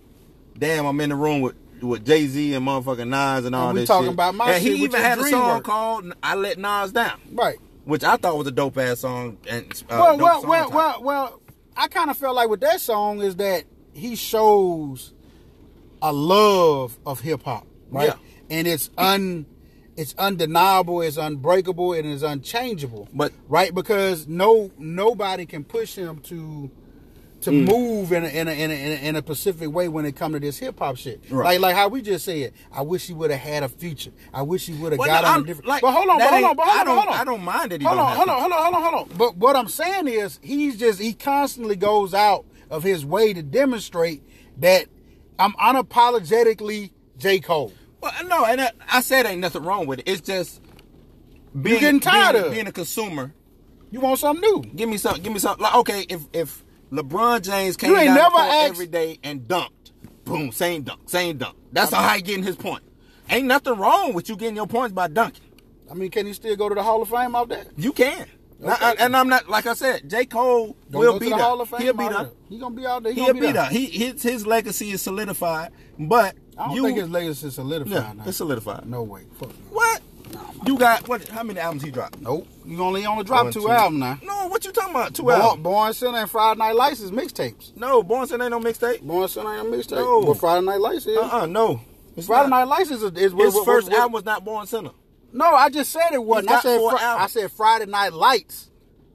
[0.59, 3.81] Damn, I'm in the room with with Jay Z and motherfucking Nas and all we
[3.81, 4.15] this talking shit.
[4.15, 5.65] about my and shit, he even had a song DreamWorks.
[5.65, 7.59] called "I Let Nas Down," right.
[7.85, 9.39] which I thought was a dope ass song.
[9.49, 10.77] And uh, well, well, song well, title.
[10.77, 11.39] well, well.
[11.75, 13.65] I kind of felt like with that song is that
[13.95, 15.13] he shows
[16.03, 18.09] a love of hip hop, right?
[18.09, 18.17] Yeah.
[18.59, 19.47] And it's un,
[19.97, 23.09] it's undeniable, it's unbreakable, and it's unchangeable.
[23.13, 26.71] But- right because no nobody can push him to
[27.43, 27.69] to Mm.
[27.69, 30.15] move in a, in a in a in a in a specific way when it
[30.15, 31.21] come to this hip hop shit.
[31.29, 31.59] Right.
[31.59, 34.13] Like like how we just said, I wish he would have had a future.
[34.33, 35.67] I wish he would have Well, got no, on I'm- a different.
[35.69, 37.15] like, but hold on, but hold on, but hold on, hold on.
[37.21, 39.11] I don't mind that he hold don't on, hold on, hold on, hold on, hold
[39.11, 39.17] on.
[39.19, 43.43] But what I'm saying is, he's just he constantly goes out of his way to
[43.43, 44.23] demonstrate
[44.59, 44.87] that
[45.37, 47.73] I'm unapologetically J Cole.
[48.03, 50.09] Well, no, and I, I said ain't nothing wrong with it.
[50.09, 50.61] It's just
[51.61, 53.33] being getting tired being, of being a consumer.
[53.91, 54.63] You want something new?
[54.75, 55.21] Give me some.
[55.21, 55.59] Give me some.
[55.61, 59.19] Like, okay, if if LeBron James came You ain't down the never asked- every day
[59.23, 59.93] and dunked,
[60.25, 61.57] boom, same dunk, same dunk.
[61.73, 62.83] That's how he getting his point.
[63.31, 65.45] Ain't nothing wrong with you getting your points by dunking.
[65.91, 67.65] I mean, can he still go to the Hall of Fame out there?
[67.77, 68.27] You can.
[68.63, 68.71] Okay.
[68.71, 70.09] I- I- and I'm not like I said.
[70.09, 71.45] J Cole Don't will be the there.
[71.45, 71.81] Hall of Fame.
[71.83, 72.13] He'll be there.
[72.25, 72.31] there.
[72.49, 73.13] He gonna be out there.
[73.13, 73.67] He He'll gonna be there.
[73.67, 77.93] He his his legacy is solidified, but I don't you think his legacy is solidified
[77.93, 78.23] yeah, now.
[78.27, 78.87] it's solidified.
[78.87, 79.23] No way.
[79.39, 79.55] Fuck no.
[79.71, 80.01] What?
[80.67, 81.27] You got what?
[81.29, 82.21] How many albums he dropped?
[82.21, 82.47] Nope.
[82.65, 84.19] You only only dropped two albums now.
[84.23, 85.15] No, what you talking about?
[85.15, 85.63] Two Born, albums?
[85.63, 87.77] Born Sinner and Friday Night Lights is mixtapes.
[87.77, 89.03] No, Born Sinner ain't no mixtape.
[89.03, 89.97] Born Sinner ain't a mixtape.
[89.97, 90.25] No.
[90.25, 91.19] But Friday Night Lights is.
[91.19, 91.81] Uh uh no.
[92.17, 92.61] It's Friday not.
[92.61, 94.91] Night Lights is, is what, His what- first what- album was not Born Sinner.
[95.33, 96.51] No, I just said it wasn't.
[96.51, 98.71] I said I said Friday Night Lights.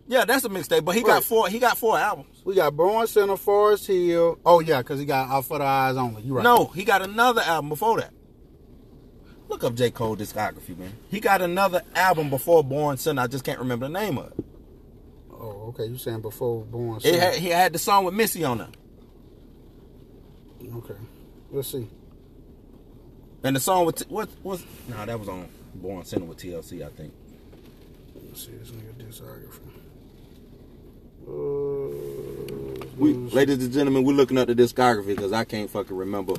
[0.10, 1.16] Yeah, that's a mixtape, but he Right.
[1.16, 1.50] got four.
[1.50, 2.42] He got four albums.
[2.46, 4.40] We got Born Sinner, Forest Hill.
[4.46, 6.22] Oh yeah, because he got Out for the Eyes Only.
[6.24, 6.44] You right?
[6.44, 8.14] No, he got another album before that.
[9.50, 10.94] Look up J Cole discography, man.
[11.10, 13.22] He got another album before Born Sinner.
[13.24, 14.46] I just can't remember the name of it.
[15.32, 15.86] Oh, okay.
[15.86, 17.20] You saying before Born Sinner?
[17.20, 18.70] had, he had the song with Missy on it,
[20.78, 20.96] okay.
[21.52, 21.88] Let's see.
[23.44, 24.64] and the song with what was?
[24.90, 27.14] No, that was on Born Sinner with TLC, I think.
[28.16, 29.67] Let's see this nigga discography.
[31.28, 31.92] Uh,
[32.98, 36.34] We, ladies and gentlemen, we're looking up the discography because I can't fucking remember.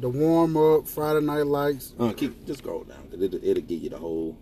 [0.00, 1.92] the warm up, Friday Night Lights.
[1.98, 4.38] Uh, keep just scroll down because it'll, it'll give you the whole.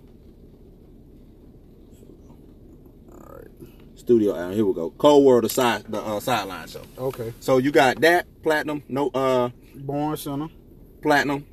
[3.12, 3.48] All right.
[3.96, 4.52] Studio album.
[4.54, 4.90] Here we go.
[4.90, 6.82] Cole World, the side, the uh, sideline show.
[6.98, 7.32] Okay.
[7.40, 10.48] So you got that platinum, no uh Born Sinner.
[11.02, 11.46] platinum,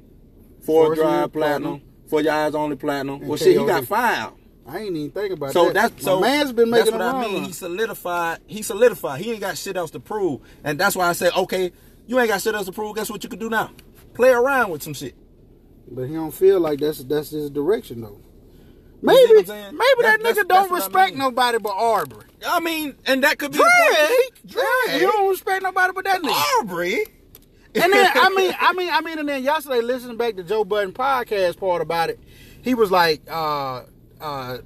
[0.66, 1.82] Four Drive platinum, platinum.
[2.08, 3.22] For Your Eyes Only platinum.
[3.22, 4.32] And Well, shit, he got five.
[4.68, 5.74] I ain't even think about So that.
[5.74, 7.16] that's My so man's been making that's a what.
[7.16, 7.44] I mean.
[7.46, 8.40] He solidified.
[8.48, 9.22] He solidified.
[9.22, 11.72] He ain't got shit else to prove, and that's why I say, okay,
[12.08, 12.96] you ain't got shit else to prove.
[12.96, 13.72] Guess what you could do now?
[14.14, 15.16] Play around with some shit.
[15.90, 18.20] But he don't feel like that's that's his direction though.
[19.04, 21.20] You see what Maybe maybe that That's- nigga don't what I respect mean.
[21.20, 22.28] nobody but Aubrey.
[22.48, 23.58] I mean, and that could be.
[23.58, 26.60] Drake, Drake, you don't respect nobody but that nigga.
[26.62, 27.04] Aubrey.
[27.74, 30.64] And then I mean, I mean, I mean, and then yesterday listening back to Joe
[30.64, 32.20] Budden podcast part about it,
[32.62, 33.84] he was like, uh,
[34.22, 34.58] uh,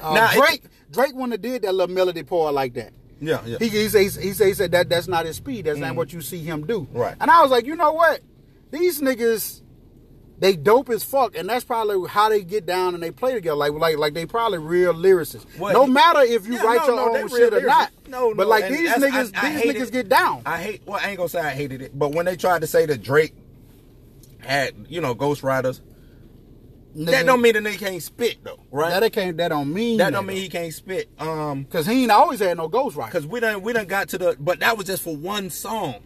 [0.00, 2.92] uh Now, it- Drake, Drake wouldn't have did that little melody part like that.
[3.20, 3.58] Yeah, yeah.
[3.60, 5.66] He he says he said he said that that's not his speed.
[5.66, 6.88] That's not what you see him do.
[6.92, 7.14] Right.
[7.20, 8.20] And I was like, you know what?
[8.72, 9.62] These niggas,
[10.40, 13.54] they dope as fuck, and that's probably how they get down and they play together.
[13.54, 15.46] Like like like they probably real lyricists.
[15.56, 17.90] Well, no matter if you Yeah, write no, your no, own shit or not.
[17.92, 18.08] lyricists.
[18.08, 19.92] No, But like these niggas, I- I these niggas it.
[19.92, 20.42] get down.
[20.44, 20.82] I hate.
[20.84, 23.02] Well, I ain't gonna say I hated it, but when they tried to say that
[23.04, 23.34] Drake
[24.40, 25.80] had, you know, Ghost Riders,
[26.94, 28.98] that don't mean the nigga can't spit though, right?
[29.00, 29.36] that can't.
[29.36, 31.08] That don't mean That don't mean he can't spit.
[31.18, 33.10] Um, because he ain't always had no ghostwriter.
[33.10, 35.96] cause we done we done got to the, but that was just for one song,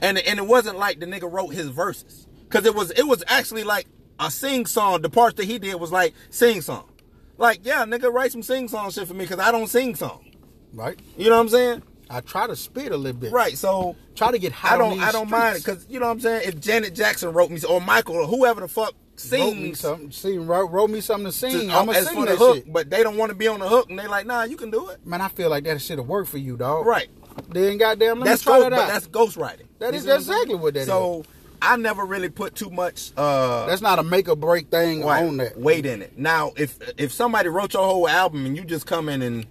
[0.00, 3.22] and and it wasn't like the nigga wrote his verses, cause it was it was
[3.28, 3.86] actually like
[4.18, 5.02] a sing song.
[5.02, 6.90] The parts that he did was like sing song,
[7.38, 10.24] like yeah, nigga write some sing song shit for me, cause I don't sing song.
[10.72, 10.98] right?
[11.16, 11.82] You know what I'm saying?
[12.10, 13.32] I try to spit a little bit.
[13.32, 13.56] Right.
[13.56, 16.12] So Try to get hot I don't I don't mind it because you know what
[16.12, 16.42] I'm saying.
[16.46, 18.94] If Janet Jackson wrote me or Michael or whoever the fuck
[19.30, 20.10] Wrote me something.
[20.10, 21.68] Sing, wrote, wrote me something to sing.
[21.68, 22.72] to- I'm gonna sing that the hook, shit.
[22.72, 24.70] but they don't want to be on the hook, and they like, nah, you can
[24.70, 25.06] do it.
[25.06, 26.86] Man, I feel like that should have worked for you, dog.
[26.86, 27.08] Right.
[27.48, 28.88] Then goddamn, let that's me try ghost, that but out.
[28.88, 29.66] that's ghostwriting.
[29.78, 30.36] That is You is see what I'm saying?
[30.42, 31.24] exactly what that so,
[31.60, 35.24] I never really put too much uh That's not a make or break thing right,
[35.24, 35.56] on that.
[35.58, 36.18] weight in it.
[36.18, 39.46] Now, if if somebody wrote your whole album and you just come in and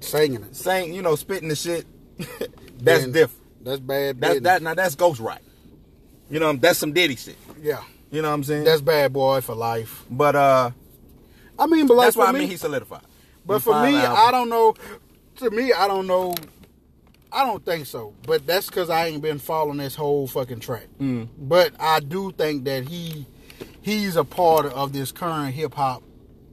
[0.00, 0.54] Singing it.
[0.56, 1.86] saying, you know, spitting the shit,
[2.18, 3.64] that's Then different.
[3.64, 4.20] That's bad.
[4.20, 4.42] That's business.
[4.44, 5.38] that now that's ghostwriting.
[6.30, 7.36] You know, that's some Diddy shit.
[7.60, 7.82] Yeah.
[8.10, 8.64] You know what I'm saying?
[8.64, 10.04] That's bad boy for life.
[10.10, 10.70] but uh
[11.58, 13.02] I mean, but like that's why I me, mean he solidified.
[13.46, 13.96] but Them for me.
[13.96, 14.74] I don't know.
[15.36, 16.34] To me, I don't know.
[17.32, 18.14] I don't think so.
[18.26, 20.86] But that's because I ain't been following this whole fucking track.
[20.98, 21.28] Mm.
[21.38, 23.26] But I do think that he
[23.82, 26.02] he's a part of this current hip hop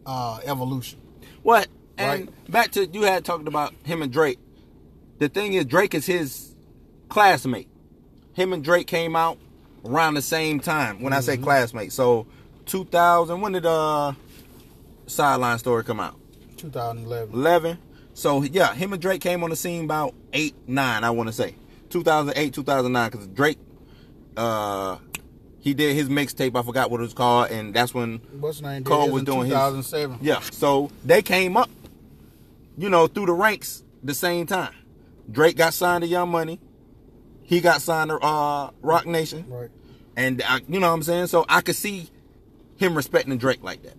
[0.05, 0.99] uh, evolution.
[1.41, 1.67] What?
[1.97, 2.51] And Right.
[2.51, 4.39] back to you had talked about him and Drake.
[5.19, 6.53] The thing is, Drake is his
[7.09, 7.69] classmate.
[8.33, 9.37] Him and Drake came out
[9.85, 11.01] around the same time.
[11.01, 11.25] When I Mm-hmm.
[11.25, 12.27] say classmate, so
[12.65, 13.39] 2000.
[13.41, 14.13] When did uh
[15.07, 16.15] Sideline Story come out?
[16.57, 17.33] 2011.
[17.33, 17.77] 11.
[18.13, 21.03] So yeah, him and Drake came on the scene about eight, nine.
[21.03, 21.55] I want to say
[21.89, 23.59] 2008, 2009, because Drake,
[24.35, 24.97] uh,
[25.59, 26.57] he did his mixtape.
[26.59, 28.83] I forgot what it was called, and that's when What's name?
[28.83, 30.39] Cole was in doing his- yeah.
[30.51, 31.69] So they came up,
[32.77, 34.73] you know, through the ranks the same time.
[35.31, 36.59] Drake got signed to Young Money.
[37.47, 39.45] He got signed to uh, Roc Nation.
[39.49, 39.69] Right.
[40.17, 41.27] And I, you know what I'm saying?
[41.27, 42.09] So I could see
[42.75, 43.95] him respecting Drake like that.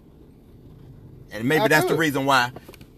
[1.33, 2.53] And maybe I that's the reason why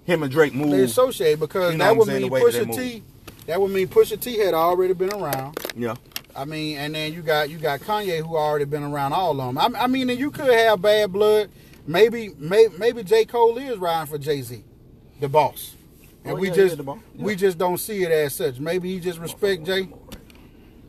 [0.05, 2.66] him and Drake move They associate because You know that would mean the way that
[2.66, 3.05] Pusha T.
[3.46, 5.57] That would mean Pusha T had already been around.
[5.76, 5.94] yeah.
[6.34, 9.55] I mean, and then you got you got Kanye who already been around all of
[9.55, 9.59] them.
[9.76, 11.51] I, I mean, and you could have bad blood.
[11.86, 14.64] Maybe, maybe, maybe J Cole is riding for Jay Z,
[15.18, 15.74] the boss,
[16.24, 18.61] and Oh, we yeah, just yeah, we just don't see it as such.
[18.61, 19.88] Maybe he just respect Jay.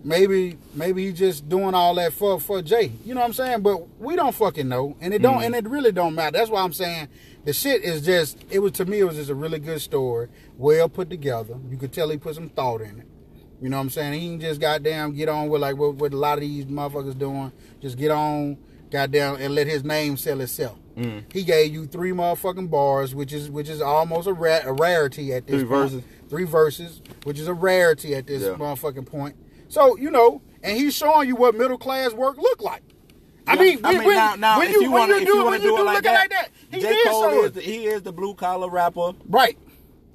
[0.03, 2.91] Maybe maybe he just doing all that for for Jay.
[3.05, 3.61] You know what I'm saying?
[3.61, 5.45] But we don't fucking know, and it don't Mm.
[5.47, 6.37] and it really don't matter.
[6.37, 7.07] That's why I'm saying
[7.45, 8.37] the shit is just.
[8.49, 10.27] It was to me, it was just a really good story,
[10.57, 11.55] well put together.
[11.69, 13.07] You could tell he put some thought in it.
[13.61, 14.19] You know what I'm saying?
[14.19, 17.15] He ain't just goddamn get on with like what, what a lot of these motherfuckers
[17.17, 17.51] doing.
[17.79, 18.57] Just get on,
[18.89, 20.79] goddamn, and let his name sell itself.
[20.97, 21.25] Mm.
[21.31, 25.31] He gave you three motherfucking bars, which is which is almost a, ra- a rarity
[25.31, 25.91] at this Three point.
[25.91, 26.03] verses.
[26.27, 28.49] Three verses, which is a rarity at this Yeah.
[28.53, 29.35] motherfucking point.
[29.71, 32.83] So you know, and he's showing you what middle class work look like.
[33.47, 35.59] I mean, when, when, now, now when you, you when wanna, you do when you
[35.59, 36.95] do do it like looking that, like that, he J.
[37.05, 39.13] Cole is the, he is the blue collar rapper.
[39.29, 39.57] Right.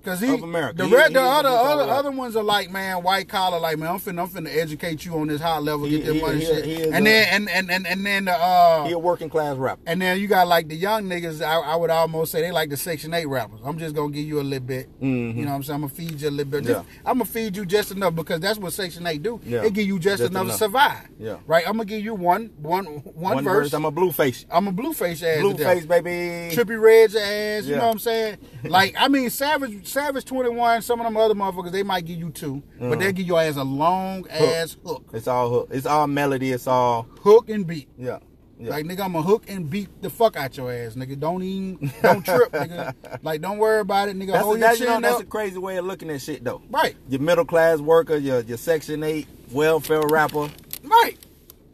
[0.07, 0.77] Cause he, Of America.
[0.79, 3.03] the, He- red, he the other the blue collar other other ones are like man,
[3.03, 6.05] white collar, like man, I'm finna I'm finna educate you on this high level, get
[6.05, 6.65] he- money, shit.
[6.95, 9.81] and a- then and and and, and then the uh, He a working class rapper.
[9.85, 11.43] and then you got like the young niggas.
[11.45, 13.59] I, I would almost say they like the Section Eight rappers.
[13.65, 14.89] I'm just gonna give you a little bit.
[15.01, 15.35] Mhm.
[15.37, 15.75] You know what I'm saying?
[15.75, 16.65] I'm gonna feed you a little bit.
[16.65, 17.01] Just- Yeah.
[17.05, 19.41] I'm gonna feed you just enough because that's what Section Eight do.
[19.45, 19.63] Yeah.
[19.63, 20.55] They give you just, Just enough, enough.
[20.59, 21.09] to survive.
[21.19, 21.37] Yeah.
[21.49, 21.65] Right.
[21.67, 23.55] I'm gonna give you one one one, One verse.
[23.71, 24.45] verse, I'm a Blueface.
[24.53, 25.41] I'm a Blueface ass.
[25.43, 26.55] Blueface, baby.
[26.55, 28.37] Trippie Redd's ass, you know what I'm saying?
[28.67, 32.29] Like, I mean, Savage, Savage 21, some of them other motherfuckers, they might give you
[32.29, 32.91] 2 Uh-huh.
[32.91, 35.07] but they'll give your ass a long ass hook.
[35.15, 35.69] It's all hook.
[35.71, 36.53] It's all melody.
[36.53, 37.89] It's all Hook and beat.
[37.97, 38.19] yeah.
[38.61, 38.71] yeah.
[38.73, 41.19] Like, nigga, I'm going to hook and beat the fuck out your ass, nigga.
[41.19, 42.93] Don't even, don't trip, nigga.
[43.23, 44.33] Like, don't worry about it, nigga.
[44.33, 46.21] that's a, Hold your that's, you know, chin that's a crazy way of looking at
[46.21, 46.61] shit though.
[46.69, 50.51] Right, Your middle class worker, your your Section Eight welfare rapper,
[50.85, 51.17] right.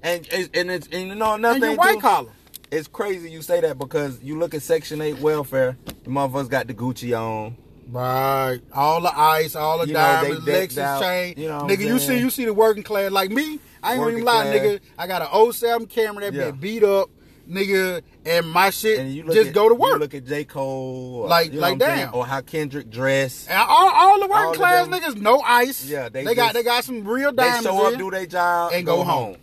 [0.04, 1.64] and it's- and it's and you know nothing.
[1.64, 2.30] And white too, collar.
[2.70, 6.68] It's crazy you say that because you look at Section Eight welfare, the motherfuckers got
[6.68, 7.56] the Gucci on.
[7.92, 8.58] Right.
[8.72, 11.34] All the ice, all the You diamonds, decked Lexus out, chain.
[11.36, 13.58] you know nigga, you see you see the working class like me.
[13.82, 14.80] I ain't gonna even Working lie, nigga.
[14.98, 16.50] I got an 07 Camry that Yeah.
[16.52, 17.10] been beat up.
[17.50, 19.98] nigga, and my shit And just at, go to you work.
[19.98, 20.44] look at J.
[20.44, 22.14] Cole, or, Like- like, damn.
[22.14, 23.46] or how Kendrick dress.
[23.50, 25.84] And all, all the working of class them- niggas, no ice.
[25.84, 27.66] Yeah, they they, got they got some real They diamonds.
[27.66, 27.98] show up, in.
[27.98, 29.36] do their job, and go home.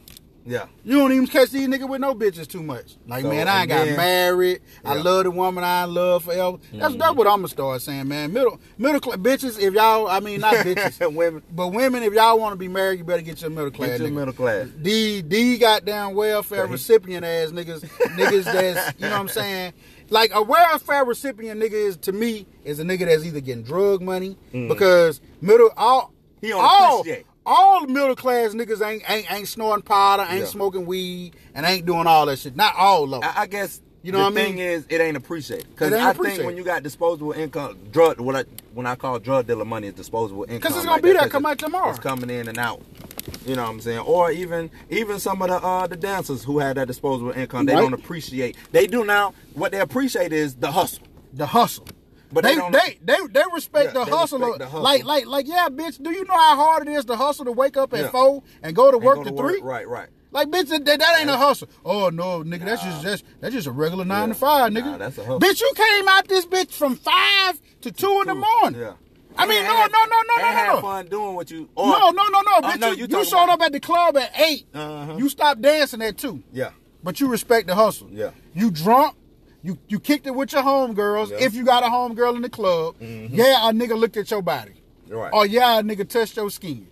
[0.50, 2.96] Yeah, You don't even catch these niggas with no bitches too much.
[3.08, 4.62] Like, So, man, I ain't got then- married.
[4.84, 6.58] I love the woman I love forever.
[6.74, 6.98] That's Mm-hmm.
[7.00, 8.34] that's what I'm gonna start saying, man.
[8.34, 9.60] Middle middle class bitches.
[9.60, 12.02] If y'all, I mean, not bitches, women but women.
[12.02, 13.90] If y'all want to be married, you better get your middle class.
[13.92, 14.14] get your nigga.
[14.14, 14.68] middle class.
[14.78, 16.72] The the goddamn welfare Okay.
[16.72, 17.82] recipient ass niggas,
[18.18, 19.74] niggas that's you know what I'm saying.
[20.10, 24.02] Like a welfare recipient nigga is to me is a nigga that's either getting drug
[24.02, 26.12] money because middle all
[26.42, 26.42] Mm.
[26.42, 27.26] He don't all appreciate.
[27.50, 30.46] All the middle class niggas ain't ain't ain't snorting powder, ain't Yeah.
[30.46, 32.56] smoking weed, and ain't doing all that shit.
[32.56, 33.24] Not all of them.
[33.24, 34.66] I, I guess You know the what I thing mean?
[34.66, 38.44] is it ain't appreciated because I think when you got disposable income, drug what I
[38.74, 41.24] when I call drug dealer money is disposable income because it's gonna like be that,
[41.24, 41.90] 'cause come out tomorrow.
[41.90, 42.82] It's coming in and out.
[43.46, 44.00] You know what I'm saying?
[44.00, 47.74] Or even even some of the uh the dancers who had that disposable income, they
[47.74, 47.82] Right.
[47.82, 48.56] don't appreciate.
[48.72, 49.34] They do now.
[49.54, 51.04] What they appreciate is the hustle.
[51.34, 51.86] the hustle.
[52.32, 54.40] But they they they, they they respect Yeah, the they hustle.
[54.40, 54.82] respect of- the hustle.
[54.82, 56.02] Like like like yeah, bitch.
[56.02, 58.10] Do you know how hard it is to hustle to wake up at Yeah.
[58.10, 59.52] four and go to And work go to, to work.
[59.54, 59.62] three?
[59.62, 60.10] Right, right.
[60.32, 61.70] Like bitch, that, that ain't a hustle.
[61.84, 64.86] Oh no, nigga, that's just that's, that's just a regular nine to five, nigga.
[64.86, 65.40] Nah, that's a hustle.
[65.40, 68.80] Bitch, you came out this bitch from five to two in the morning.
[68.80, 68.94] Yeah.
[69.38, 70.82] I mean, no, had- no, no, no, no, had no, no.
[70.82, 71.68] fun doing what you.
[71.76, 72.80] Or, No, no, no, no, Oh, bitch.
[72.80, 75.16] no, you you you showed up at the club at 8 Uh-huh.
[75.18, 76.44] You stopped dancing at two.
[76.52, 76.72] Yeah.
[77.04, 78.10] But you respect the hustle.
[78.12, 78.32] Yeah.
[78.54, 79.16] You drunk.
[79.62, 81.30] You you kicked it with your homegirls.
[81.30, 81.36] Yeah.
[81.38, 81.44] Mm-hmm.
[81.46, 84.74] If you got a homegirl in the club, yeah, a nigga looked at your body.
[85.08, 85.32] Right.
[85.34, 86.88] Or yeah, a nigga touched your skin.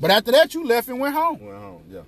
[0.00, 1.38] But after that, you left and went home.
[1.40, 2.00] Well, home, yeah.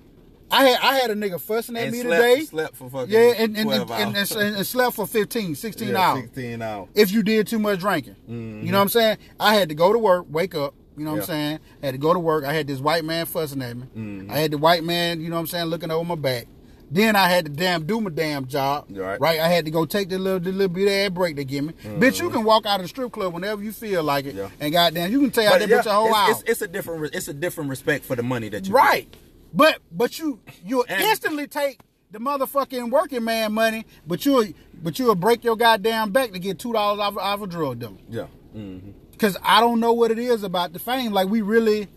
[0.51, 2.45] I had I had a nigga fussing at And me slept, today.
[2.45, 5.97] slept for fucking Yeah, and and, 12 and, and, and- slept for 15, 16 yeah,
[5.99, 6.21] hours.
[6.23, 6.89] 16 hours.
[6.95, 8.15] If you did too much drinking.
[8.27, 8.35] You
[8.71, 9.17] know what I'm saying?
[9.39, 10.73] I had to go to work, wake up.
[10.97, 11.31] You know what I'm Mm-hmm.
[11.31, 11.59] Saying?
[11.83, 12.43] I had to go to work.
[12.43, 13.83] I had this white man fussing at me.
[13.95, 14.31] Mm-hmm.
[14.31, 16.47] I had the white man, you know what I'm saying, looking over my back.
[16.89, 18.85] Then I had to damn do my damn job.
[18.89, 19.39] Right.
[19.39, 21.65] I had to go take the little the little bit of ass break they give
[21.65, 21.73] me.
[21.83, 24.29] Bitch, you can walk out of the strip club whenever you feel like it.
[24.29, 24.37] Mm-hmm.
[24.37, 24.49] Yeah.
[24.59, 26.31] And goddamn, you can tell out that yeah, bitch a whole it's, hour.
[26.31, 29.13] it's, it's a different it's a different respect for the money that you Right.
[29.53, 31.79] But but you you'll instantly take
[32.11, 34.45] the motherfucking working man money, but you'll
[34.81, 37.93] but you'll break your goddamn back to get two dollars off, off a drug dealer.
[38.09, 38.27] Yeah.
[38.55, 38.91] Mm-hmm.
[39.17, 41.11] Cause I don't know what it is about the fame.
[41.11, 41.89] Like we really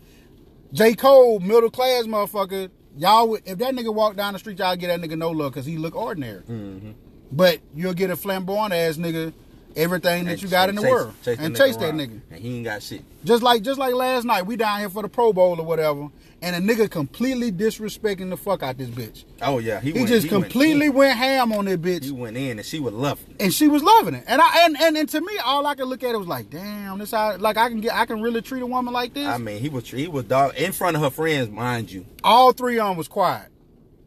[0.73, 0.93] J.
[0.95, 4.87] Cole, middle class motherfucker, y'all would if that nigga walk down the street, y'all get
[4.87, 6.41] that nigga no love because he look ordinary.
[6.41, 6.91] Mm-hmm.
[7.31, 9.33] But you'll get a flamboyant ass nigga
[9.75, 11.13] everything that you got in the world.
[11.25, 12.19] and chase that nigga.
[12.29, 13.03] And he ain't got shit.
[13.23, 16.09] Just like just like last night, we down here for the Pro Bowl or whatever,
[16.43, 19.25] and a nigga completely disrespecting the fuck out this bitch.
[19.41, 20.93] Oh yeah, he, He went, just he completely in.
[20.93, 23.41] went, ham on that bitch, He went in and she was loving it.
[23.41, 24.23] and she was loving it.
[24.27, 26.49] And I and, and and to me, all I could look at it was like,
[26.49, 29.27] damn, this how like I can get I can really treat a woman like this.
[29.27, 32.05] I mean, he was he was dog in front of her friends, mind you.
[32.23, 33.47] all three of them was quiet.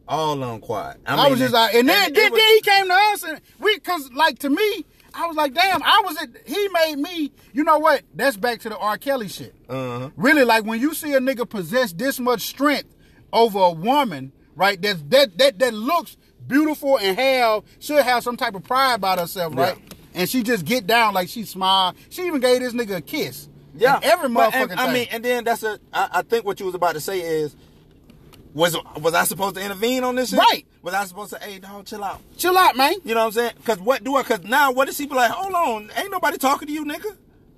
[0.07, 0.97] All on quiet.
[1.07, 3.23] I, mean, was just like, and then, it then, was- then he came to us
[3.23, 4.85] and we, cause like to me,
[5.15, 8.03] I was like, damn, I was at, he made me, you know what?
[8.13, 8.97] That's back to the R.
[8.97, 9.55] Kelly shit.
[9.69, 10.09] Uh-huh.
[10.15, 12.93] Really, like when you see a nigga possess this much strength
[13.31, 14.81] over a woman, right?
[14.81, 16.17] That that that that looks
[16.47, 19.77] beautiful and have should have some type of pride about herself, right?
[19.77, 20.21] Yeah.
[20.21, 21.95] And she just get down like she smiled.
[22.09, 23.49] She even gave this nigga a kiss.
[23.77, 25.79] Yeah, And every But, motherfucking and, I mean, and then that's a.
[25.93, 27.55] I, I think what you was about to say is,
[28.55, 30.29] was was I supposed to intervene on this?
[30.31, 30.39] Shit?
[30.39, 30.65] Right.
[30.81, 31.39] Was I supposed to?
[31.39, 32.21] Hey, dog, chill out.
[32.37, 32.93] chill out, man.
[33.03, 33.51] You know what I'm saying?
[33.57, 34.23] Because what do I?
[34.23, 35.29] Because now what is she be like?
[35.29, 37.15] Hold on, ain't nobody talking to you, nigga.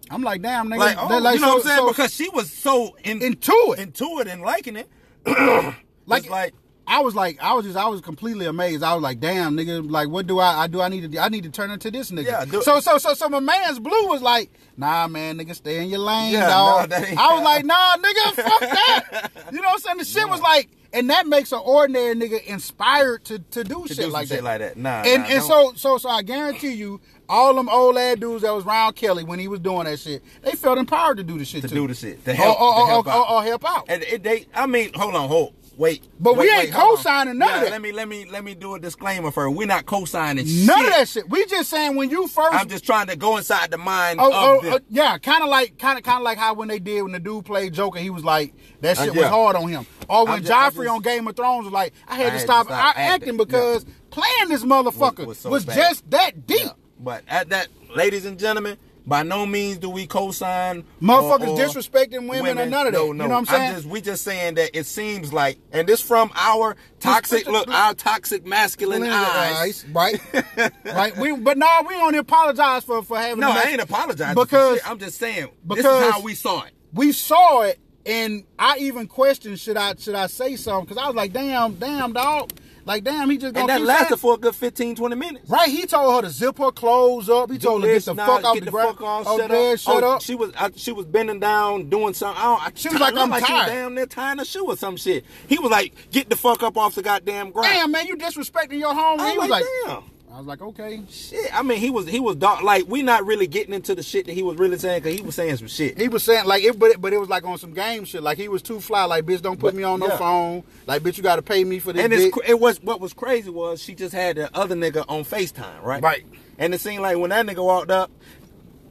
[0.10, 0.78] I'm like, damn, nigga.
[0.80, 1.78] Like, oh, like, you know so- what I'm saying?
[1.80, 3.80] so- because she was so in, into it.
[3.80, 4.90] into it and liking it.
[6.10, 6.54] Like- like, like
[6.90, 8.82] I was like, I was just, I was completely amazed.
[8.82, 10.80] I was like, damn, nigga, like, what do I, I do?
[10.82, 12.26] I need to, I need to turn into this nigga.
[12.26, 15.84] Yeah, do- so, so, so, so, my man's Blu was like, nah, man, nigga, stay
[15.84, 16.90] in your lane, Yeah, dog.
[16.90, 19.30] no, I was like, nah, nigga, fuck that.
[19.52, 19.98] You know what I'm saying?
[19.98, 23.94] The shit was like, and that makes an ordinary nigga inspired to to do to
[23.94, 24.44] shit do like shit that.
[24.46, 24.78] like that.
[24.78, 28.44] Nah, and nah, and so so so I guarantee you, all them old ass dudes
[28.44, 31.38] that was around Kelly when he was doing that shit, they felt empowered to do
[31.38, 31.76] the shit to too.
[31.76, 33.30] do the shit to help, or, to help or, out.
[33.30, 33.86] or help out.
[33.90, 36.08] And they, I mean, hold on, hold, wait.
[36.20, 37.72] But we ain't wait, co-signing none of that.
[37.72, 39.56] Let me, let me, let me do a disclaimer first.
[39.56, 40.88] We're not co-signing None shit.
[40.88, 41.30] of that shit.
[41.30, 44.28] We just saying when you first I'm just trying to go inside the mind Oh,
[44.28, 44.76] of oh, the.
[44.76, 47.12] oh, yeah, kind of like, kind of, kind of like how when they did when
[47.12, 49.86] the dude played Joker, he was like that Uh, shit was hard on him.
[50.10, 52.32] Or when just- Joffrey just- on Game of Thrones was like, I had I to
[52.32, 53.38] had to stop, stop acting, acting.
[53.38, 55.76] because playing this motherfucker was, Was- was so bad.
[55.76, 56.60] just that deep.
[56.64, 56.72] Yeah.
[57.00, 58.78] But at that, ladies and gentlemen,
[59.08, 63.00] by no means do we co-sign Motherfuckers or- or disrespecting women or none of that.
[63.00, 63.24] No, You no.
[63.28, 63.76] know what I'm saying?
[63.76, 67.94] just, we just saying that it seems like, and this from our toxic look, our
[67.94, 69.86] toxic masculine eyes.
[69.94, 70.20] right?
[70.86, 71.16] right.
[71.18, 73.40] We, but no, we don't apologize for for having.
[73.40, 74.80] No, I ain't apologizing because.
[74.86, 76.74] I'm just saying this because- is how we saw it.
[76.94, 81.08] we saw it and I even questioned should I should I say something because I
[81.08, 82.52] was like, damn, damn, dog.
[82.88, 85.50] Like, damn, he just gonna and that lasted for a good 15, 20 minutes.
[85.50, 87.52] Right, he told her to zip her clothes up.
[87.52, 88.98] He told her to get the nah, fuck out get the ground.
[88.98, 89.80] fuck off, Oh, shut man, up.
[89.80, 90.22] shut Oh, up.
[90.22, 92.42] She was I, she was bending down doing something.
[92.42, 93.70] I don't, I, She was like, I'm like She was tired.
[93.74, 95.26] damn near tying a shoe or some shit.
[95.48, 97.68] He was like, get the fuck up off the goddamn ground.
[97.74, 99.20] Damn, man, you disrespecting your home.
[99.20, 100.04] He was was like, damn.
[100.38, 101.02] I was like, okay.
[101.10, 102.62] Shit, I mean, he was he was dark.
[102.62, 105.26] Like we not really getting into the shit that he was really saying because he
[105.26, 105.98] was saying some shit.
[106.00, 108.22] He was saying like it, but it, but it was like on some game shit.
[108.22, 109.06] Like he was too fly.
[109.06, 110.18] Like bitch, don't put But, me on no yeah.
[110.18, 110.64] phone.
[110.86, 112.04] Like bitch, you got to pay me for this.
[112.04, 115.24] And it's, it was what was crazy was she just had the other nigga on
[115.24, 116.04] Facetime, right?
[116.04, 116.24] Right.
[116.60, 118.12] And it seemed like when that nigga walked up,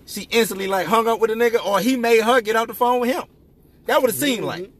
[0.04, 2.74] she instantly like hung up with the nigga, or he made her get off the
[2.74, 3.22] phone with him.
[3.84, 4.46] That would have seemed Mhm.
[4.46, 4.70] like.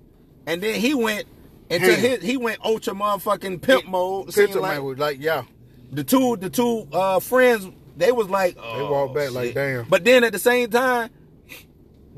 [0.46, 1.28] And then he went
[1.70, 2.00] into Ham.
[2.00, 4.34] his he went ultra motherfucking pimp mode.
[4.34, 5.44] Picture like was like, yeah.
[5.92, 9.84] The two the two uh friends they was like oh, walked back like, damn.
[9.88, 11.10] But then at the same time,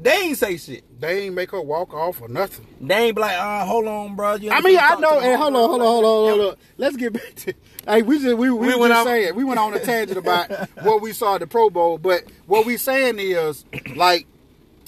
[0.00, 0.84] they ain't say shit.
[1.00, 2.66] They ain't make her walk off or nothing.
[2.80, 4.34] They ain't be like, uh, hold on, bro.
[4.34, 5.20] You I mean, I know.
[5.20, 6.56] Hey, hold on, hold on, hold on, hold on.
[6.76, 7.54] Let's get back to.
[7.86, 10.18] Hey, we just we, we, We went just out- saying we went on a tangent
[10.18, 10.50] about
[10.82, 13.64] what we saw at the Pro Bowl, but what we saying is
[13.96, 14.26] like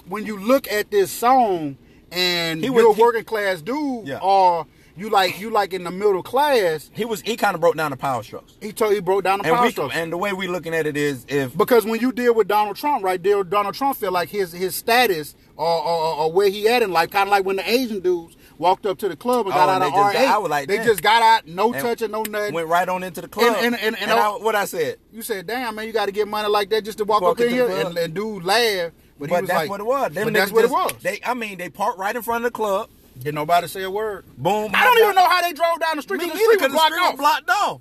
[0.09, 1.77] when you look at this song
[2.13, 4.19] and He you're was- a working class dude, Yeah.
[4.21, 7.77] or you like you like in the middle class, He was he kind of broke
[7.77, 8.55] down the power strokes.
[8.61, 9.99] he told he broke down the And power we structure.
[9.99, 12.77] and the way we looking at it is if Because when you deal with Donald
[12.77, 16.69] Trump, right there, Donald Trump feel like his his status or, or, or where he
[16.69, 19.47] at in life, kind of like when the Asian dudes walked up to the club
[19.47, 20.29] and got Oh, out and of they just R8.
[20.43, 22.55] got- like, they just got out, no And touching, no nothing.
[22.55, 23.57] went right on into the club.
[23.61, 24.97] And- and- and- I, oh, what I said.
[25.13, 27.41] you said, "Damn man, you got to get money like that just to walk, Walk
[27.41, 30.13] up in here." And, dude laughed, but, But that's like, what it was.
[30.13, 30.93] Them but that's what it was.
[31.03, 32.89] They, I mean, they parked right in front of the club.
[33.21, 34.25] Did nobody say a word?
[34.39, 34.71] Boom.
[34.75, 36.19] I don't even know how they drove down the street.
[36.23, 37.17] Me the street was blocked off.
[37.17, 37.81] blocked off.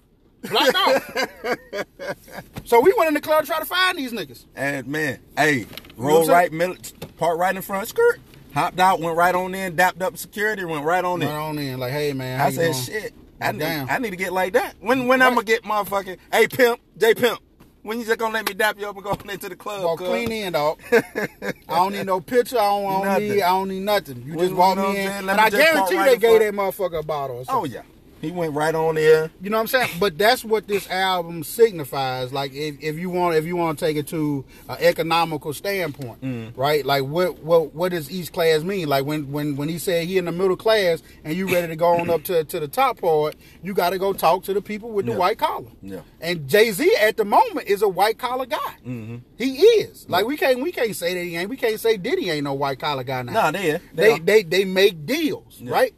[0.50, 2.16] Blocked off.
[2.66, 4.46] so we went in the club to try to find these niggas.
[4.56, 5.66] And man, hey,
[5.98, 6.76] roll right, middle,
[7.18, 8.20] parked right in front, skirt,
[8.54, 11.38] hopped out, went right on in, dapped up security, went right on Went in.
[11.38, 13.90] on in like, "Hey man, how I said, doing?" shit, I need, Damn.
[13.90, 14.76] I need to get like that.
[14.80, 17.40] When when I'm gonna get motherfucking, hey pimp, J pimp,
[17.84, 19.84] when you just gonna let me dap you up and go into the club?
[19.84, 20.80] Walk clean in, dog.
[20.92, 22.58] I don't need no picture.
[22.58, 23.42] I don't, I don't need.
[23.42, 24.24] I don't need nothing.
[24.24, 27.04] You Well, just walk me in, and I guarantee right they gave that motherfucker a
[27.04, 27.38] bottle.
[27.38, 27.84] Or Oh yeah,
[28.22, 29.32] he went right on there.
[29.42, 29.90] You know what I'm saying?
[30.00, 32.34] But that's what this album signifies.
[32.34, 36.22] Like if, if you want if you want to take it to an economical standpoint,
[36.22, 36.52] Mm.
[36.58, 36.86] right?
[36.86, 38.88] Like what what what does each class mean?
[38.90, 41.76] Like when when when he said he in the middle class and you ready to
[41.76, 44.62] go on up to to the top part, you got to go talk to the
[44.62, 45.18] people with the Yeah.
[45.18, 45.70] white collar.
[45.82, 46.02] Yeah.
[46.20, 48.58] And Jay Z at the moment is a white collar guy.
[48.86, 49.18] Mm-hmm.
[49.38, 50.08] He is.
[50.10, 51.50] Like we can't we can't say that he ain't.
[51.50, 53.32] We can't say Diddy ain't no white collar guy now.
[53.34, 54.20] Nah, they They are.
[54.20, 55.72] they they make deals, Yeah.
[55.72, 55.94] right?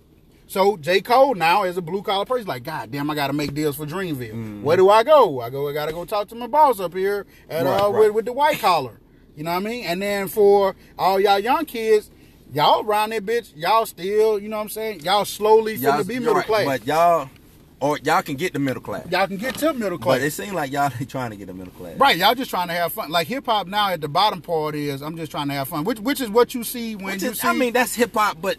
[0.52, 1.00] So J.
[1.00, 2.42] Cole now is a blue collar person.
[2.42, 4.32] He's like, God damn, I gotta make deals for Dreamville.
[4.34, 4.64] Mm-hmm.
[4.64, 5.40] Where do I go?
[5.40, 5.70] I go.
[5.70, 8.00] I gotta go talk to my boss up here at Right, uh right.
[8.08, 9.00] With, with the white collar.
[9.38, 9.86] You know what I mean?
[9.86, 12.12] And then for all y'all young kids,
[12.52, 15.00] y'all around that bitch, y'all still, you know what I'm saying?
[15.00, 16.66] Y'all slowly Y'all, finna be middle right, class.
[16.66, 17.30] but y'all,
[17.80, 19.10] or y'all can get the middle class.
[19.10, 20.18] y'all can get to middle class.
[20.20, 21.98] But it seems like y'all ain't trying to get the middle class.
[21.98, 23.10] Right, y'all just trying to have fun.
[23.10, 25.86] Like hip hop now at the bottom part is I'm just trying to have fun,
[25.86, 27.48] which which is what you see when Which you is, see.
[27.48, 28.58] I mean, that's hip hop, but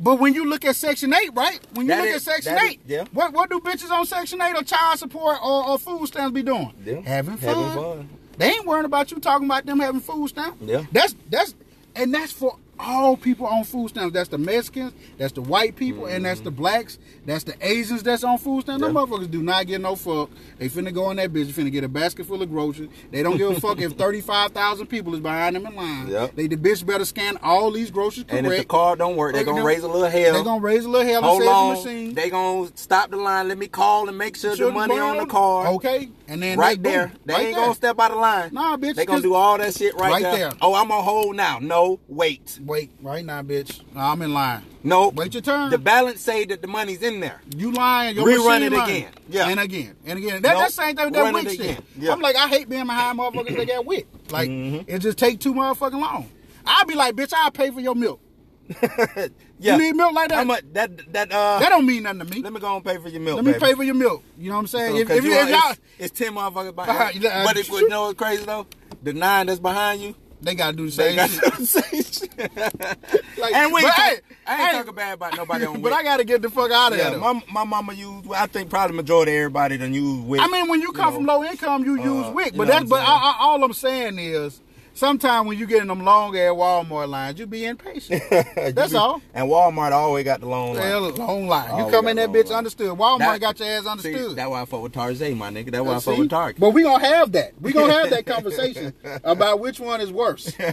[0.00, 1.58] But when you look at Section 8, right?
[1.74, 3.04] When you That look is- at Section that is- 8, yeah.
[3.12, 6.42] what what do bitches on Section 8 or child support or, or food stamps be
[6.42, 6.72] doing?
[6.84, 7.00] Yeah.
[7.00, 7.54] Having fun.
[7.54, 8.08] Having fun.
[8.36, 10.58] They ain't worrying about you talking about them having food stamps.
[10.62, 10.84] Yeah.
[10.92, 11.54] That's that's
[11.96, 14.14] and that's for all people on food stamps.
[14.14, 16.60] That's the Mexicans, that's the white people, and that's the mm-hmm.
[16.60, 18.82] blacks, that's the Asians that's on food stamps.
[18.82, 20.30] Them motherfuckers do not get no fuck.
[20.58, 22.90] They finna go in that bitch, finna get a basket full of groceries.
[23.10, 26.08] They don't give a fuck if 35,000 people is behind them in line.
[26.08, 26.36] Yep.
[26.36, 28.44] They the bitch better scan all these groceries correct.
[28.44, 30.34] and if the card don't work, they're gonna raise a little hell.
[30.34, 32.14] They're gonna raise a little hell and Hold save the on, machine.
[32.14, 33.48] they gonna stop the line.
[33.48, 35.68] Let me call and make sure Sure the money on the card.
[35.76, 37.08] Okay, and then right there.
[37.08, 37.64] boom, They right ain't there.
[37.64, 38.50] gonna step out of line.
[38.52, 40.36] Nah, bitch, They gonna do all that shit right, Right there.
[40.36, 40.52] there.
[40.60, 41.58] Oh, I'm on hold now.
[41.60, 42.58] No, wait.
[42.68, 43.80] Wait, right now, bitch.
[43.96, 44.62] I'm in line.
[44.84, 45.08] No.
[45.08, 45.70] Wait your turn.
[45.70, 47.40] The balance say that the money's in there.
[47.56, 48.14] You lying?
[48.14, 48.96] Your Rerun machine it lying.
[48.96, 49.12] again.
[49.28, 49.48] Yeah.
[49.48, 50.42] and again, and again.
[50.42, 50.58] That, Nope.
[50.60, 51.84] That's the same thing with that WIC shit.
[51.98, 52.12] Yeah.
[52.12, 54.06] I'm like, I hate being behind motherfuckers that got WIC.
[54.30, 54.90] Like, Mm-hmm.
[54.90, 56.30] it just take too motherfucking long.
[56.64, 58.20] I'll be like, bitch, I'll pay for your milk.
[59.60, 59.76] Yeah.
[59.76, 60.46] You need milk like that?
[60.74, 61.58] That that uh.
[61.58, 62.42] that don't mean nothing to me.
[62.42, 63.42] let me go and pay for your milk.
[63.42, 64.22] Let me pay for your milk.
[64.38, 64.92] You know what I'm saying?
[64.94, 67.16] So, if, if, you if it's, it's ten motherfuckers Uh, behind.
[67.16, 67.80] yeah, but shoot.
[67.80, 68.68] you know what's crazy though?
[69.02, 71.40] The nine that's behind you, they gotta do the same shit.
[71.58, 72.28] the same shit.
[73.38, 75.80] Like, and we, but ain't I ain't talking bad about nobody on.
[75.82, 77.18] but I gotta get the fuck out of yeah, there.
[77.18, 78.30] my, my mama used.
[78.32, 80.40] I think probably majority of everybody done use WIC.
[80.40, 81.16] I mean, when you come know.
[81.18, 82.52] from low income, you use Uh, WIC.
[82.52, 83.04] you But know that's but I?
[83.04, 84.60] I, all I'm saying is,
[84.98, 88.22] sometimes when you get in them long ass Walmart lines, you be impatient.
[88.74, 89.22] That's all.
[89.32, 90.82] And Walmart always got the long line.
[90.86, 91.84] Hell, long line.
[91.84, 92.58] You come in that bitch line.
[92.58, 92.88] understood.
[92.98, 94.36] Walmart That- got your ass See, understood.
[94.36, 95.70] that's why I fuck with Tarzay, my nigga.
[95.70, 96.10] That's why I See?
[96.10, 96.60] fuck with Target.
[96.60, 97.52] But we gonna have that.
[97.60, 98.92] We gonna have that conversation
[99.24, 100.52] about which one is worse.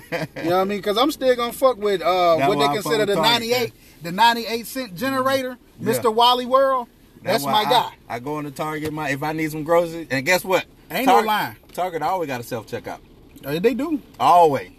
[0.46, 0.80] You know what I mean?
[0.80, 3.72] Because I'm still gonna fuck with uh, what they I consider the 98,
[4.04, 5.94] the 98 cent generator, Yeah.
[5.94, 6.14] Mr.
[6.14, 6.88] Wally World.
[7.24, 7.92] That's why my I- guy.
[8.08, 10.66] I, go into Target, my if I need some groceries, and guess what?
[10.92, 11.56] Ain't no line.
[11.74, 13.00] Target always got a self checkout.
[13.46, 14.72] Uh, they do, Always.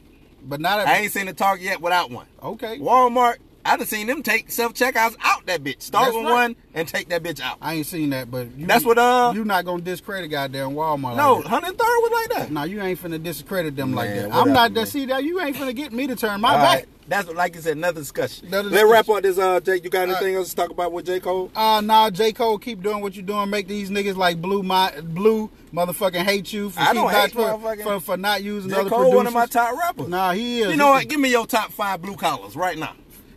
[0.42, 0.86] but not.
[0.86, 2.26] I ain't seen a Target yet without one.
[2.42, 2.78] okay.
[2.78, 3.36] Walmart,
[3.66, 5.82] I done seen them take self checkouts out that bitch.
[5.82, 6.32] Start That's with right.
[6.32, 7.58] one and take that bitch out.
[7.60, 11.16] I ain't seen that, but you, That's what, uh- you not gonna discredit goddamn Walmart.
[11.16, 12.50] No, like hundred third was like that.
[12.50, 14.32] No, you ain't finna discredit them like that.
[14.32, 14.74] I'm not man.
[14.74, 14.88] that.
[14.88, 16.74] See that you ain't finna get me to turn my All back.
[16.74, 16.88] right.
[17.08, 18.48] That's like you said, another discussion.
[18.48, 19.38] Another Let's wrap up this.
[19.38, 20.38] Uh, Jake, you got anything right.
[20.38, 21.52] else to talk about with J Cole?
[21.54, 23.48] Uh, nah, J Cole, keep doing what you're doing.
[23.48, 27.76] Make these niggas like blue, my blue motherfucking hate you for I don't hate for,
[27.84, 29.16] for, for not using J other Cole, producers.
[29.16, 30.08] one of my top rappers.
[30.08, 30.70] Nah, he is.
[30.70, 31.08] You know what?
[31.08, 32.94] Give me your top five blue collars right now.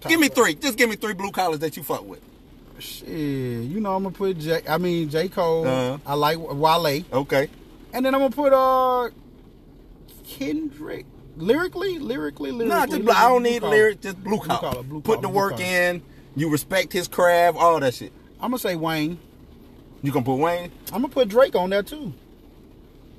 [0.07, 0.55] Give me three.
[0.55, 2.21] Just give me three blue collars that you fuck with.
[2.79, 4.61] Shit, you know I'm gonna put J.
[4.67, 5.67] I mean J Cole.
[5.67, 5.97] Uh-huh.
[6.05, 7.49] I like Wale, Okay.
[7.91, 9.09] and then I'm gonna put uh
[10.25, 11.05] Kendrick.
[11.35, 12.65] Lyrically, lyrically, lyrically.
[12.67, 13.09] Nah, just.
[13.17, 13.75] I don't need collar.
[13.75, 14.01] lyrics.
[14.03, 14.59] Just blue Blue collar.
[14.71, 15.63] collar, blue Put collar, the work collar.
[15.63, 16.01] in.
[16.35, 17.57] You respect his craft.
[17.57, 18.11] All that shit.
[18.41, 19.19] I'm gonna say Wayne.
[20.01, 20.71] You can put Wayne.
[20.93, 22.13] I'm gonna put Drake on there too.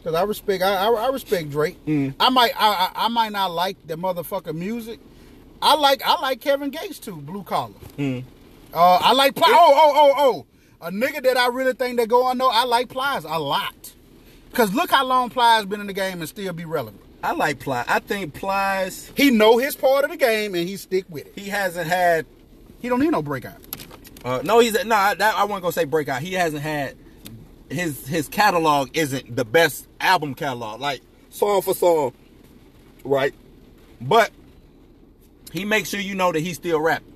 [0.04, 1.76] Cause I respect I, I, I respect Drake.
[1.84, 2.14] Mm.
[2.18, 4.98] I might I, I I might not like the motherfucker music.
[5.62, 7.74] I like I like Kevin Gates too, blue collar.
[7.98, 8.24] Mm.
[8.72, 10.46] Uh, I like Pli- oh oh oh oh
[10.86, 12.50] a nigga that I really think that go on though.
[12.50, 13.92] I like Plies a lot.
[14.52, 17.02] Cause look how long Plies been in the game and still be relevant.
[17.22, 17.84] I like Ply.
[17.86, 19.12] I think Plies.
[19.14, 21.32] He know his part of the game and he stick with it.
[21.36, 22.26] He hasn't had.
[22.80, 23.58] He don't need no breakout.
[24.24, 24.94] Uh, no, he's no.
[24.94, 26.22] I, that, I wasn't gonna say breakout.
[26.22, 26.96] He hasn't had.
[27.68, 32.12] His his catalog isn't the best album catalog, like song for song,
[33.04, 33.32] right?
[34.00, 34.30] But
[35.52, 37.06] he makes sure you know that he's still rapping.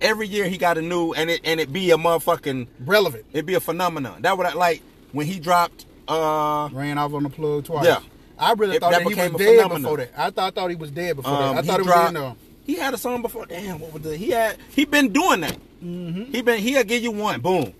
[0.00, 3.24] Every year he got a new, and it and it be a motherfucking, Relevant.
[3.32, 4.22] it be a phenomenon.
[4.22, 4.82] That would I like
[5.12, 5.86] when he dropped.
[6.06, 7.84] uh Ran off on the plug twice.
[7.84, 8.00] Yeah.
[8.38, 9.82] I really It- thought that that, he was dead phenomenon.
[9.82, 10.10] before that.
[10.16, 11.58] I thought, thought he was dead before um, that.
[11.58, 12.34] I he thought he, dropped- was in there.
[12.66, 13.46] He had a song before.
[13.46, 14.16] Damn, what was the?
[14.16, 14.56] He had.
[14.70, 15.56] He been doing that.
[15.80, 16.58] He been.
[16.60, 17.40] He'll give you one.
[17.40, 17.72] Boom.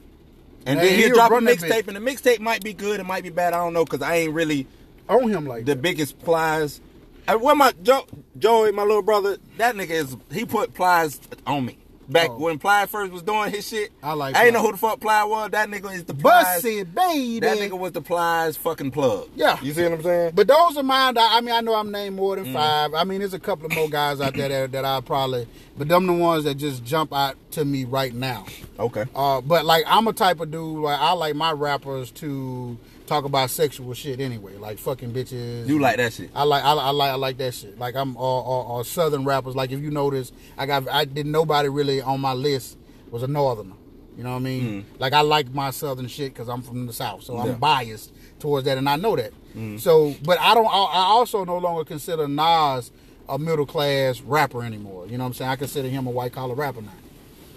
[0.66, 3.22] And then he'll he'll drop a mixtape, and the mixtape might be good, it might
[3.22, 3.52] be bad.
[3.54, 4.66] I don't know, cause I ain't really
[5.08, 5.82] On him like the that.
[5.82, 6.80] biggest plies.
[7.28, 8.06] I, when my Joe,
[8.38, 11.78] Joey, my little brother, that nigga is he put plies on me.
[12.10, 12.38] Back Oh.
[12.38, 14.98] when Ply first was doing his shit, I like I ain't know who the fuck
[14.98, 15.50] Ply was.
[15.50, 16.62] That nigga is the Plies.
[16.62, 17.40] Bussy, baby.
[17.40, 19.28] That nigga was the Plies fucking plug.
[19.36, 19.58] Yeah.
[19.60, 20.32] you see what I'm saying?
[20.34, 21.18] But those are mine.
[21.18, 22.44] I I mean, I know I'm named more Mm.
[22.44, 22.94] than five.
[22.94, 25.46] I mean, there's a couple of more guys out there that, that I probably,
[25.76, 28.46] but them the ones that just jump out to me right now.
[28.78, 29.04] Okay.
[29.14, 30.78] Uh, but like, I'm a type of dude.
[30.84, 32.78] Like, I like my rappers to
[33.08, 35.66] talk about sexual shit anyway, like fucking bitches.
[35.66, 36.30] You like that shit?
[36.34, 37.78] I like I, I like I like that shit.
[37.78, 39.56] Like I'm all, all, all southern rappers.
[39.56, 42.78] Like if you notice, I got I didn't nobody really on my list
[43.10, 43.74] was a northerner.
[44.16, 44.86] You know what I mean?
[44.98, 47.36] Like I like my southern shit because I'm from the south, so Mm.
[47.38, 47.44] Yeah.
[47.44, 47.54] Mm.
[47.54, 49.32] I'm biased towards that, and I know that.
[49.80, 50.66] So, but I don't.
[50.66, 52.92] I I also no longer consider Nas
[53.28, 55.06] a middle class rapper anymore.
[55.06, 55.50] You know what I'm saying?
[55.50, 56.92] I consider him a white collar rapper now.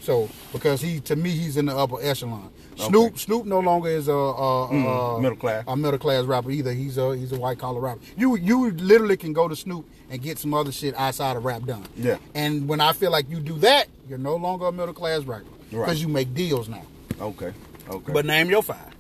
[0.02, 2.50] So because he to me he's in the upper echelon.
[2.78, 5.64] Snoop Snoop no longer is a, a, a Mm, middle class.
[5.68, 6.74] a middle class rapper either.
[6.74, 8.02] He's a he's a white collar rapper.
[8.18, 11.64] You you literally can go to Snoop and get some other shit outside of rap
[11.66, 11.86] done.
[11.96, 12.18] Yeah.
[12.34, 15.46] And when I feel like you do that, you're no longer a middle class rapper
[15.70, 15.98] because Right.
[15.98, 16.84] you make deals now.
[17.20, 17.54] Okay.
[17.90, 18.12] Okay.
[18.14, 18.96] But name your five.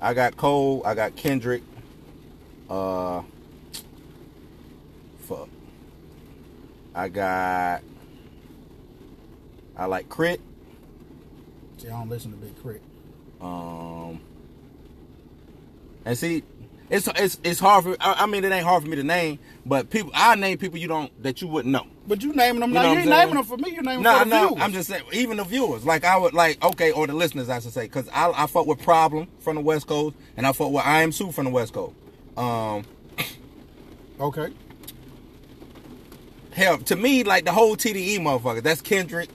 [0.00, 0.82] I got Cole.
[0.86, 1.62] I got Kendrick.
[2.70, 3.22] Uh,
[5.28, 5.48] fuck.
[6.94, 7.82] I got.
[9.80, 10.42] I like Crit.
[11.78, 12.82] See, I don't listen to Big Crit.
[13.40, 14.20] Um,
[16.04, 16.42] and see,
[16.90, 17.96] it's it's it's hard for.
[17.98, 20.10] I, I mean, it ain't hard for me to name, but people.
[20.14, 21.86] I name people you don't that you wouldn't know.
[22.06, 23.70] But you naming them You know You ain't naming them for me.
[23.70, 24.62] You naming No, them for the no, viewers.
[24.62, 25.86] I'm just saying, even the viewers.
[25.86, 28.66] Like I would like, okay, or the listeners, I should say, because I I fuck
[28.66, 31.32] with Problem from the West Coast, and I fuck with Iamsu!
[31.32, 31.94] from the West Coast.
[32.36, 32.84] Um,
[34.20, 34.52] okay.
[36.52, 38.62] hell, to me, like the whole TDE motherfucker.
[38.62, 39.30] That's Kendrick,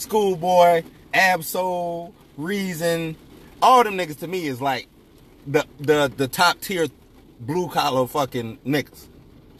[0.00, 0.82] Schoolboy,
[1.14, 3.16] Ab-Soul, Reason.
[3.62, 4.88] All them niggas to me is like
[5.46, 6.86] the the the top tier
[7.40, 9.06] blue collar fucking niggas.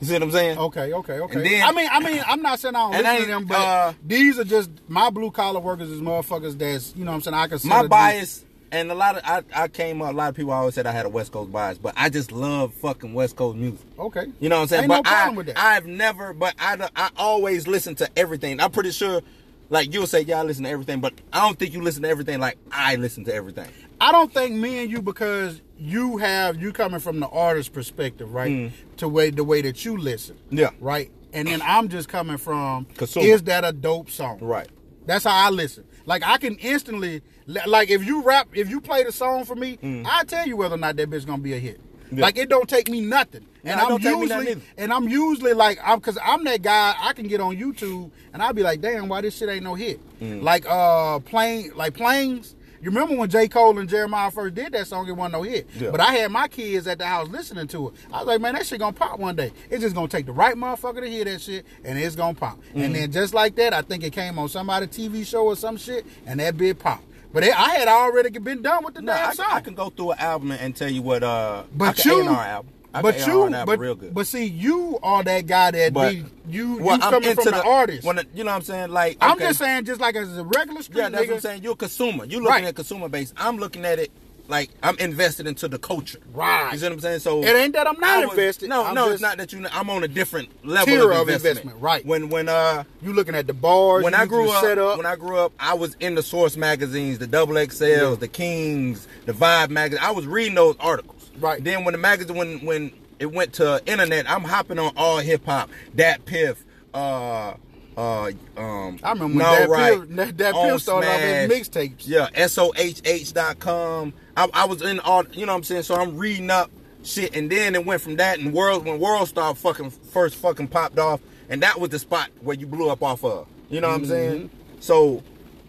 [0.01, 0.59] You see what I'm saying?
[0.59, 1.43] Okay, okay, okay.
[1.43, 3.93] Then- I mean, I mean, I'm not saying I don't listen to them, but uh,
[4.05, 7.35] these are just my blue collar workers is motherfuckers that's you know what I'm saying.
[7.35, 10.13] I consider My these- bias, and a lot of I, I came up.
[10.13, 12.31] A lot of people always said I had a West Coast bias, but I just
[12.31, 13.81] love fucking West Coast music.
[13.99, 14.27] Okay.
[14.39, 14.83] You know what I'm saying?
[14.83, 15.59] Ain't but no problem I, with that.
[15.59, 18.61] I've never, but I, I always listen to everything.
[18.61, 19.23] I'm pretty sure,
[19.69, 22.09] like you'll say, yeah, I listen to everything, but I don't think you listen to
[22.09, 23.69] everything like I listen to everything.
[24.01, 28.33] I don't think me and you because you have you coming from the artist perspective,
[28.33, 28.51] right?
[28.51, 28.73] Mm.
[28.99, 30.39] To way the way that you listen.
[30.51, 30.71] Yeah.
[30.81, 31.11] Right.
[31.33, 33.27] And then I'm just coming from Consumer.
[33.27, 34.39] is that a dope song?
[34.41, 34.69] Right.
[35.07, 35.85] That's how I listen.
[36.05, 39.79] Like I can instantly like if you rap if you play the song for me,
[40.07, 41.81] I tell you whether or not that bitch gonna be a hit.
[42.11, 42.19] Mm.
[42.19, 42.23] Yeah.
[42.23, 43.47] Like it don't take me nothing.
[43.65, 46.63] And I'm don't take me nothing usually and I'm usually like I'm cause I'm that
[46.63, 49.65] guy I can get on YouTube and I'll be like, damn, why this shit ain't
[49.65, 50.01] no hit.
[50.21, 50.43] Mm.
[50.43, 53.49] Like uh plane like planes, You remember when J.
[53.49, 55.09] Cole and Jeremiah first did that song?
[55.09, 55.67] It wasn't no hit.
[55.75, 55.91] Yeah.
[55.91, 57.95] But I had my kids at the house listening to it.
[58.13, 59.53] I was like, man, that shit gonna pop one day.
[59.71, 62.59] It's just gonna take the right motherfucker to hear that shit, and it's gonna pop.
[62.59, 62.81] Mm-hmm.
[62.83, 65.77] And then just like that, I think it came on somebody TV show or some
[65.77, 67.03] shit, and that bit pop.
[67.37, 69.47] But it, I had already been done with the No, damn I, song.
[69.51, 71.23] I can go through an album and tell you what.
[71.23, 72.73] Uh, I But can you, album.
[72.95, 74.15] I but you, but, real good.
[74.15, 76.77] but see, you are that guy that But- be you.
[76.79, 78.05] well, you I'm coming from the, artist.
[78.07, 78.89] When the- you know what I'm saying?
[78.91, 81.29] Like I'm just saying, just like as a regular street Yeah, that's nigga.
[81.29, 81.63] what I'm saying.
[81.63, 82.25] You're a consumer.
[82.25, 82.65] You're looking Right.
[82.65, 83.35] at consumer base.
[83.37, 84.11] I'm looking at it
[84.49, 86.19] like I'm invested into the culture.
[86.33, 86.73] Right.
[86.73, 87.19] You see what I'm saying?
[87.21, 88.69] So It ain't that I'm not was- invested.
[88.69, 89.67] No, I'm no, it's not that you.
[89.73, 91.47] I'm on a different level Tier of investment.
[91.59, 92.05] investment, right.
[92.07, 94.05] When when uh You looking at the bars.
[94.05, 94.97] when I grew up, set up.
[94.97, 99.07] when I grew up, I was in the Source magazines, the Double XLs, the Kings,
[99.25, 100.05] the Vibe magazine.
[100.05, 101.31] I was reading those articles.
[101.39, 101.63] Right.
[101.63, 105.45] Then when the magazine, when when it went to internet, I'm hopping on all hip
[105.47, 106.57] hop, DatPiff,
[106.95, 107.55] uh,
[107.97, 108.99] uh, um.
[109.03, 112.07] I remember when No Dat Right, Dat- Dat On Piff started off his mixtapes.
[112.07, 114.13] Yeah, sohh.com.
[114.37, 115.83] I, I was in all, you know what I'm saying?
[115.83, 116.71] So I'm reading up
[117.03, 120.69] shit, and then it went from that, and World, when World Star fucking first fucking
[120.69, 123.47] popped off, and that was the spot where you blew up off of.
[123.71, 124.49] You know what I'm saying?
[124.49, 124.81] Mm-hmm.
[124.81, 125.23] So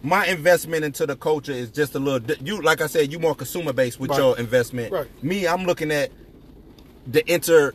[0.04, 3.36] my investment into the culture is just a little, you, like I said, you more
[3.36, 4.20] consumer based with Right.
[4.20, 4.92] your investment.
[4.92, 5.24] Right.
[5.24, 6.12] Me, I'm looking at
[7.06, 7.74] the inter,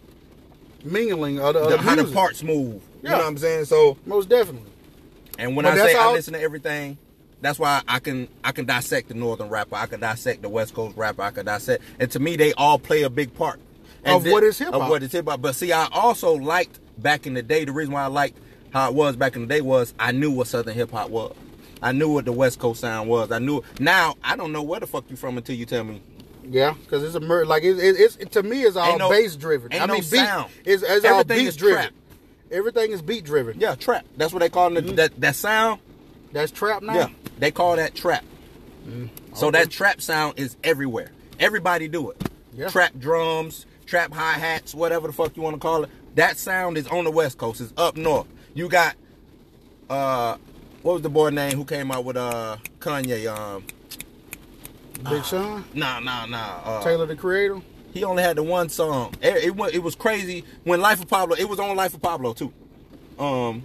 [0.85, 2.75] mingling of the, the, how the parts move.
[2.75, 3.11] You Yeah.
[3.13, 3.65] know what I'm saying?
[3.67, 4.71] So, Most definitely.
[5.39, 6.99] and when But I say I listen to everything,
[7.43, 10.73] that's why I can I can dissect the northern rapper, I can dissect the west
[10.73, 13.61] coast rapper, I can dissect, and to me they all play a big part
[14.07, 14.83] Of thi- what is hip-hop.
[14.83, 15.43] Of what is hip hop.
[15.43, 17.65] But see, I also liked back in the day.
[17.67, 18.39] The reason why I liked
[18.73, 21.37] how it was back in the day was I knew what southern hip hop was.
[21.83, 23.31] I knew what the west coast sound was.
[23.33, 23.63] I knew.
[23.81, 26.01] Now I don't know where the fuck you from until you tell me.
[26.49, 29.11] Yeah, because it's a mur- like it, it, it's it, to me it's all no-
[29.11, 29.73] bass driven.
[29.73, 30.51] I no mean, beat, sound.
[30.65, 31.83] It's, it's all beat driven.
[31.83, 31.93] trap.
[32.51, 33.59] Everything is beat driven.
[33.61, 34.05] Yeah, trap.
[34.17, 34.85] That's what they call it.
[34.85, 34.95] Mm-hmm.
[34.97, 35.81] That that sound.
[36.33, 36.95] That's trap now.
[36.95, 37.09] Yeah,
[37.39, 38.25] they call that trap.
[39.35, 39.59] So Okay.
[39.61, 41.11] that trap sound is everywhere.
[41.39, 42.29] Everybody do it.
[42.55, 42.69] Yeah.
[42.69, 45.91] Trap drums, trap hi hats, whatever the fuck you want to call it.
[46.17, 47.61] That sound is on the West Coast.
[47.61, 48.27] It's up north.
[48.55, 48.97] You got
[49.89, 50.37] uh,
[50.83, 53.27] what was the boy name who came out with uh Kanye?
[53.35, 53.65] Um,
[55.09, 56.61] Big Sean, nah, nah, nah.
[56.65, 57.61] Uh, Tyler the Creator.
[57.93, 59.15] He only had the one song.
[59.21, 61.37] It, it, it was crazy when Life of Pablo.
[61.37, 62.53] It was on Life of Pablo too.
[63.19, 63.63] Um.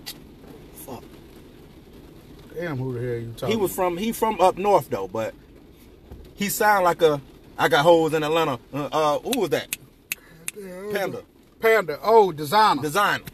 [2.59, 3.55] Damn, who the hell you talking?
[3.55, 5.33] He was from he from up north though, but
[6.35, 7.21] he sound like a
[7.57, 8.59] I got hoes in Atlanta.
[8.73, 9.75] Uh, uh who was that?
[10.91, 11.21] Panda
[11.59, 11.99] Panda.
[12.03, 12.83] Oh, Desiigner.
[12.83, 13.27] Desiigner.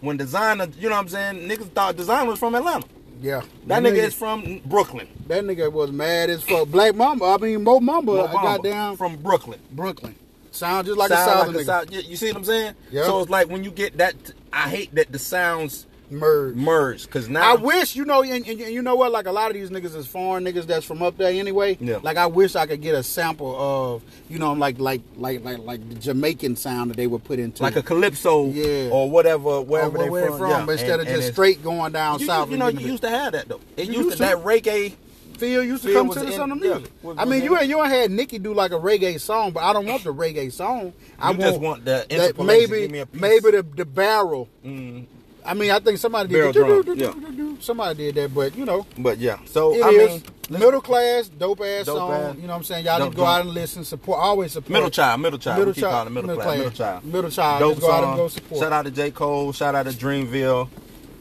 [0.00, 1.48] When Desiigner, you know what I'm saying?
[1.48, 2.86] Niggas thought Desiigner was from Atlanta.
[3.20, 5.08] yeah, That nigga is from Brooklyn.
[5.26, 6.68] That nigga was mad as fuck.
[6.68, 7.24] Black Mamba.
[7.24, 8.04] I mean, Mo Bamba.
[8.04, 9.60] Mo got down from Brooklyn.
[9.72, 10.14] Brooklyn.
[10.50, 11.66] Sound just like Sound a southern like a nigga.
[11.66, 12.74] South- you, you see what I'm saying?
[12.90, 13.04] Yeah.
[13.04, 14.14] So it's like when you get that.
[14.52, 16.54] I hate that the sounds Merge.
[16.56, 19.12] merge because now I wish you know, and, and you know what?
[19.12, 21.76] Like a lot of these niggas is foreign niggas that's from up there anyway.
[21.80, 21.98] Yeah.
[22.02, 25.58] Like I wish I could get a sample of you know like like like like
[25.58, 28.90] like the Jamaican sound that they would put into like a calypso Yeah.
[28.90, 30.72] or whatever Or wherever where, they where from, from, Yeah.
[30.72, 32.48] instead And- of and just straight going down You, south.
[32.48, 33.60] you and know, you used to have that though.
[33.76, 34.34] It You used, used to, to.
[34.36, 34.94] that reggae.
[35.38, 36.90] Phil used to Phil come to the in- yeah, music.
[37.00, 39.62] was- I mean, you ain't you ain't had Nicki do like a reggae song, but
[39.62, 40.92] I don't want the reggae song.
[41.16, 43.20] I You just want, want the that maybe give me a piece.
[43.20, 44.48] maybe the the barrel.
[44.66, 45.04] Mm,
[45.48, 46.52] I mean, I think somebody did.
[46.52, 50.22] drum, do- Somebody did that, but you know, but yeah, so it I is mean,
[50.60, 52.12] middle class, dope ass Dope song.
[52.12, 52.36] ass.
[52.36, 52.84] You know what I'm saying?
[52.84, 54.20] Y'all Dope to go out and listen, support.
[54.20, 54.70] Always support.
[54.70, 55.58] middle child, middle child.
[55.58, 57.04] Middle we keep child, calling it middle, middle class, middle child.
[57.04, 57.60] Middle child.
[57.60, 58.16] Dope Just go out and song.
[58.16, 58.60] go support.
[58.60, 59.52] Shout out to J Cole.
[59.52, 60.68] Shout out to Dreamville.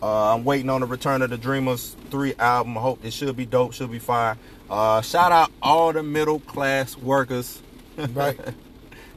[0.03, 2.77] Uh, I'm waiting on the return of the Dreamers three album.
[2.77, 3.73] I hope it should be dope.
[3.73, 4.37] Should be fire.
[4.69, 7.59] Uh, shout out all the middle class workers.
[7.97, 8.39] Right.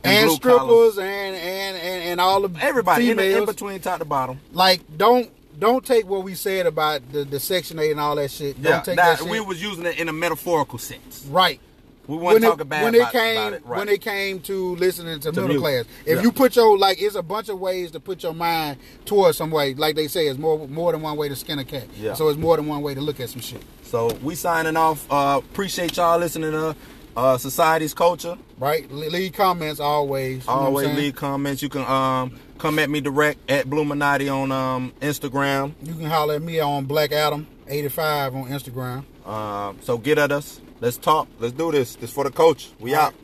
[0.02, 0.98] And and strippers collars.
[0.98, 4.40] and, and and and all the Everybody in, the- in between top to bottom.
[4.52, 8.30] like don't don't take what we said about the, the section eight and all that
[8.30, 8.56] shit.
[8.58, 11.26] Yeah, don't take that, that, we was using it in a metaphorical sense.
[11.30, 11.60] right.
[12.06, 13.66] We weren't when talking it, when about, it came about it.
[13.66, 13.78] Right.
[13.78, 15.60] when it came to listening to, middle music.
[15.62, 15.84] class.
[16.06, 16.22] If Yeah.
[16.22, 19.52] you put your like, it's a bunch of ways to put your mind towards some
[19.52, 19.74] way.
[19.74, 21.84] Like they say, it's more more than one way to skin a cat.
[21.96, 22.14] Yeah.
[22.14, 23.62] So it's more than one way to look at some shit.
[23.84, 25.06] So we signing off.
[25.12, 26.74] Uh, appreciate y'all listening to
[27.16, 28.36] uh, Society's Culture.
[28.60, 28.90] Right.
[28.92, 30.46] Leave comments always.
[30.46, 31.62] You know what I'm Always leave comments.
[31.62, 35.72] You can um, come at me direct at Bluminati on um, Instagram.
[35.82, 39.04] You can holler at me on Black Atom eighty five on Instagram.
[39.26, 40.60] Um, so get at us.
[40.80, 41.26] Let's talk.
[41.38, 41.96] Let's do this.
[41.96, 42.70] This for the coach.
[42.78, 43.14] We out.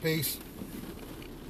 [0.00, 0.38] Peace.